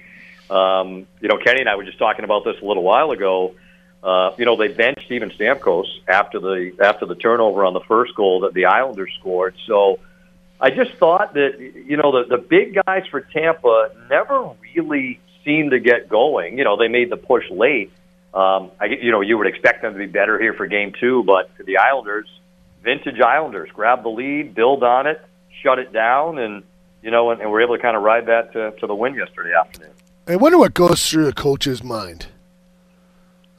Um, 0.50 1.06
you 1.20 1.28
know, 1.28 1.38
Kenny 1.38 1.60
and 1.60 1.68
I 1.68 1.76
were 1.76 1.84
just 1.84 1.98
talking 1.98 2.24
about 2.24 2.44
this 2.44 2.56
a 2.60 2.64
little 2.64 2.82
while 2.82 3.10
ago. 3.12 3.54
Uh, 4.02 4.34
you 4.38 4.44
know, 4.44 4.56
they 4.56 4.68
benched 4.68 5.06
Steven 5.06 5.30
Stamkos 5.30 5.86
after 6.06 6.38
the 6.38 6.72
after 6.80 7.06
the 7.06 7.14
turnover 7.14 7.64
on 7.64 7.72
the 7.72 7.80
first 7.80 8.14
goal 8.14 8.40
that 8.40 8.54
the 8.54 8.66
Islanders 8.66 9.10
scored. 9.18 9.54
So 9.66 9.98
I 10.60 10.70
just 10.70 10.92
thought 10.98 11.34
that 11.34 11.58
you 11.58 11.96
know 11.96 12.12
the 12.12 12.36
the 12.36 12.42
big 12.42 12.78
guys 12.86 13.04
for 13.10 13.20
Tampa 13.20 13.92
never 14.10 14.50
really 14.74 15.20
seemed 15.44 15.70
to 15.70 15.80
get 15.80 16.08
going. 16.08 16.58
You 16.58 16.64
know, 16.64 16.76
they 16.76 16.88
made 16.88 17.10
the 17.10 17.16
push 17.16 17.44
late. 17.50 17.90
Um, 18.34 18.70
I 18.78 18.86
you 18.86 19.10
know 19.10 19.22
you 19.22 19.38
would 19.38 19.46
expect 19.46 19.82
them 19.82 19.94
to 19.94 19.98
be 19.98 20.06
better 20.06 20.38
here 20.38 20.52
for 20.52 20.66
Game 20.66 20.92
Two, 21.00 21.22
but 21.24 21.50
the 21.64 21.78
Islanders, 21.78 22.28
vintage 22.82 23.20
Islanders, 23.20 23.70
grab 23.72 24.02
the 24.02 24.10
lead, 24.10 24.54
build 24.54 24.84
on 24.84 25.06
it, 25.06 25.20
shut 25.62 25.78
it 25.78 25.92
down, 25.92 26.38
and 26.38 26.62
you 27.02 27.10
know, 27.10 27.30
and, 27.30 27.40
and 27.40 27.50
we're 27.50 27.62
able 27.62 27.76
to 27.76 27.82
kind 27.82 27.96
of 27.96 28.02
ride 28.02 28.26
that 28.26 28.52
to, 28.52 28.72
to 28.80 28.86
the 28.86 28.94
win 28.94 29.14
yesterday 29.14 29.52
afternoon. 29.58 29.92
I 30.28 30.36
wonder 30.36 30.58
what 30.58 30.74
goes 30.74 31.08
through 31.08 31.28
a 31.28 31.32
coach's 31.32 31.82
mind. 31.82 32.26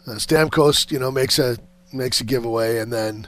Uh, 0.06 0.12
Stamkos, 0.12 0.92
you 0.92 1.00
know, 1.00 1.12
makes 1.12 1.40
a 1.40 1.58
makes 1.92 2.22
a 2.22 2.24
giveaway, 2.24 2.78
and 2.78 2.94
then 2.94 3.28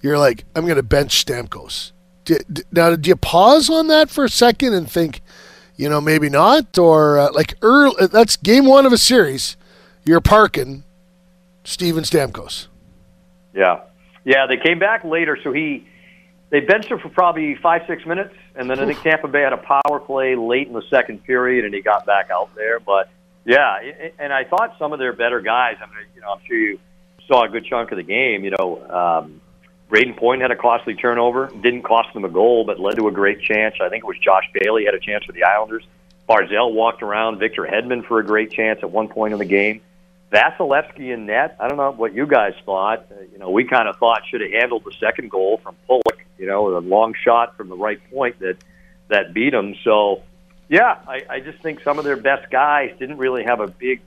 you're 0.00 0.18
like, 0.18 0.44
"I'm 0.56 0.64
going 0.64 0.76
to 0.76 0.82
bench 0.82 1.24
Stamkos." 1.24 1.92
Now, 2.72 2.96
do 2.96 3.08
you 3.08 3.16
pause 3.16 3.68
on 3.68 3.88
that 3.88 4.10
for 4.10 4.24
a 4.24 4.28
second 4.28 4.74
and 4.74 4.90
think, 4.90 5.20
you 5.76 5.88
know, 5.88 6.00
maybe 6.00 6.28
not, 6.28 6.78
or 6.78 7.18
uh, 7.18 7.32
like 7.32 7.54
early? 7.62 8.06
That's 8.06 8.36
game 8.36 8.66
one 8.66 8.86
of 8.86 8.92
a 8.92 8.98
series. 8.98 9.56
You're 10.04 10.20
parking 10.20 10.84
Steven 11.64 12.04
Stamkos. 12.04 12.68
Yeah, 13.54 13.80
yeah. 14.24 14.46
They 14.46 14.56
came 14.56 14.78
back 14.78 15.04
later, 15.04 15.38
so 15.42 15.52
he 15.52 15.86
they 16.50 16.60
benched 16.60 16.88
him 16.88 16.98
for 16.98 17.08
probably 17.08 17.56
five 17.56 17.82
six 17.86 18.04
minutes, 18.06 18.34
and 18.54 18.70
then 18.70 18.78
I 18.78 18.86
think 18.86 19.02
Tampa 19.02 19.28
Bay 19.28 19.42
had 19.42 19.52
a 19.52 19.56
power 19.56 19.98
play 19.98 20.36
late 20.36 20.68
in 20.68 20.72
the 20.72 20.84
second 20.90 21.24
period, 21.24 21.64
and 21.64 21.74
he 21.74 21.80
got 21.82 22.06
back 22.06 22.30
out 22.30 22.54
there. 22.54 22.78
But 22.80 23.08
yeah, 23.44 23.78
and 24.18 24.32
I 24.32 24.44
thought 24.44 24.76
some 24.78 24.92
of 24.92 24.98
their 24.98 25.12
better 25.12 25.40
guys. 25.40 25.76
I 25.80 25.86
mean, 25.86 26.06
you 26.14 26.20
know, 26.20 26.32
I'm 26.32 26.40
sure 26.46 26.56
you 26.56 26.78
saw 27.26 27.44
a 27.44 27.48
good 27.48 27.64
chunk 27.64 27.90
of 27.90 27.96
the 27.96 28.02
game. 28.02 28.44
You 28.44 28.52
know, 28.58 28.88
um, 28.88 29.40
Brayden 29.94 30.16
Point 30.16 30.42
had 30.42 30.50
a 30.50 30.56
costly 30.56 30.94
turnover, 30.94 31.52
didn't 31.60 31.82
cost 31.82 32.12
them 32.14 32.24
a 32.24 32.28
goal, 32.28 32.64
but 32.64 32.80
led 32.80 32.96
to 32.96 33.06
a 33.06 33.12
great 33.12 33.40
chance. 33.40 33.76
I 33.80 33.88
think 33.88 34.02
it 34.02 34.06
was 34.08 34.18
Josh 34.18 34.42
Bailey 34.52 34.86
had 34.86 34.94
a 34.94 34.98
chance 34.98 35.24
for 35.24 35.30
the 35.30 35.44
Islanders. 35.44 35.84
Barzal 36.28 36.72
walked 36.72 37.00
around 37.00 37.38
Victor 37.38 37.62
Hedman 37.62 38.04
for 38.04 38.18
a 38.18 38.26
great 38.26 38.50
chance 38.50 38.80
at 38.82 38.90
one 38.90 39.06
point 39.06 39.34
in 39.34 39.38
the 39.38 39.44
game. 39.44 39.82
Vasilevskiy 40.32 41.14
in 41.14 41.26
net. 41.26 41.56
I 41.60 41.68
don't 41.68 41.76
know 41.76 41.92
what 41.92 42.12
you 42.12 42.26
guys 42.26 42.54
thought. 42.66 43.06
Uh, 43.08 43.20
you 43.30 43.38
know, 43.38 43.50
we 43.50 43.66
kind 43.66 43.88
of 43.88 43.96
thought 43.98 44.22
should 44.28 44.40
have 44.40 44.50
handled 44.50 44.82
the 44.84 44.90
second 44.98 45.30
goal 45.30 45.58
from 45.58 45.76
Pulock. 45.86 46.18
You 46.38 46.46
know, 46.46 46.76
a 46.76 46.80
long 46.80 47.14
shot 47.14 47.56
from 47.56 47.68
the 47.68 47.76
right 47.76 48.00
point 48.10 48.40
that 48.40 48.56
that 49.08 49.32
beat 49.32 49.54
him. 49.54 49.76
So, 49.84 50.24
yeah, 50.68 50.96
I, 51.06 51.22
I 51.30 51.38
just 51.38 51.62
think 51.62 51.82
some 51.82 52.00
of 52.00 52.04
their 52.04 52.16
best 52.16 52.50
guys 52.50 52.90
didn't 52.98 53.18
really 53.18 53.44
have 53.44 53.60
a 53.60 53.68
big 53.68 54.00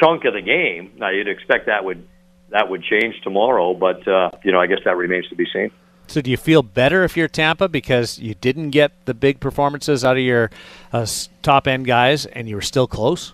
chunk 0.00 0.24
of 0.24 0.32
the 0.32 0.40
game. 0.40 0.92
Now 0.96 1.10
you'd 1.10 1.28
expect 1.28 1.66
that 1.66 1.84
would 1.84 2.08
that 2.52 2.68
would 2.68 2.84
change 2.84 3.20
tomorrow, 3.22 3.74
but 3.74 4.06
uh, 4.06 4.30
you 4.44 4.52
know, 4.52 4.60
I 4.60 4.66
guess 4.66 4.80
that 4.84 4.96
remains 4.96 5.28
to 5.28 5.34
be 5.34 5.46
seen. 5.52 5.70
So 6.06 6.20
do 6.20 6.30
you 6.30 6.36
feel 6.36 6.62
better 6.62 7.04
if 7.04 7.16
you're 7.16 7.28
Tampa 7.28 7.68
because 7.68 8.18
you 8.18 8.34
didn't 8.34 8.70
get 8.70 8.92
the 9.06 9.14
big 9.14 9.40
performances 9.40 10.04
out 10.04 10.16
of 10.16 10.22
your 10.22 10.50
uh, 10.92 11.06
top 11.42 11.66
end 11.66 11.86
guys 11.86 12.26
and 12.26 12.48
you 12.48 12.56
were 12.56 12.62
still 12.62 12.86
close? 12.86 13.32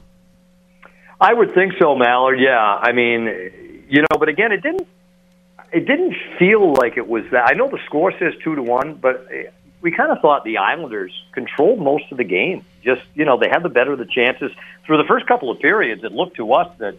I 1.20 1.34
would 1.34 1.54
think 1.54 1.72
so, 1.80 1.96
Mallard. 1.96 2.38
Yeah, 2.40 2.60
I 2.60 2.92
mean, 2.92 3.24
you 3.88 4.02
know, 4.02 4.18
but 4.18 4.28
again, 4.28 4.52
it 4.52 4.62
didn't. 4.62 4.86
it 5.72 5.86
didn't 5.86 6.14
feel 6.38 6.74
like 6.74 6.96
it 6.96 7.08
was 7.08 7.24
that. 7.32 7.50
I 7.50 7.54
know 7.54 7.68
the 7.68 7.80
score 7.86 8.12
says 8.18 8.34
two 8.44 8.54
to 8.54 8.62
one, 8.62 8.94
but 8.94 9.26
eh, 9.32 9.50
we 9.80 9.90
kind 9.90 10.12
of 10.12 10.20
thought 10.20 10.44
the 10.44 10.58
Islanders 10.58 11.12
controlled 11.32 11.80
most 11.80 12.04
of 12.12 12.18
the 12.18 12.24
game. 12.24 12.64
Just 12.84 13.02
you 13.14 13.24
know, 13.24 13.36
they 13.38 13.48
had 13.48 13.64
the 13.64 13.68
better 13.68 13.92
of 13.92 13.98
the 13.98 14.06
chances 14.06 14.52
through 14.86 14.98
the 14.98 15.08
first 15.08 15.26
couple 15.26 15.50
of 15.50 15.58
periods. 15.58 16.04
It 16.04 16.12
looked 16.12 16.36
to 16.36 16.52
us 16.52 16.68
that 16.78 16.96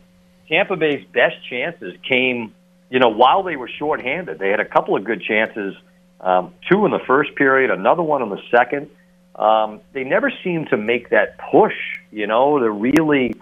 Tampa 0.49 0.75
Bay's 0.75 1.05
best 1.13 1.35
chances 1.49 1.93
came, 2.07 2.53
you 2.89 2.99
know, 2.99 3.09
while 3.09 3.43
they 3.43 3.55
were 3.55 3.69
shorthanded. 3.69 4.39
They 4.39 4.49
had 4.49 4.59
a 4.59 4.65
couple 4.65 4.97
of 4.97 5.03
good 5.03 5.21
chances, 5.21 5.75
um, 6.19 6.53
two 6.69 6.85
in 6.85 6.91
the 6.91 6.99
first 7.05 7.35
period, 7.35 7.71
another 7.71 8.01
one 8.01 8.21
in 8.21 8.29
the 8.29 8.41
second. 8.49 8.89
Um, 9.35 9.79
they 9.93 10.03
never 10.03 10.31
seemed 10.43 10.69
to 10.69 10.77
make 10.77 11.11
that 11.11 11.37
push, 11.51 11.75
you 12.11 12.27
know, 12.27 12.59
to 12.59 12.69
really 12.69 13.35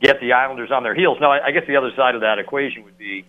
get 0.00 0.20
the 0.20 0.32
Islanders 0.32 0.70
on 0.72 0.82
their 0.82 0.94
heels. 0.94 1.18
Now, 1.20 1.32
I, 1.32 1.46
I 1.46 1.50
guess 1.52 1.64
the 1.66 1.76
other 1.76 1.92
side 1.94 2.14
of 2.14 2.22
that 2.22 2.38
equation 2.38 2.82
would 2.84 2.98
be, 2.98 3.24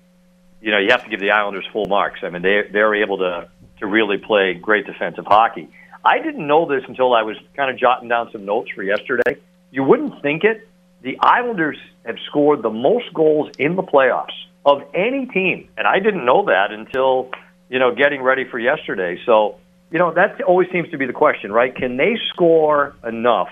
you 0.61 0.71
know, 0.71 0.79
you 0.79 0.89
have 0.89 1.03
to 1.03 1.09
give 1.09 1.19
the 1.19 1.31
Islanders 1.31 1.65
full 1.71 1.85
marks. 1.85 2.21
I 2.23 2.29
mean, 2.29 2.41
they 2.41 2.63
they're 2.71 2.95
able 2.95 3.19
to 3.19 3.49
to 3.79 3.85
really 3.85 4.17
play 4.17 4.53
great 4.53 4.85
defensive 4.85 5.25
hockey. 5.27 5.69
I 6.03 6.19
didn't 6.19 6.47
know 6.47 6.67
this 6.67 6.83
until 6.87 7.13
I 7.13 7.23
was 7.23 7.37
kind 7.55 7.69
of 7.69 7.77
jotting 7.77 8.07
down 8.07 8.29
some 8.31 8.45
notes 8.45 8.71
for 8.73 8.81
yesterday. 8.81 9.37
You 9.71 9.83
wouldn't 9.83 10.21
think 10.21 10.43
it. 10.43 10.67
The 11.05 11.19
Islanders 11.19 11.77
have 12.03 12.15
scored 12.25 12.63
the 12.63 12.71
most 12.71 13.13
goals 13.13 13.51
in 13.59 13.75
the 13.75 13.83
playoffs 13.83 14.33
of 14.65 14.81
any 14.95 15.27
team, 15.27 15.69
and 15.77 15.85
I 15.85 15.99
didn't 15.99 16.25
know 16.25 16.45
that 16.45 16.71
until 16.71 17.29
you 17.69 17.77
know 17.77 17.93
getting 17.93 18.23
ready 18.23 18.43
for 18.49 18.57
yesterday. 18.57 19.19
So 19.23 19.59
you 19.91 19.99
know 19.99 20.11
that 20.15 20.41
always 20.41 20.67
seems 20.71 20.89
to 20.89 20.97
be 20.97 21.05
the 21.05 21.13
question, 21.13 21.51
right? 21.51 21.75
Can 21.75 21.97
they 21.97 22.17
score 22.29 22.95
enough 23.03 23.49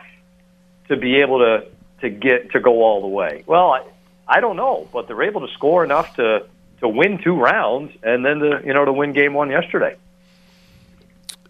to 0.87 0.97
be 0.97 1.17
able 1.17 1.37
to 1.45 1.67
to 2.01 2.09
get 2.09 2.53
to 2.53 2.59
go 2.59 2.81
all 2.81 3.01
the 3.01 3.07
way? 3.07 3.43
Well, 3.45 3.69
I, 3.69 3.85
I 4.27 4.39
don't 4.39 4.55
know, 4.55 4.87
but 4.91 5.07
they're 5.07 5.21
able 5.21 5.47
to 5.47 5.53
score 5.53 5.83
enough 5.83 6.15
to 6.15 6.47
to 6.79 6.89
win 6.89 7.19
two 7.23 7.35
rounds 7.35 7.93
and 8.01 8.25
then 8.25 8.39
to 8.39 8.61
you 8.65 8.73
know 8.73 8.83
to 8.83 8.93
win 8.93 9.13
game 9.13 9.35
one 9.35 9.51
yesterday. 9.51 9.95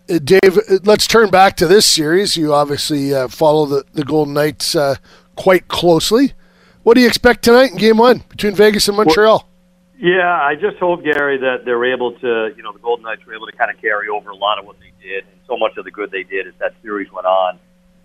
Uh, 0.10 0.20
Dave, 0.22 0.58
uh, 0.58 0.80
let's 0.84 1.08
turn 1.08 1.30
back 1.30 1.56
to 1.56 1.66
this 1.66 1.86
series. 1.86 2.36
You 2.36 2.54
obviously 2.54 3.16
uh, 3.16 3.30
follow 3.30 3.66
the, 3.66 3.86
the 3.94 4.04
Golden 4.04 4.34
Knights 4.34 4.76
uh, 4.76 4.98
quite 5.36 5.68
closely. 5.68 6.34
What 6.84 6.96
do 6.96 7.02
you 7.02 7.08
expect 7.08 7.44
tonight 7.44 7.72
in 7.72 7.78
game 7.78 7.98
one 7.98 8.24
between 8.30 8.56
Vegas 8.56 8.88
and 8.88 8.98
Montreal? 8.98 9.48
Yeah, 9.98 10.34
I 10.34 10.56
just 10.56 10.78
hope, 10.78 11.04
Gary, 11.04 11.38
that 11.38 11.64
they're 11.64 11.86
able 11.86 12.12
to, 12.20 12.54
you 12.58 12.62
know, 12.62 12.74
the 12.74 12.80
Golden 12.80 13.04
Knights 13.04 13.26
were 13.26 13.34
able 13.34 13.46
to 13.46 13.54
kind 13.54 13.72
of 13.72 13.80
carry 13.80 14.10
over 14.10 14.32
a 14.32 14.36
lot 14.36 14.60
of 14.60 14.66
what 14.66 14.78
they 14.80 14.92
did. 15.02 15.24
And 15.24 15.40
so 15.48 15.56
much 15.58 15.78
of 15.78 15.86
the 15.86 15.92
good 15.92 16.12
they 16.12 16.24
did 16.24 16.46
as 16.46 16.54
that 16.60 16.74
series 16.82 17.10
went 17.12 17.26
on 17.26 17.58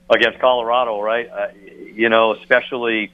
against 0.08 0.38
Colorado, 0.38 1.00
right? 1.00 1.28
Uh, 1.28 1.48
you 1.92 2.08
know, 2.08 2.34
especially 2.34 3.10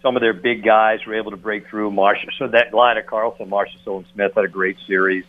some 0.00 0.16
of 0.16 0.20
their 0.22 0.32
big 0.32 0.62
guys 0.62 1.04
were 1.06 1.14
able 1.14 1.32
to 1.32 1.36
break 1.36 1.68
through. 1.68 1.90
Marcia, 1.90 2.28
so 2.38 2.48
that 2.48 2.72
line 2.72 2.96
of 2.96 3.04
Karlsson, 3.04 3.48
Marcia 3.48 3.76
and 3.86 4.06
Smith 4.14 4.32
had 4.34 4.44
a 4.44 4.48
great 4.48 4.76
series. 4.86 5.24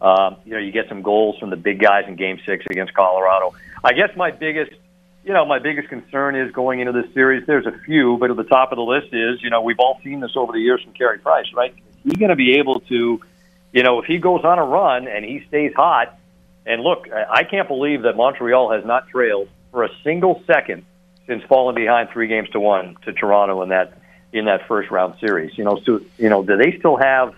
Um, 0.00 0.36
you 0.44 0.52
know, 0.52 0.58
you 0.58 0.70
get 0.70 0.88
some 0.88 1.02
goals 1.02 1.38
from 1.38 1.50
the 1.50 1.56
big 1.56 1.80
guys 1.80 2.04
in 2.06 2.14
Game 2.14 2.38
Six 2.46 2.64
against 2.70 2.94
Colorado. 2.94 3.54
I 3.82 3.94
guess 3.94 4.10
my 4.16 4.30
biggest, 4.30 4.72
you 5.28 5.34
know, 5.34 5.44
my 5.44 5.58
biggest 5.58 5.90
concern 5.90 6.34
is 6.34 6.50
going 6.52 6.80
into 6.80 6.92
this 6.92 7.12
series. 7.12 7.46
There's 7.46 7.66
a 7.66 7.78
few, 7.84 8.16
but 8.16 8.30
at 8.30 8.36
the 8.38 8.44
top 8.44 8.72
of 8.72 8.76
the 8.76 8.82
list 8.82 9.08
is, 9.12 9.42
you 9.42 9.50
know, 9.50 9.60
we've 9.60 9.78
all 9.78 10.00
seen 10.02 10.20
this 10.20 10.30
over 10.34 10.52
the 10.52 10.58
years 10.58 10.82
from 10.82 10.94
Carey 10.94 11.18
Price, 11.18 11.44
right? 11.54 11.74
Is 12.06 12.12
he 12.12 12.16
going 12.16 12.30
to 12.30 12.36
be 12.36 12.54
able 12.54 12.80
to, 12.80 13.20
you 13.70 13.82
know, 13.82 14.00
if 14.00 14.06
he 14.06 14.16
goes 14.16 14.40
on 14.42 14.58
a 14.58 14.64
run 14.64 15.06
and 15.06 15.26
he 15.26 15.44
stays 15.46 15.74
hot? 15.76 16.18
And 16.64 16.82
look, 16.82 17.08
I 17.12 17.44
can't 17.44 17.68
believe 17.68 18.02
that 18.02 18.16
Montreal 18.16 18.72
has 18.72 18.86
not 18.86 19.08
trailed 19.08 19.50
for 19.70 19.84
a 19.84 19.90
single 20.02 20.42
second 20.46 20.86
since 21.26 21.42
falling 21.44 21.74
behind 21.74 22.08
three 22.10 22.28
games 22.28 22.48
to 22.50 22.60
one 22.60 22.96
to 23.04 23.12
Toronto 23.12 23.60
in 23.62 23.68
that 23.68 23.98
in 24.32 24.46
that 24.46 24.66
first 24.66 24.90
round 24.90 25.16
series. 25.20 25.56
You 25.58 25.64
know, 25.64 25.78
so 25.84 26.00
you 26.16 26.30
know, 26.30 26.42
do 26.42 26.56
they 26.56 26.78
still 26.78 26.96
have 26.96 27.34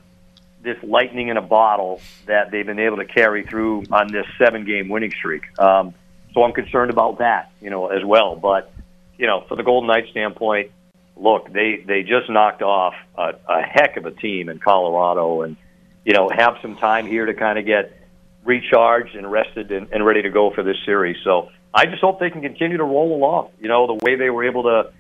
this 0.63 0.77
lightning 0.85 1.29
in 1.29 1.37
a 1.37 1.43
bottle 1.43 2.01
that 2.27 2.53
they've 2.53 2.67
been 2.67 2.79
able 2.79 2.99
to 2.99 3.05
carry 3.05 3.45
through 3.45 3.85
on 3.91 4.13
this 4.13 4.27
seven 4.39 4.65
game 4.65 4.89
winning 4.89 5.11
streak. 5.11 5.59
Um, 5.59 5.95
so 6.33 6.43
I'm 6.43 6.53
concerned 6.53 6.91
about 6.91 7.19
that, 7.19 7.51
you 7.61 7.71
know, 7.71 7.89
as 7.89 8.05
well. 8.05 8.37
But, 8.37 8.73
you 9.19 9.27
know, 9.27 9.45
for 9.49 9.57
the 9.57 9.63
Golden 9.63 9.89
Knights 9.89 10.11
standpoint, 10.11 10.71
look, 11.17 11.53
they, 11.53 11.83
they 11.87 12.03
just 12.03 12.31
knocked 12.31 12.63
off 12.63 12.95
a, 13.17 13.35
a 13.49 13.63
heck 13.63 13.97
of 13.97 14.07
a 14.07 14.11
team 14.11 14.49
in 14.49 14.59
Colorado 14.59 15.43
and, 15.43 15.57
you 16.05 16.15
know, 16.15 16.29
have 16.29 16.57
some 16.63 16.77
time 16.77 17.07
here 17.07 17.27
to 17.27 17.35
kind 17.35 17.59
of 17.59 17.67
get 17.67 17.97
recharged 18.45 19.15
and 19.15 19.31
rested 19.31 19.71
and, 19.71 19.89
and 19.93 20.05
ready 20.05 20.23
to 20.23 20.31
go 20.31 20.51
for 20.51 20.63
this 20.63 20.77
series. 20.87 21.17
So 21.25 21.51
I 21.75 21.87
just 21.87 22.01
hope 22.01 22.21
they 22.21 22.31
can 22.31 22.41
continue 22.41 22.79
to 22.79 22.85
roll 22.85 23.15
along, 23.15 23.51
you 23.61 23.69
know, 23.69 23.87
the 23.87 24.05
way 24.05 24.17
they 24.17 24.31
were 24.31 24.45
able 24.45 24.63
to, 24.63 24.93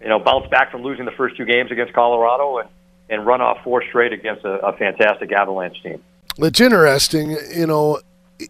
you 0.00 0.08
know, 0.08 0.20
bounce 0.20 0.48
back 0.48 0.70
from 0.70 0.82
losing 0.82 1.04
the 1.04 1.10
first 1.12 1.36
two 1.36 1.44
games 1.44 1.72
against 1.72 1.92
Colorado 1.92 2.58
and, 2.58 2.68
and 3.10 3.26
run 3.26 3.40
off 3.40 3.58
four 3.64 3.82
straight 3.88 4.12
against 4.12 4.44
a, 4.44 4.66
a 4.66 4.76
fantastic 4.76 5.32
Avalanche 5.32 5.82
team. 5.82 6.02
It's 6.38 6.60
interesting, 6.60 7.36
you 7.54 7.66
know, 7.66 8.00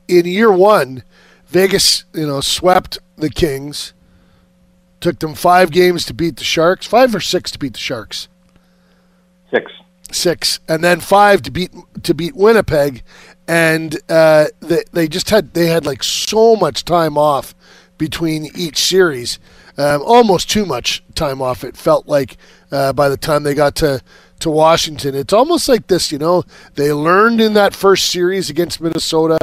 in 0.09 0.27
year 0.27 0.53
one, 0.53 1.03
Vegas, 1.55 2.03
you 2.13 2.27
know, 2.27 2.41
swept 2.41 2.99
the 3.17 3.31
Kings. 3.31 3.93
Took 4.99 5.21
them 5.21 5.35
five 5.35 5.71
games 5.71 6.05
to 6.07 6.13
beat 6.13 6.37
the 6.37 6.43
Sharks, 6.43 6.85
five 6.85 7.15
or 7.15 7.21
six 7.21 7.53
to 7.53 7.61
beat 7.61 7.75
the 7.75 7.79
Sharks. 7.79 8.27
Six. 9.53 9.71
Six, 10.11 10.59
and 10.69 10.83
then 10.83 10.99
five 10.99 11.43
to 11.43 11.53
beat 11.53 11.71
to 12.03 12.13
beat 12.13 12.35
Winnipeg, 12.35 13.05
and 13.47 14.01
uh, 14.09 14.47
they 14.61 14.83
they 14.93 15.07
just 15.07 15.31
had 15.31 15.55
they 15.55 15.67
had 15.67 15.87
like 15.87 16.03
so 16.03 16.57
much 16.57 16.85
time 16.85 17.17
off 17.17 17.55
between 17.99 18.51
each 18.57 18.79
series, 18.79 19.39
um, 19.79 20.03
almost 20.05 20.51
too 20.51 20.67
much 20.67 21.05
time 21.15 21.41
off. 21.41 21.63
It 21.63 21.77
felt 21.77 22.09
like 22.09 22.37
uh, 22.73 22.93
by 22.93 23.09
the 23.09 23.17
time 23.17 23.45
they 23.45 23.55
got 23.55 23.77
to 23.77 24.03
to 24.45 24.51
Washington. 24.51 25.15
It's 25.15 25.33
almost 25.33 25.69
like 25.69 25.89
this, 25.89 26.13
you 26.13 26.19
know. 26.19 26.45
They 26.75 26.93
learned 26.93 27.41
in 27.41 27.55
that 27.55 27.75
first 27.75 28.11
series 28.11 28.49
against 28.49 28.81
Minnesota. 28.81 29.39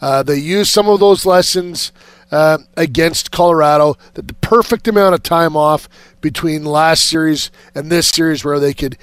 Uh, 0.00 0.22
they 0.22 0.38
used 0.38 0.72
some 0.72 0.88
of 0.88 0.98
those 0.98 1.24
lessons 1.24 1.92
uh, 2.32 2.58
against 2.76 3.30
Colorado. 3.30 3.96
The 4.14 4.22
perfect 4.40 4.88
amount 4.88 5.14
of 5.14 5.22
time 5.22 5.56
off 5.56 5.88
between 6.20 6.64
last 6.64 7.04
series 7.04 7.50
and 7.74 7.90
this 7.90 8.08
series, 8.08 8.44
where 8.44 8.58
they 8.58 8.74
could 8.74 8.96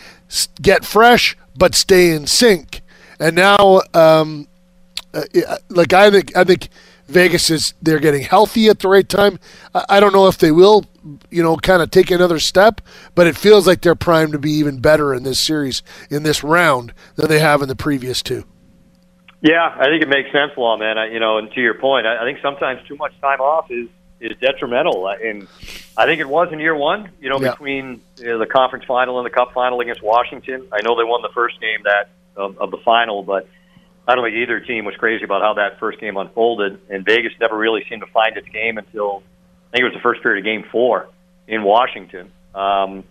get 0.62 0.84
fresh 0.84 1.38
but 1.56 1.76
stay 1.76 2.10
in 2.16 2.26
sync. 2.26 2.82
And 3.20 3.36
now, 3.36 3.82
um, 3.94 4.48
uh, 5.14 5.24
like 5.70 5.94
I 5.94 6.10
think, 6.10 6.36
I 6.36 6.44
think 6.44 6.70
Vegas 7.08 7.50
is 7.50 7.74
they're 7.82 8.00
getting 8.00 8.24
healthy 8.24 8.68
at 8.68 8.80
the 8.80 8.88
right 8.88 9.08
time. 9.08 9.40
I 9.74 10.00
don't 10.00 10.14
know 10.14 10.28
if 10.28 10.38
they 10.38 10.52
will, 10.52 10.86
you 11.30 11.44
know, 11.44 11.58
kind 11.58 11.82
of 11.82 11.92
take 11.92 12.12
another 12.12 12.40
step, 12.40 12.82
but 13.14 13.28
it 13.28 13.36
feels 13.36 13.68
like 13.68 13.82
they're 13.82 13.96
primed 13.96 14.32
to 14.34 14.40
be 14.40 14.52
even 14.52 14.80
better 14.80 15.14
in 15.14 15.24
this 15.24 15.40
series, 15.40 15.84
in 16.10 16.24
this 16.24 16.44
round, 16.44 16.94
than 17.16 17.28
they 17.28 17.40
have 17.40 17.62
in 17.62 17.68
the 17.68 17.76
previous 17.76 18.22
two. 18.22 18.46
Yeah, 19.42 19.76
I 19.78 19.86
think 19.86 20.02
it 20.02 20.08
makes 20.08 20.32
sense, 20.32 20.54
Law 20.56 20.78
man. 20.78 20.98
I, 20.98 21.12
you 21.12 21.20
know, 21.20 21.38
and 21.38 21.52
to 21.52 21.60
your 21.60 21.74
point, 21.74 22.08
I, 22.08 22.22
I 22.22 22.24
think 22.24 22.40
sometimes 22.42 22.88
too 22.88 22.96
much 22.96 23.12
time 23.22 23.42
off 23.42 23.70
is 23.70 23.90
is 24.22 24.38
detrimental, 24.40 25.06
and 25.10 25.50
I 25.98 26.06
think 26.06 26.22
it 26.22 26.30
was 26.30 26.48
in 26.54 26.60
year 26.62 26.76
one. 26.76 27.12
You 27.20 27.30
know, 27.30 27.42
yeah. 27.42 27.52
between 27.52 28.02
you 28.18 28.28
know, 28.28 28.40
the 28.40 28.46
conference 28.46 28.86
final 28.86 29.20
and 29.20 29.26
the 29.26 29.30
cup 29.30 29.54
final 29.54 29.82
against 29.82 30.02
Washington. 30.02 30.66
I 30.72 30.82
know 30.82 30.96
they 30.96 31.04
won 31.04 31.22
the 31.22 31.32
first 31.34 31.60
game 31.60 31.82
that 31.84 32.10
of, 32.38 32.58
of 32.58 32.72
the 32.72 32.78
final, 32.78 33.22
but 33.22 33.50
I 34.08 34.16
don't 34.16 34.26
think 34.26 34.36
either 34.36 34.60
team 34.60 34.86
was 34.86 34.96
crazy 34.96 35.24
about 35.24 35.42
how 35.42 35.54
that 35.54 35.80
first 35.80 36.00
game 36.00 36.18
unfolded, 36.18 36.80
and 36.90 37.06
Vegas 37.06 37.34
never 37.40 37.58
really 37.58 37.86
seemed 37.90 38.02
to 38.02 38.12
find 38.12 38.36
its 38.36 38.48
game 38.50 38.78
until 38.78 39.24
I 39.70 39.78
think 39.78 39.82
it 39.82 39.86
was 39.86 39.94
the 39.94 40.02
first 40.02 40.22
period 40.22 40.40
of 40.40 40.46
Game 40.46 40.66
Four 40.72 41.08
in 41.48 41.64
Washington. 41.64 42.32
Um, 42.54 43.06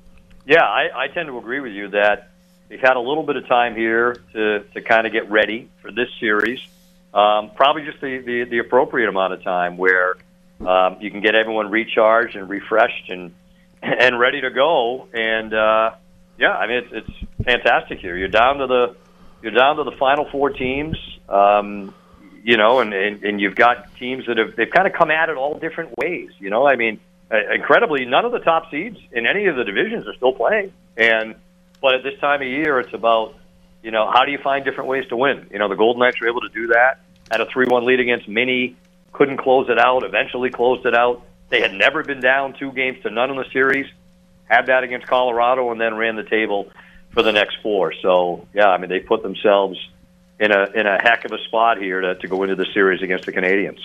yeah, 0.45 0.65
I, 0.65 1.05
I 1.05 1.09
tend 1.09 1.29
to 1.29 1.39
agree 1.39 1.61
with 1.61 1.73
you 1.73 1.89
that 1.89 2.31
they've 2.69 2.81
had 2.81 2.97
a 2.97 3.01
little 3.01 3.23
bit 3.23 3.37
of 3.37 3.47
time 3.47 3.75
here 3.75 4.17
to 4.33 4.61
to 4.75 4.81
kind 4.83 5.07
of 5.07 5.13
get 5.13 5.31
ready 5.31 5.71
for 5.81 5.91
this 5.91 6.09
series. 6.21 6.61
Um, 7.15 7.51
probably 7.55 7.85
just 7.85 8.01
the, 8.01 8.19
the 8.19 8.45
the 8.45 8.59
appropriate 8.59 9.09
amount 9.09 9.33
of 9.33 9.43
time 9.43 9.77
where 9.77 10.17
um, 10.61 10.97
you 11.01 11.11
can 11.11 11.21
get 11.21 11.35
everyone 11.35 11.71
recharged 11.71 12.37
and 12.37 12.49
refreshed 12.49 13.09
and 13.09 13.35
and 13.83 14.19
ready 14.19 14.41
to 14.43 14.51
go. 14.51 15.09
And 15.13 15.53
uh, 15.55 15.93
yeah, 16.39 16.53
I 16.53 16.67
mean 16.67 16.85
it's, 16.85 17.09
it's 17.09 17.45
fantastic 17.45 17.99
here. 17.99 18.17
You're 18.17 18.29
down 18.29 18.59
to 18.59 18.67
the 18.67 18.97
you're 19.43 19.53
down 19.53 19.77
to 19.77 19.85
the 19.85 19.93
final 19.93 20.29
four 20.31 20.51
teams. 20.51 20.97
Um, 21.29 21.95
you 22.45 22.57
know, 22.57 22.81
and, 22.81 22.93
and 22.93 23.23
and 23.23 23.41
you've 23.41 23.55
got 23.55 23.95
teams 23.97 24.27
that 24.27 24.37
have 24.37 24.57
they've 24.57 24.71
kind 24.71 24.87
of 24.87 24.93
come 24.93 25.11
at 25.11 25.29
it 25.29 25.37
all 25.37 25.59
different 25.59 25.97
ways. 25.97 26.31
You 26.39 26.51
know, 26.51 26.67
I 26.67 26.77
mean, 26.77 27.01
uh, 27.31 27.37
incredibly, 27.55 28.05
none 28.05 28.25
of 28.25 28.33
the 28.33 28.41
top 28.41 28.71
seeds 28.71 28.99
in 29.13 29.27
any 29.27 29.47
of 29.47 29.57
the 29.57 29.65
divisions 29.65 30.07
are 30.07 30.15
still 30.15 30.33
playing. 30.33 30.73
And 30.97 31.37
but 31.81 31.95
at 31.95 32.03
this 32.03 32.19
time 32.21 32.43
of 32.43 32.49
year, 32.49 32.81
it's 32.81 32.93
about 32.93 33.37
you 33.83 33.91
know 33.91 34.11
how 34.11 34.25
do 34.25 34.33
you 34.33 34.39
find 34.39 34.65
different 34.65 34.89
ways 34.89 35.07
to 35.09 35.17
win. 35.17 35.47
You 35.51 35.59
know, 35.59 35.69
the 35.69 35.77
Golden 35.77 36.01
Knights 36.01 36.21
were 36.21 36.29
able 36.29 36.41
to 36.41 36.49
do 36.49 36.69
that. 36.69 37.01
Had 37.31 37.41
a 37.41 37.47
three-one 37.47 37.85
lead 37.85 38.01
against 38.01 38.29
Mini, 38.29 38.77
couldn't 39.13 39.39
close 39.39 39.69
it 39.69 39.79
out. 39.79 40.05
Eventually, 40.05 40.51
closed 40.51 40.85
it 40.85 40.95
out. 40.95 41.23
They 41.49 41.61
had 41.61 41.73
never 41.73 42.03
been 42.03 42.21
down 42.21 42.55
two 42.55 42.73
games 42.73 43.03
to 43.05 43.11
none 43.11 43.31
in 43.31 43.37
the 43.37 43.49
series. 43.53 43.87
Had 44.47 44.67
that 44.67 44.83
against 44.83 45.07
Colorado, 45.07 45.71
and 45.71 45.81
then 45.81 45.95
ran 45.95 46.17
the 46.17 46.25
table 46.25 46.73
for 47.13 47.23
the 47.23 47.33
next 47.33 47.57
four. 47.63 47.93
So 48.03 48.47
yeah, 48.55 48.69
I 48.69 48.79
mean 48.79 48.89
they 48.91 49.01
put 49.01 49.23
themselves 49.23 49.79
in 50.41 50.51
a 50.53 50.65
in 50.75 50.87
a 50.87 51.01
heck 51.01 51.25
of 51.25 51.33
a 51.33 51.39
spot 51.45 51.79
here 51.79 52.01
to, 52.01 52.15
to 52.17 52.29
go 52.29 52.43
into 52.43 52.57
the 52.57 52.67
series 52.75 53.03
against 53.03 53.27
the 53.27 53.33
Canadiens. 53.33 53.81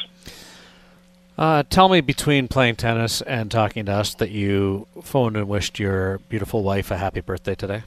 Uh, 1.37 1.61
tell 1.69 1.87
me 1.87 2.01
between 2.01 2.47
playing 2.47 2.75
tennis 2.75 3.21
and 3.21 3.51
talking 3.51 3.85
to 3.85 3.91
us 3.91 4.15
that 4.15 4.31
you 4.31 4.87
phoned 5.03 5.37
and 5.37 5.47
wished 5.47 5.77
your 5.77 6.17
beautiful 6.29 6.63
wife 6.63 6.89
a 6.89 6.97
happy 6.97 7.21
birthday 7.21 7.53
today. 7.53 7.83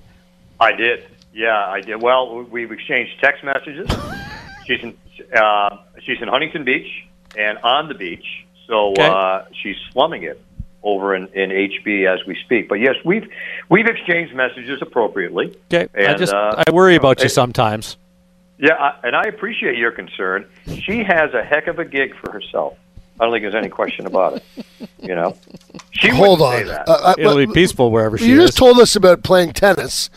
I 0.61 0.71
did. 0.73 1.05
Yeah, 1.33 1.57
I 1.67 1.81
did. 1.81 2.01
Well, 2.01 2.43
we've 2.45 2.71
exchanged 2.71 3.13
text 3.21 3.43
messages. 3.43 3.89
she's 4.67 4.81
in 4.83 4.97
uh, 5.35 5.79
she's 6.05 6.21
in 6.23 6.29
Huntington 6.29 6.65
Beach 6.65 6.87
and 7.37 7.59
on 7.59 7.89
the 7.89 7.95
beach, 7.95 8.25
so 8.69 8.91
Okay. 8.93 9.03
uh, 9.09 9.43
she's 9.63 9.77
slumming 9.93 10.23
it 10.25 10.41
over 10.83 11.15
in, 11.15 11.27
in 11.29 11.51
HB 11.51 12.07
as 12.07 12.25
we 12.27 12.37
speak. 12.45 12.69
But 12.69 12.77
yes, 12.81 12.95
we've 13.05 13.29
we've 13.69 13.87
exchanged 13.87 14.35
messages 14.35 14.81
appropriately. 14.83 15.57
Okay, 15.73 15.89
I 16.09 16.15
just 16.15 16.33
uh, 16.33 16.63
I 16.67 16.71
worry 16.73 16.97
about 16.97 17.21
you 17.21 17.27
it- 17.27 17.31
sometimes. 17.31 17.97
Yeah, 18.63 18.75
I, 18.75 18.95
and 19.05 19.17
I 19.17 19.23
appreciate 19.23 19.79
your 19.79 19.91
concern. 19.91 20.47
She 20.83 21.03
has 21.03 21.33
a 21.33 21.43
heck 21.43 21.67
of 21.67 21.79
a 21.79 21.85
gig 21.85 22.15
for 22.17 22.31
herself. 22.31 22.77
I 23.19 23.25
don't 23.25 23.33
think 23.33 23.43
there's 23.43 23.55
any 23.55 23.71
question 23.71 24.05
about 24.07 24.37
it. 24.37 24.45
You 25.03 25.15
know, 25.15 25.37
she 25.93 26.09
Hold 26.11 26.41
wouldn't 26.41 26.69
say 26.69 26.73
on. 26.73 26.77
that. 26.77 26.89
Uh, 26.89 26.93
uh, 26.93 27.15
It'll 27.19 27.37
be 27.37 27.47
peaceful 27.47 27.91
wherever 27.91 28.19
she 28.19 28.27
you 28.29 28.41
is. 28.43 28.49
just 28.49 28.59
told 28.59 28.79
us 28.79 28.97
about 28.97 29.23
playing 29.23 29.53
tennis, 29.55 30.11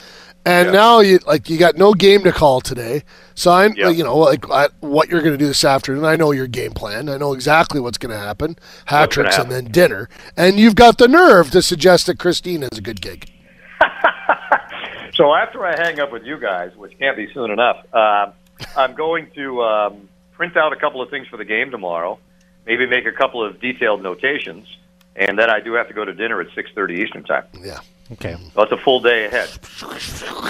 and 0.46 0.68
Yeah. 0.68 0.72
now 0.74 1.00
you 1.00 1.20
like 1.26 1.50
you 1.50 1.58
got 1.58 1.78
no 1.78 1.94
game 1.94 2.24
to 2.24 2.32
call 2.34 2.60
today. 2.60 3.04
So 3.36 3.52
I, 3.52 3.68
Yeah. 3.76 3.90
you 3.90 4.04
know, 4.04 4.18
like 4.18 4.50
I, 4.50 4.70
what 4.80 5.10
you're 5.10 5.22
going 5.22 5.34
to 5.34 5.38
do 5.38 5.48
this 5.48 5.64
afternoon. 5.66 6.06
I 6.06 6.16
know 6.16 6.32
your 6.32 6.48
game 6.48 6.72
plan. 6.72 7.10
I 7.10 7.18
know 7.18 7.34
exactly 7.34 7.80
what's 7.80 7.98
going 7.98 8.12
to 8.12 8.18
happen. 8.20 8.56
Hat 8.86 9.12
tricks 9.12 9.38
and 9.38 9.52
then 9.52 9.66
dinner, 9.66 10.08
and 10.38 10.60
you've 10.60 10.76
got 10.76 10.98
the 10.98 11.08
nerve 11.08 11.50
to 11.52 11.62
suggest 11.62 12.06
that 12.08 12.20
Christine 12.20 12.64
is 12.64 12.78
a 12.78 12.82
good 12.82 13.02
gig. 13.02 13.30
So 15.16 15.32
after 15.36 15.64
I 15.64 15.76
hang 15.80 16.00
up 16.00 16.12
with 16.12 16.24
you 16.24 16.40
guys, 16.40 16.76
which 16.76 16.98
can't 16.98 17.16
be 17.16 17.32
soon 17.36 17.52
enough, 17.52 17.86
um, 17.94 18.34
I'm 18.76 18.96
going 18.96 19.30
to 19.36 19.62
um, 19.62 20.10
print 20.32 20.58
out 20.58 20.74
a 20.74 20.76
couple 20.76 21.04
of 21.04 21.12
things 21.12 21.28
for 21.28 21.38
the 21.38 21.46
game 21.46 21.70
tomorrow. 21.70 22.18
Maybe 22.66 22.88
make 22.88 23.06
a 23.06 23.12
couple 23.12 23.46
of 23.46 23.60
detailed 23.62 24.02
notations, 24.02 24.66
and 25.16 25.38
then 25.38 25.52
I 25.52 25.60
do 25.60 25.74
have 25.74 25.88
to 25.90 25.94
go 25.94 26.04
to 26.04 26.14
dinner 26.16 26.42
at 26.42 26.48
6:30 26.56 26.98
Eastern 26.98 27.24
time. 27.24 27.44
Yeah. 27.62 27.80
okay. 28.14 28.38
So 28.56 28.64
it's 28.64 28.72
a 28.72 28.78
full 28.78 29.02
day 29.02 29.26
ahead. 29.26 29.50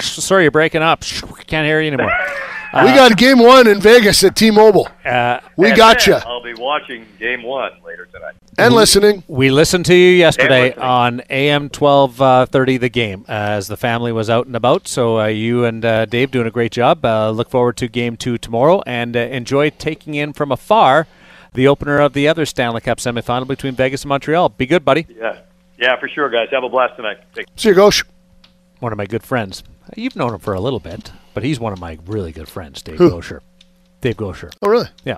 Sorry, 0.01 0.43
you're 0.45 0.51
breaking 0.51 0.81
up. 0.81 1.01
Can't 1.47 1.65
hear 1.67 1.81
you 1.81 1.87
anymore. 1.87 2.11
we 2.73 2.89
got 2.95 3.15
game 3.17 3.39
one 3.39 3.67
in 3.67 3.79
Vegas 3.79 4.23
at 4.23 4.35
T-Mobile. 4.35 4.87
Uh, 5.05 5.39
We 5.57 5.69
And 5.69 5.77
got 5.77 6.07
you 6.07 6.15
I'll 6.15 6.41
be 6.43 6.53
watching 6.55 7.05
Game 7.19 7.43
One 7.43 7.71
later 7.85 8.05
tonight. 8.11 8.33
and 8.57 8.73
listening. 8.73 9.23
We 9.27 9.51
listened 9.51 9.85
to 9.85 9.93
you 9.95 10.09
yesterday 10.11 10.73
on 10.75 11.21
AM 11.29 11.63
1230, 11.69 12.75
uh. 12.75 12.79
The 12.79 12.89
game 12.89 13.25
as 13.27 13.67
the 13.67 13.77
family 13.77 14.11
was 14.11 14.29
out 14.29 14.47
and 14.47 14.55
about. 14.55 14.87
So 14.87 15.19
uh, 15.19 15.27
you 15.27 15.65
and 15.65 15.85
uh, 15.85 16.05
Dave 16.05 16.31
doing 16.31 16.47
a 16.47 16.51
great 16.51 16.71
job. 16.71 17.05
Uh, 17.05 17.29
look 17.29 17.49
forward 17.49 17.77
to 17.77 17.87
game 17.87 18.17
two 18.17 18.37
tomorrow 18.37 18.81
and 18.87 19.15
uh, 19.15 19.19
enjoy 19.19 19.69
taking 19.69 20.15
in 20.15 20.33
from 20.33 20.51
afar 20.51 21.05
the 21.53 21.67
opener 21.67 21.99
of 21.99 22.13
the 22.13 22.27
other 22.27 22.45
Stanley 22.47 22.81
Cup 22.81 22.97
semifinal 22.97 23.47
between 23.47 23.75
Vegas 23.75 24.01
and 24.01 24.09
Montreal. 24.09 24.49
Be 24.49 24.65
good, 24.65 24.83
buddy. 24.83 25.05
Yeah, 25.15 25.39
yeah, 25.77 25.99
for 25.99 26.09
sure, 26.09 26.29
guys. 26.29 26.47
Have 26.51 26.63
a 26.63 26.69
blast 26.69 26.95
tonight. 26.95 27.17
Take 27.35 27.45
See 27.55 27.69
you, 27.69 27.75
Gosh. 27.75 28.03
One 28.79 28.91
of 28.91 28.97
my 28.97 29.05
good 29.05 29.23
friends. 29.23 29.63
You've 29.95 30.15
known 30.15 30.33
him 30.33 30.39
for 30.39 30.53
a 30.53 30.59
little 30.59 30.79
bit, 30.79 31.11
but 31.33 31.43
he's 31.43 31.59
one 31.59 31.73
of 31.73 31.79
my 31.79 31.97
really 32.05 32.31
good 32.31 32.47
friends, 32.47 32.81
Dave 32.81 32.97
Who? 32.97 33.09
Goucher. 33.11 33.41
Dave 34.01 34.17
Goucher. 34.17 34.51
Oh, 34.61 34.69
really? 34.69 34.87
Yeah. 35.05 35.17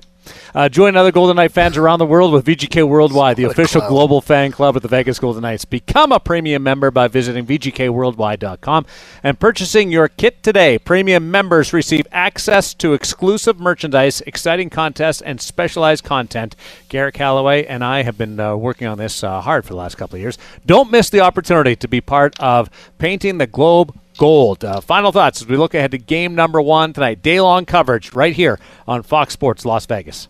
Uh, 0.54 0.70
join 0.70 0.96
other 0.96 1.12
Golden 1.12 1.36
Knight 1.36 1.52
fans 1.52 1.78
around 1.78 2.00
the 2.00 2.06
world 2.06 2.32
with 2.34 2.46
VGK 2.46 2.88
Worldwide, 2.88 3.38
the 3.38 3.44
official 3.44 3.82
clown. 3.82 3.92
global 3.92 4.22
fan 4.22 4.52
club 4.52 4.76
of 4.76 4.82
the 4.82 4.88
Vegas 4.88 5.20
Golden 5.20 5.42
Knights. 5.42 5.66
Become 5.66 6.12
a 6.12 6.20
premium 6.20 6.64
member 6.64 6.92
by 6.92 7.08
visiting 7.08 7.46
VGKWorldwide.com 7.46 8.86
and 9.24 9.40
purchasing 9.40 9.92
your 9.92 10.08
kit 10.08 10.42
today. 10.42 10.78
Premium 10.78 11.30
members 11.30 11.74
receive 11.74 12.08
access 12.12 12.74
to 12.76 12.94
exclusive 12.94 13.60
merchandise, 13.60 14.22
exciting 14.22 14.70
contests, 14.70 15.22
and 15.22 15.42
specialized 15.42 16.04
content. 16.04 16.56
Garrett 16.90 17.14
Calloway 17.16 17.66
and 17.66 17.84
I 17.84 18.04
have 18.04 18.18
been 18.18 18.40
uh, 18.40 18.56
working 18.56 18.88
on 18.88 18.98
this 18.98 19.24
uh, 19.24 19.42
hard 19.42 19.66
for 19.66 19.74
the 19.74 19.80
last 19.80 19.96
couple 19.96 20.16
of 20.16 20.22
years. 20.22 20.38
Don't 20.66 20.92
miss 20.92 21.10
the 21.10 21.22
opportunity 21.22 21.76
to 21.76 21.88
be 21.88 22.02
part 22.02 22.40
of 22.40 22.70
painting 22.98 23.38
the 23.38 23.48
globe 23.48 23.96
gold. 24.18 24.64
Uh, 24.64 24.82
final 24.82 25.12
thoughts 25.12 25.42
as 25.42 25.48
we 25.48 25.58
look 25.58 25.74
ahead 25.74 25.92
to 25.92 25.98
game 25.98 26.36
number 26.36 26.62
one 26.62 26.94
tonight. 26.94 27.22
Day 27.22 27.40
long 27.42 27.66
coverage 27.66 28.14
right 28.14 28.34
here 28.34 28.60
on 28.88 29.04
Fox 29.04 29.34
Sports 29.34 29.66
Las 29.66 29.86
Vegas. 29.86 30.28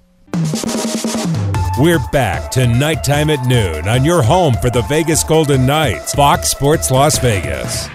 We're 1.78 2.00
back 2.12 2.52
to 2.52 2.68
nighttime 2.68 3.30
at 3.30 3.46
noon 3.46 3.88
on 3.90 4.06
your 4.06 4.22
home 4.22 4.54
for 4.62 4.70
the 4.70 4.82
Vegas 4.84 5.24
Golden 5.26 5.66
Knights, 5.66 6.14
Fox 6.14 6.48
Sports 6.50 6.90
Las 6.90 7.20
Vegas. 7.20 7.90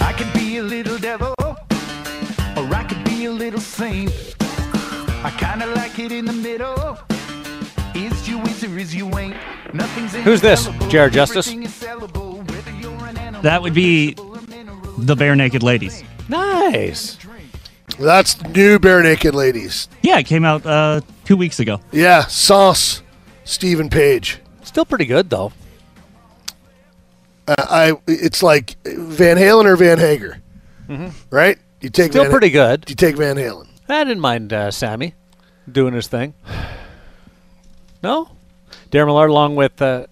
I 0.00 0.14
could 0.16 0.32
be 0.32 0.56
a 0.56 0.62
little 0.62 0.96
devil, 0.96 1.34
or 1.38 2.74
I 2.74 2.86
could 2.88 3.04
be 3.04 3.26
a 3.26 3.30
little 3.30 3.60
saint. 3.60 4.10
I 4.40 5.30
kinda 5.38 5.66
like 5.74 5.98
it 5.98 6.12
in 6.12 6.24
the 6.24 6.32
middle. 6.32 6.98
Is 7.94 8.26
you 8.26 8.40
is 8.42 8.94
you 8.94 9.06
ain't? 9.18 9.36
Nothing's 9.74 10.14
Who's 10.14 10.40
this? 10.40 10.68
Jared 10.88 11.12
Justice? 11.12 11.46
That 13.46 13.62
would 13.62 13.74
be 13.74 14.16
or 14.18 14.38
a 14.38 14.42
mineral. 14.42 14.80
the 14.98 15.14
Barenaked 15.14 15.62
Ladies. 15.62 16.02
Nice. 16.28 17.16
That's 17.96 18.42
new 18.42 18.80
Barenaked 18.80 19.32
Ladies. 19.34 19.88
Yeah, 20.02 20.18
it 20.18 20.24
came 20.24 20.44
out 20.44 20.66
uh, 20.66 21.00
two 21.24 21.36
weeks 21.36 21.60
ago. 21.60 21.80
Yeah, 21.92 22.26
Sauce, 22.26 23.02
Steven 23.44 23.88
Page. 23.88 24.40
Still 24.64 24.84
pretty 24.84 25.06
good 25.06 25.30
though. 25.30 25.52
Uh, 27.46 27.54
I. 27.58 27.92
It's 28.08 28.42
like 28.42 28.74
Van 28.84 29.36
Halen 29.36 29.66
or 29.66 29.76
Van 29.76 29.98
Hagar, 29.98 30.38
right? 31.30 31.56
You 31.80 31.88
take 31.88 32.06
Mm-hmm. 32.06 32.10
Still 32.10 32.22
Van, 32.24 32.30
pretty 32.32 32.50
good. 32.50 32.84
You 32.90 32.96
take 32.96 33.16
Van 33.16 33.36
Halen. 33.36 33.68
I 33.88 34.02
didn't 34.02 34.20
mind 34.20 34.52
uh, 34.52 34.72
Sammy 34.72 35.14
doing 35.70 35.94
his 35.94 36.08
thing. 36.08 36.34
No? 38.02 38.28
Darren 38.90 39.06
Millard 39.06 39.30
along 39.30 39.56
with 39.56 39.80
uh, 39.82 40.06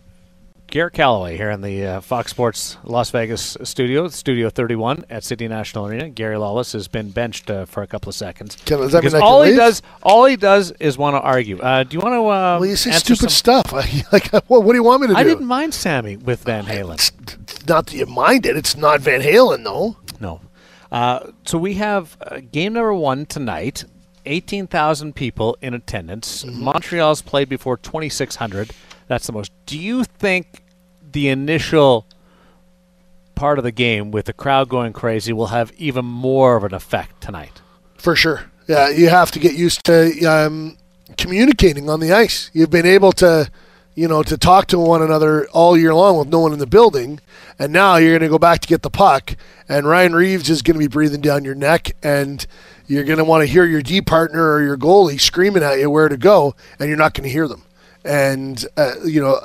Garrett 0.75 0.95
Calloway 0.95 1.37
here 1.37 1.53
in 1.53 1.61
the 1.61 1.87
uh, 1.87 2.01
Fox 2.01 2.33
Sports 2.33 2.79
Las 2.83 3.09
Vegas 3.11 3.57
studio, 3.63 4.09
Studio 4.09 4.51
31 4.51 5.05
at 5.09 5.23
City 5.23 5.47
National 5.47 5.87
Arena. 5.87 6.09
Gary 6.09 6.37
Lawless 6.37 6.73
has 6.73 6.89
been 6.89 7.11
benched 7.11 7.49
uh, 7.49 7.65
for 7.65 7.85
a 7.85 7.87
couple 7.87 8.09
of 8.09 8.17
seconds. 8.17 8.57
Can- 8.65 8.81
does 8.81 8.91
that 8.91 9.05
mean 9.05 9.15
I 9.15 9.19
can 9.19 9.23
all 9.23 9.43
he 9.43 9.51
leave? 9.51 9.59
does, 9.61 9.83
all 10.03 10.25
he 10.25 10.35
does 10.35 10.73
is 10.81 10.99
want 10.99 11.15
to 11.15 11.21
argue. 11.21 11.61
Uh, 11.61 11.85
do 11.85 11.97
you 11.97 12.01
want 12.01 12.15
to? 12.15 12.23
Uh, 12.23 12.59
Well, 12.59 12.67
you 12.67 12.75
say 12.75 12.91
stupid 12.91 13.31
some- 13.31 13.63
stuff. 13.63 13.73
Like, 14.13 14.33
what, 14.49 14.65
what 14.65 14.73
do 14.73 14.75
you 14.75 14.83
want 14.83 15.03
me 15.03 15.07
to 15.07 15.13
do? 15.15 15.17
I 15.17 15.23
didn't 15.23 15.47
mind 15.47 15.75
Sammy 15.75 16.17
with 16.17 16.43
Van 16.43 16.65
Halen. 16.65 16.95
It's, 16.95 17.69
not 17.69 17.87
that 17.87 17.95
you 17.95 18.07
mind 18.07 18.45
it. 18.45 18.57
It's 18.57 18.77
not 18.77 19.01
Van 19.01 19.21
Halen, 19.21 19.63
though. 19.63 19.97
No. 20.19 20.41
Uh, 20.91 21.31
so 21.45 21.57
we 21.57 21.75
have 21.75 22.17
uh, 22.21 22.41
game 22.51 22.73
number 22.73 22.93
one 22.95 23.27
tonight. 23.27 23.85
18,000 24.27 25.15
people 25.15 25.57
in 25.63 25.73
attendance. 25.73 26.45
Montreal's 26.45 27.23
played 27.23 27.49
before 27.49 27.77
2,600. 27.77 28.73
That's 29.07 29.27
the 29.29 29.33
most. 29.33 29.53
Do 29.67 29.79
you 29.79 30.03
think 30.03 30.64
the 31.15 31.29
initial 31.29 32.07
part 33.35 33.59
of 33.59 33.65
the 33.65 33.73
game 33.73 34.11
with 34.11 34.27
the 34.27 34.33
crowd 34.33 34.69
going 34.69 34.93
crazy 34.93 35.33
will 35.33 35.49
have 35.49 35.73
even 35.77 36.05
more 36.05 36.57
of 36.57 36.65
an 36.65 36.75
effect 36.75 37.21
tonight? 37.21 37.63
For 37.97 38.15
sure. 38.15 38.51
Yeah, 38.69 38.91
you 38.91 39.09
have 39.09 39.31
to 39.33 39.39
get 39.39 39.55
used 39.55 39.85
to 39.85 40.25
um, 40.25 40.77
communicating 41.17 41.91
on 41.91 42.01
the 42.01 42.13
ice. 42.13 42.51
You've 42.53 42.71
been 42.71 42.87
able 42.87 43.13
to, 43.13 43.51
you 43.95 44.09
know, 44.09 44.23
to 44.23 44.39
talk 44.39 44.67
to 44.69 44.79
one 44.79 45.03
another 45.03 45.47
all 45.49 45.77
year 45.77 45.95
long 45.95 46.19
with 46.19 46.29
no 46.29 46.41
one 46.41 46.53
in 46.53 46.59
the 46.59 46.67
building, 46.67 47.21
and 47.59 47.73
now 47.73 47.97
you're 47.97 48.13
going 48.13 48.23
to 48.23 48.29
go 48.29 48.39
back 48.39 48.61
to 48.61 48.69
get 48.69 48.83
the 48.83 48.91
puck, 48.91 49.37
and 49.69 49.87
Ryan 49.87 50.15
Reaves 50.15 50.49
is 50.49 50.63
going 50.63 50.75
to 50.75 50.79
be 50.79 50.89
breathing 50.89 51.21
down 51.21 51.45
your 51.45 51.55
neck, 51.55 51.93
and 52.03 52.47
you're 52.87 53.05
going 53.05 53.19
to 53.19 53.25
want 53.25 53.43
to 53.43 53.47
hear 53.47 53.65
your 53.65 53.83
D 53.83 54.01
partner 54.01 54.53
or 54.53 54.63
your 54.63 54.77
goalie 54.77 55.21
screaming 55.21 55.63
at 55.63 55.79
you 55.79 55.91
where 55.91 56.09
to 56.09 56.17
go, 56.17 56.55
and 56.79 56.89
you're 56.89 56.99
not 56.99 57.15
going 57.15 57.25
to 57.25 57.33
hear 57.33 57.49
them. 57.49 57.65
And 58.05 58.65
uh, 58.77 58.95
you 59.05 59.21
know, 59.21 59.41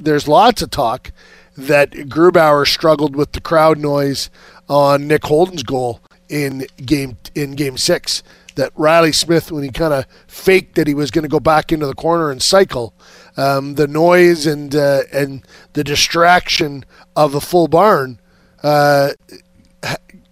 there's 0.00 0.26
lots 0.26 0.62
of 0.62 0.70
talk 0.70 1.12
that 1.56 1.90
Grubauer 1.90 2.66
struggled 2.66 3.14
with 3.16 3.32
the 3.32 3.40
crowd 3.40 3.78
noise 3.78 4.30
on 4.68 5.06
Nick 5.06 5.24
Holden's 5.24 5.62
goal 5.62 6.00
in 6.28 6.66
game 6.84 7.16
in 7.34 7.52
game 7.52 7.76
six. 7.76 8.22
That 8.56 8.72
Reilly 8.74 9.12
Smith, 9.12 9.52
when 9.52 9.62
he 9.62 9.70
kind 9.70 9.94
of 9.94 10.06
faked 10.26 10.74
that 10.74 10.86
he 10.86 10.94
was 10.94 11.10
going 11.10 11.22
to 11.22 11.28
go 11.28 11.40
back 11.40 11.72
into 11.72 11.86
the 11.86 11.94
corner 11.94 12.30
and 12.30 12.42
cycle, 12.42 12.92
um, 13.36 13.76
the 13.76 13.86
noise 13.86 14.46
and 14.46 14.74
uh, 14.74 15.02
and 15.12 15.46
the 15.72 15.84
distraction 15.84 16.84
of 17.14 17.32
the 17.32 17.40
full 17.40 17.68
barn 17.68 18.20
uh, 18.62 19.10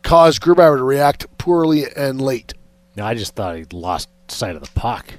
caused 0.03 0.43
Grubauer 0.43 0.77
to 0.77 0.83
react 0.83 1.27
poorly 1.39 1.87
and 1.97 2.21
late. 2.21 2.55
No, 2.97 3.07
I 3.07 3.15
just 3.15 3.35
thought 3.35 3.57
he 3.57 3.65
lost 3.73 4.09
sight 4.29 4.57
of 4.57 4.63
the 4.63 4.71
puck, 4.81 5.15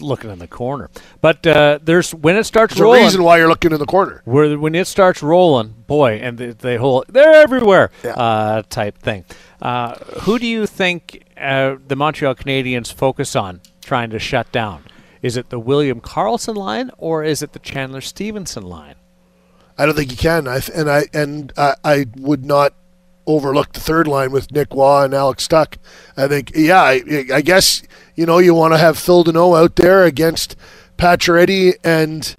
looking 0.00 0.30
in 0.30 0.38
the 0.38 0.46
corner. 0.48 0.90
But 1.20 1.46
uh, 1.46 1.78
there's 1.82 2.14
when 2.14 2.36
it 2.36 2.44
starts 2.44 2.74
There's 2.74 2.82
rolling. 2.82 3.02
reason 3.04 3.22
why 3.22 3.38
you're 3.38 3.48
looking 3.48 3.72
in 3.72 3.78
the 3.78 3.86
corner. 3.86 4.22
where 4.24 4.58
when 4.58 4.74
it 4.74 4.86
starts 4.86 5.22
rolling, 5.22 5.74
boy, 5.86 6.14
and 6.22 6.38
they, 6.38 6.50
they 6.52 6.76
hold 6.76 7.04
they're 7.08 7.34
everywhere 7.34 7.90
Yeah. 8.04 8.10
uh, 8.12 8.62
type 8.68 8.98
thing. 8.98 9.24
Uh, 9.60 9.94
who 10.22 10.38
do 10.38 10.46
you 10.46 10.66
think 10.66 11.24
uh, 11.36 11.76
the 11.86 11.96
Montreal 11.96 12.34
Canadiens 12.34 12.92
focus 12.92 13.34
on 13.36 13.60
trying 13.82 14.10
to 14.10 14.18
shut 14.18 14.50
down? 14.52 14.84
Is 15.22 15.36
it 15.36 15.48
the 15.50 15.58
William 15.58 16.00
Karlsson 16.00 16.54
line 16.56 16.90
or 16.98 17.24
is 17.24 17.42
it 17.42 17.52
the 17.52 17.58
Chandler 17.58 18.00
Stephenson 18.00 18.62
line? 18.64 18.94
I 19.78 19.84
don't 19.86 19.94
think 19.94 20.10
you 20.10 20.16
can. 20.16 20.46
I 20.48 20.60
th- 20.60 20.76
and 20.78 20.90
I 20.90 21.04
and 21.12 21.52
I, 21.56 21.74
I 21.84 22.06
would 22.16 22.44
not 22.44 22.72
overlook 23.26 23.72
the 23.72 23.80
third 23.80 24.06
line 24.06 24.30
with 24.30 24.52
Nick 24.52 24.72
Roy 24.72 25.04
and 25.04 25.14
Alex 25.14 25.48
Tuch. 25.48 25.76
I 26.16 26.28
think, 26.28 26.52
yeah, 26.54 26.82
I, 26.82 27.02
I 27.32 27.40
guess 27.40 27.82
you 28.14 28.26
know 28.26 28.38
you 28.38 28.54
want 28.54 28.74
to 28.74 28.78
have 28.78 28.98
Phil 28.98 29.24
Danault 29.24 29.58
out 29.58 29.76
there 29.76 30.04
against 30.04 30.56
Pacioretty 30.96 31.74
and 31.84 32.36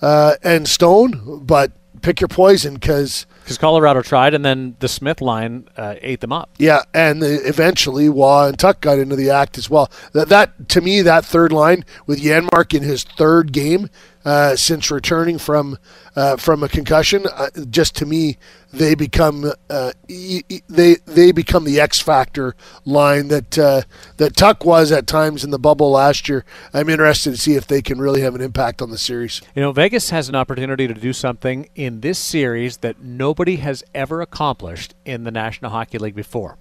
uh, 0.00 0.36
and 0.42 0.68
Stone, 0.68 1.42
but 1.44 1.72
pick 2.02 2.20
your 2.20 2.28
poison 2.28 2.74
because 2.74 3.26
Because 3.42 3.58
Colorado 3.58 4.00
tried, 4.00 4.32
and 4.32 4.42
then 4.44 4.76
the 4.78 4.88
Smith 4.88 5.20
line 5.20 5.68
uh, 5.76 5.96
ate 6.00 6.20
them 6.20 6.32
up. 6.32 6.48
Yeah, 6.58 6.82
and 6.94 7.20
the, 7.20 7.46
eventually 7.46 8.08
Roy 8.08 8.48
and 8.48 8.58
Tuch 8.58 8.80
got 8.80 8.98
into 8.98 9.16
the 9.16 9.28
act 9.30 9.58
as 9.58 9.68
well. 9.68 9.90
That, 10.12 10.28
that 10.28 10.68
to 10.70 10.80
me, 10.80 11.02
that 11.02 11.24
third 11.24 11.52
line 11.52 11.84
with 12.06 12.22
Janmark 12.22 12.72
in 12.74 12.82
his 12.82 13.04
third 13.04 13.52
game 13.52 13.90
uh, 14.24 14.56
since 14.56 14.90
returning 14.90 15.38
from 15.38 15.78
uh, 16.14 16.36
from 16.36 16.62
a 16.62 16.68
concussion, 16.68 17.24
uh, 17.34 17.48
just 17.70 17.94
to 17.96 18.06
me, 18.06 18.36
they 18.72 18.94
become 18.94 19.52
uh, 19.70 19.92
e- 20.08 20.42
e- 20.48 20.60
they 20.68 20.96
they 21.06 21.32
become 21.32 21.64
the 21.64 21.80
X 21.80 22.00
factor 22.00 22.54
line 22.84 23.28
that 23.28 23.58
uh, 23.58 23.82
that 24.18 24.36
Tuch 24.36 24.64
was 24.64 24.92
at 24.92 25.06
times 25.06 25.44
in 25.44 25.50
the 25.50 25.58
bubble 25.58 25.90
last 25.90 26.28
year. 26.28 26.44
I'm 26.74 26.88
interested 26.88 27.30
to 27.30 27.36
see 27.36 27.54
if 27.54 27.66
they 27.66 27.80
can 27.80 27.98
really 27.98 28.20
have 28.20 28.34
an 28.34 28.40
impact 28.40 28.82
on 28.82 28.90
the 28.90 28.98
series. 28.98 29.40
You 29.54 29.62
know, 29.62 29.72
Vegas 29.72 30.10
has 30.10 30.28
an 30.28 30.34
opportunity 30.34 30.86
to 30.86 30.94
do 30.94 31.12
something 31.12 31.68
in 31.74 32.00
this 32.00 32.18
series 32.18 32.78
that 32.78 33.00
nobody 33.00 33.56
has 33.56 33.82
ever 33.94 34.20
accomplished 34.20 34.94
in 35.04 35.24
the 35.24 35.30
National 35.30 35.70
Hockey 35.70 35.98
League 35.98 36.14
before, 36.14 36.58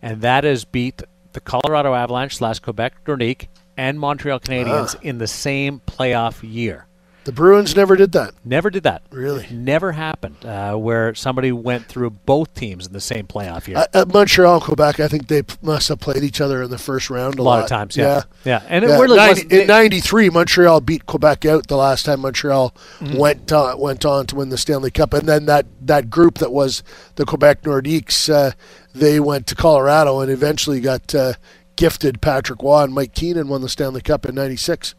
and 0.00 0.20
that 0.22 0.44
is 0.44 0.64
beat 0.64 1.02
the 1.32 1.40
Colorado 1.40 1.94
Avalanche 1.94 2.36
slash 2.36 2.58
Quebec 2.58 3.04
Nordique 3.04 3.48
and 3.76 3.98
Montreal 3.98 4.40
Canadiens 4.40 5.00
in 5.02 5.18
the 5.18 5.26
same 5.26 5.80
playoff 5.86 6.42
year. 6.42 6.86
The 7.24 7.32
Bruins 7.32 7.76
never 7.76 7.96
did 7.96 8.12
that. 8.12 8.32
Never 8.44 8.70
did 8.70 8.82
that. 8.84 9.02
Really? 9.10 9.44
It 9.44 9.50
never 9.52 9.92
happened 9.92 10.44
uh, 10.44 10.74
where 10.76 11.14
somebody 11.14 11.52
went 11.52 11.86
through 11.86 12.10
both 12.10 12.54
teams 12.54 12.86
in 12.86 12.94
the 12.94 13.00
same 13.00 13.26
playoff 13.26 13.68
year. 13.68 13.76
At, 13.76 13.94
at 13.94 14.08
Montreal 14.08 14.54
and 14.54 14.62
Quebec, 14.62 15.00
I 15.00 15.06
think 15.08 15.28
they 15.28 15.42
must 15.60 15.88
have 15.88 16.00
played 16.00 16.22
each 16.24 16.40
other 16.40 16.62
in 16.62 16.70
the 16.70 16.78
first 16.78 17.10
round 17.10 17.38
a, 17.38 17.42
a 17.42 17.44
lot, 17.44 17.62
of 17.62 17.68
times, 17.68 17.94
yeah. 17.96 18.22
Yeah. 18.44 18.62
And 18.68 18.84
it 18.84 18.88
really 18.88 19.16
90 19.18 19.28
wasn't. 19.32 19.52
in 19.52 19.66
'93, 19.66 20.30
Montreal 20.30 20.80
beat 20.80 21.04
Quebec 21.06 21.44
out 21.44 21.66
the 21.66 21.76
last 21.76 22.04
time 22.06 22.20
Montreal 22.20 22.74
Mm-hmm. 23.00 23.16
went 23.18 23.52
uh, 23.52 23.74
went 23.78 24.04
on 24.04 24.26
to 24.26 24.36
win 24.36 24.48
the 24.50 24.58
Stanley 24.58 24.90
Cup, 24.90 25.12
and 25.14 25.28
then 25.28 25.46
that, 25.46 25.66
that 25.80 26.10
group 26.10 26.38
that 26.38 26.52
was 26.52 26.82
the 27.16 27.24
Quebec 27.24 27.62
Nordiques, 27.62 28.32
uh, 28.32 28.52
they 28.94 29.20
went 29.20 29.46
to 29.48 29.54
Colorado 29.54 30.20
and 30.20 30.30
eventually 30.30 30.80
got 30.80 31.14
uh, 31.14 31.34
gifted 31.76 32.20
Patrick 32.20 32.62
Roy 32.62 32.82
and 32.82 32.92
Mike 32.94 33.14
Keenan 33.14 33.48
won 33.48 33.62
the 33.62 33.68
Stanley 33.68 34.00
Cup 34.02 34.26
in 34.26 34.34
'96. 34.34 34.94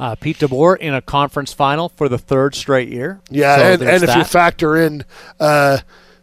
Uh, 0.00 0.14
Pete 0.14 0.38
DeBoer 0.38 0.78
in 0.78 0.94
a 0.94 1.02
conference 1.02 1.52
final 1.52 1.90
for 1.90 2.08
the 2.08 2.18
third 2.18 2.54
straight 2.54 2.88
year. 2.88 3.20
Yeah, 3.30 3.56
So 3.56 3.62
and, 3.62 3.82
and 3.82 4.02
if 4.02 4.16
you 4.16 4.24
factor 4.24 4.74
in 4.74 5.04
uh, 5.38 5.78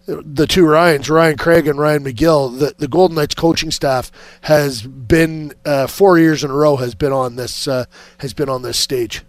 the 0.08 0.48
two 0.48 0.66
Ryans, 0.66 1.10
Ryan 1.10 1.38
Craig 1.38 1.68
and 1.68 1.78
Ryan 1.78 2.04
McGill, 2.04 2.58
the, 2.58 2.74
the 2.78 2.88
Golden 2.88 3.16
Knights 3.16 3.36
coaching 3.36 3.70
staff 3.70 4.12
has 4.42 4.82
been 4.82 5.54
uh, 5.64 5.86
four 5.86 6.18
years 6.18 6.44
in 6.44 6.50
a 6.50 6.56
row 6.56 6.78
has 6.78 6.96
been 6.96 7.12
on 7.12 7.36
this 7.36 7.68
uh, 7.68 7.86
has 8.18 8.34
been 8.34 8.50
on 8.50 8.64
this 8.64 8.80
stage. 8.80 9.22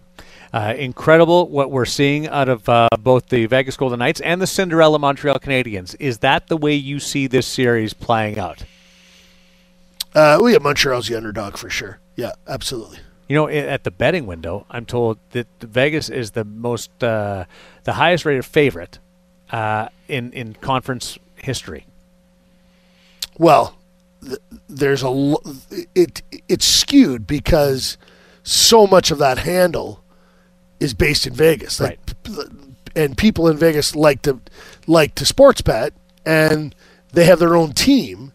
Uh, 0.50 0.72
incredible 0.78 1.46
what 1.50 1.70
we're 1.70 1.84
seeing 1.84 2.26
out 2.26 2.48
of 2.48 2.66
uh, 2.70 2.88
both 3.00 3.28
the 3.28 3.44
Vegas 3.44 3.76
Golden 3.76 3.98
Knights 3.98 4.20
and 4.20 4.40
the 4.40 4.46
Cinderella 4.46 4.98
Montreal 4.98 5.38
Canadiens. 5.38 5.94
Is 6.00 6.18
that 6.18 6.46
the 6.46 6.56
way 6.56 6.74
you 6.74 7.00
see 7.00 7.26
this 7.26 7.46
series 7.46 7.92
playing 7.92 8.38
out? 8.38 8.62
Uh, 10.14 10.38
well, 10.40 10.48
yeah, 10.48 10.56
Montreal's 10.58 11.08
the 11.08 11.16
underdog 11.16 11.58
for 11.58 11.68
sure. 11.68 11.98
Yeah, 12.16 12.32
absolutely. 12.46 13.00
You 13.28 13.36
know, 13.36 13.48
at 13.48 13.84
the 13.84 13.90
betting 13.90 14.26
window, 14.26 14.64
I'm 14.70 14.86
told 14.86 15.18
that 15.32 15.46
Vegas 15.60 16.08
is 16.08 16.30
the 16.30 16.44
most, 16.44 17.04
uh, 17.04 17.44
the 17.84 17.92
highest 17.92 18.24
rated 18.24 18.46
favorite 18.46 18.98
uh, 19.50 19.88
in 20.08 20.32
in 20.32 20.54
conference 20.54 21.18
history. 21.36 21.86
Well, 23.38 23.76
there's 24.68 25.02
a 25.02 25.36
it 25.94 26.22
it's 26.48 26.64
skewed 26.66 27.26
because 27.26 27.98
so 28.42 28.86
much 28.86 29.10
of 29.10 29.18
that 29.18 29.38
handle 29.38 30.02
is 30.80 30.94
based 30.94 31.26
in 31.26 31.34
Vegas. 31.34 31.80
Like, 31.80 31.98
p- 32.22 32.42
and 32.96 33.16
people 33.16 33.48
in 33.48 33.56
Vegas 33.58 33.94
like 33.94 34.22
to 34.22 34.40
like 34.86 35.14
to 35.16 35.26
sports 35.26 35.60
bet, 35.60 35.92
and 36.24 36.74
they 37.12 37.26
have 37.26 37.38
their 37.38 37.56
own 37.56 37.72
team. 37.72 38.32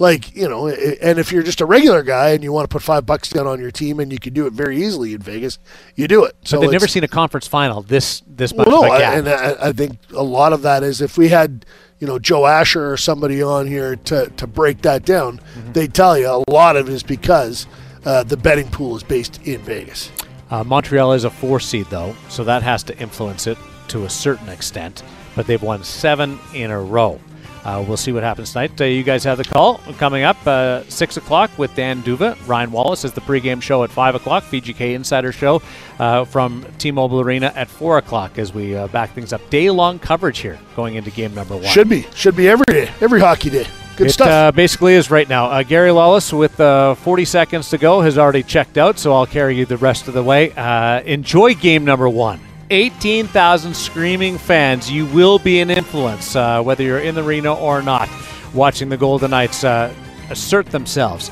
Like 0.00 0.36
you 0.36 0.48
know, 0.48 0.68
and 0.68 1.18
if 1.18 1.32
you're 1.32 1.42
just 1.42 1.60
a 1.60 1.66
regular 1.66 2.04
guy 2.04 2.30
and 2.30 2.44
you 2.44 2.52
want 2.52 2.70
to 2.70 2.72
put 2.72 2.82
five 2.84 3.04
bucks 3.04 3.30
down 3.30 3.48
on 3.48 3.58
your 3.60 3.72
team, 3.72 3.98
and 3.98 4.12
you 4.12 4.18
can 4.20 4.32
do 4.32 4.46
it 4.46 4.52
very 4.52 4.80
easily 4.84 5.12
in 5.12 5.20
Vegas, 5.20 5.58
you 5.96 6.06
do 6.06 6.24
it. 6.24 6.36
So 6.44 6.60
they've 6.60 6.70
never 6.70 6.86
seen 6.86 7.02
a 7.02 7.08
conference 7.08 7.48
final 7.48 7.82
this 7.82 8.22
this 8.28 8.54
much 8.54 8.68
well, 8.68 8.82
no, 8.82 8.90
I, 8.92 9.00
and 9.14 9.28
I, 9.28 9.68
I 9.68 9.72
think 9.72 9.98
a 10.14 10.22
lot 10.22 10.52
of 10.52 10.62
that 10.62 10.84
is 10.84 11.00
if 11.00 11.18
we 11.18 11.30
had, 11.30 11.66
you 11.98 12.06
know, 12.06 12.20
Joe 12.20 12.46
Asher 12.46 12.92
or 12.92 12.96
somebody 12.96 13.42
on 13.42 13.66
here 13.66 13.96
to, 13.96 14.30
to 14.36 14.46
break 14.46 14.82
that 14.82 15.04
down, 15.04 15.38
Mm-hmm. 15.38 15.72
they 15.72 15.88
tell 15.88 16.16
you 16.16 16.28
a 16.28 16.48
lot 16.48 16.76
of 16.76 16.88
it 16.88 16.92
is 16.92 17.02
because 17.02 17.66
uh, 18.04 18.22
the 18.22 18.36
betting 18.36 18.68
pool 18.68 18.94
is 18.96 19.02
based 19.02 19.40
in 19.48 19.60
Vegas. 19.62 20.12
Uh, 20.48 20.62
Montreal 20.62 21.12
is 21.14 21.24
a 21.24 21.30
four 21.30 21.58
seed, 21.58 21.86
though, 21.90 22.14
so 22.28 22.44
that 22.44 22.62
has 22.62 22.84
to 22.84 22.96
influence 22.98 23.48
it 23.48 23.58
to 23.88 24.04
a 24.04 24.08
certain 24.08 24.48
extent. 24.48 25.02
But 25.34 25.46
they've 25.48 25.60
won 25.60 25.82
seven 25.82 26.38
in 26.54 26.70
a 26.70 26.80
row. 26.80 27.20
Uh, 27.64 27.84
we'll 27.86 27.96
see 27.96 28.12
what 28.12 28.22
happens 28.22 28.52
tonight. 28.52 28.80
Uh, 28.80 28.84
you 28.84 29.02
guys 29.02 29.24
have 29.24 29.38
the 29.38 29.44
call 29.44 29.78
coming 29.98 30.22
up 30.22 30.36
uh, 30.46 30.82
six 30.84 31.16
o'clock 31.16 31.50
with 31.58 31.74
Dan 31.74 32.02
Duva. 32.02 32.36
Ryan 32.46 32.70
Wallace 32.70 33.04
is 33.04 33.12
the 33.12 33.20
pregame 33.20 33.60
show 33.60 33.84
at 33.84 33.90
five 33.90 34.14
o'clock. 34.14 34.44
VGK 34.44 34.94
Insider 34.94 35.32
Show 35.32 35.62
uh, 35.98 36.24
from 36.24 36.66
T-Mobile 36.78 37.20
Arena 37.20 37.52
at 37.54 37.68
four 37.68 37.98
o'clock 37.98 38.38
as 38.38 38.54
we 38.54 38.76
uh, 38.76 38.88
back 38.88 39.12
things 39.12 39.32
up. 39.32 39.40
Day-long 39.50 39.98
coverage 39.98 40.38
here 40.38 40.58
going 40.76 40.94
into 40.94 41.10
game 41.10 41.34
number 41.34 41.54
one. 41.54 41.66
Should 41.66 41.88
be, 41.88 42.06
should 42.14 42.36
be 42.36 42.48
every 42.48 42.66
day, 42.66 42.90
every 43.00 43.20
hockey 43.20 43.50
day. 43.50 43.66
Good 43.98 44.06
it 44.06 44.12
stuff. 44.12 44.28
Uh, 44.28 44.52
basically 44.52 44.94
is 44.94 45.10
right 45.10 45.28
now. 45.28 45.46
Uh, 45.46 45.64
Gary 45.64 45.90
Lawless, 45.90 46.32
with 46.32 46.60
uh, 46.60 46.94
40 46.94 47.24
seconds 47.24 47.70
to 47.70 47.78
go, 47.78 48.00
has 48.00 48.16
already 48.16 48.44
checked 48.44 48.78
out, 48.78 48.96
so 48.96 49.12
I'll 49.12 49.26
carry 49.26 49.56
you 49.56 49.66
the 49.66 49.76
rest 49.76 50.06
of 50.06 50.14
the 50.14 50.22
way. 50.22 50.52
Uh, 50.52 51.00
enjoy 51.00 51.54
game 51.54 51.84
number 51.84 52.08
one. 52.08 52.38
18,000 52.70 53.74
screaming 53.74 54.38
fans. 54.38 54.90
You 54.90 55.06
will 55.06 55.38
be 55.38 55.60
an 55.60 55.70
influence, 55.70 56.36
uh, 56.36 56.62
whether 56.62 56.82
you're 56.82 56.98
in 57.00 57.14
the 57.14 57.24
arena 57.24 57.54
or 57.54 57.82
not, 57.82 58.08
watching 58.54 58.88
the 58.88 58.96
Golden 58.96 59.30
Knights 59.30 59.64
uh, 59.64 59.92
assert 60.30 60.66
themselves 60.66 61.30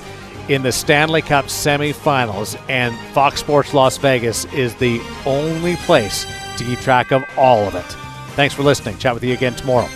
in 0.48 0.62
the 0.62 0.72
Stanley 0.72 1.22
Cup 1.22 1.46
semifinals. 1.46 2.60
And 2.68 2.96
Fox 3.12 3.40
Sports 3.40 3.74
Las 3.74 3.96
Vegas 3.98 4.44
is 4.46 4.74
the 4.76 5.00
only 5.24 5.76
place 5.76 6.26
to 6.58 6.64
keep 6.64 6.78
track 6.80 7.12
of 7.12 7.24
all 7.36 7.66
of 7.66 7.74
it. 7.74 7.84
Thanks 8.34 8.54
for 8.54 8.62
listening. 8.62 8.98
Chat 8.98 9.14
with 9.14 9.24
you 9.24 9.32
again 9.32 9.54
tomorrow. 9.54 9.88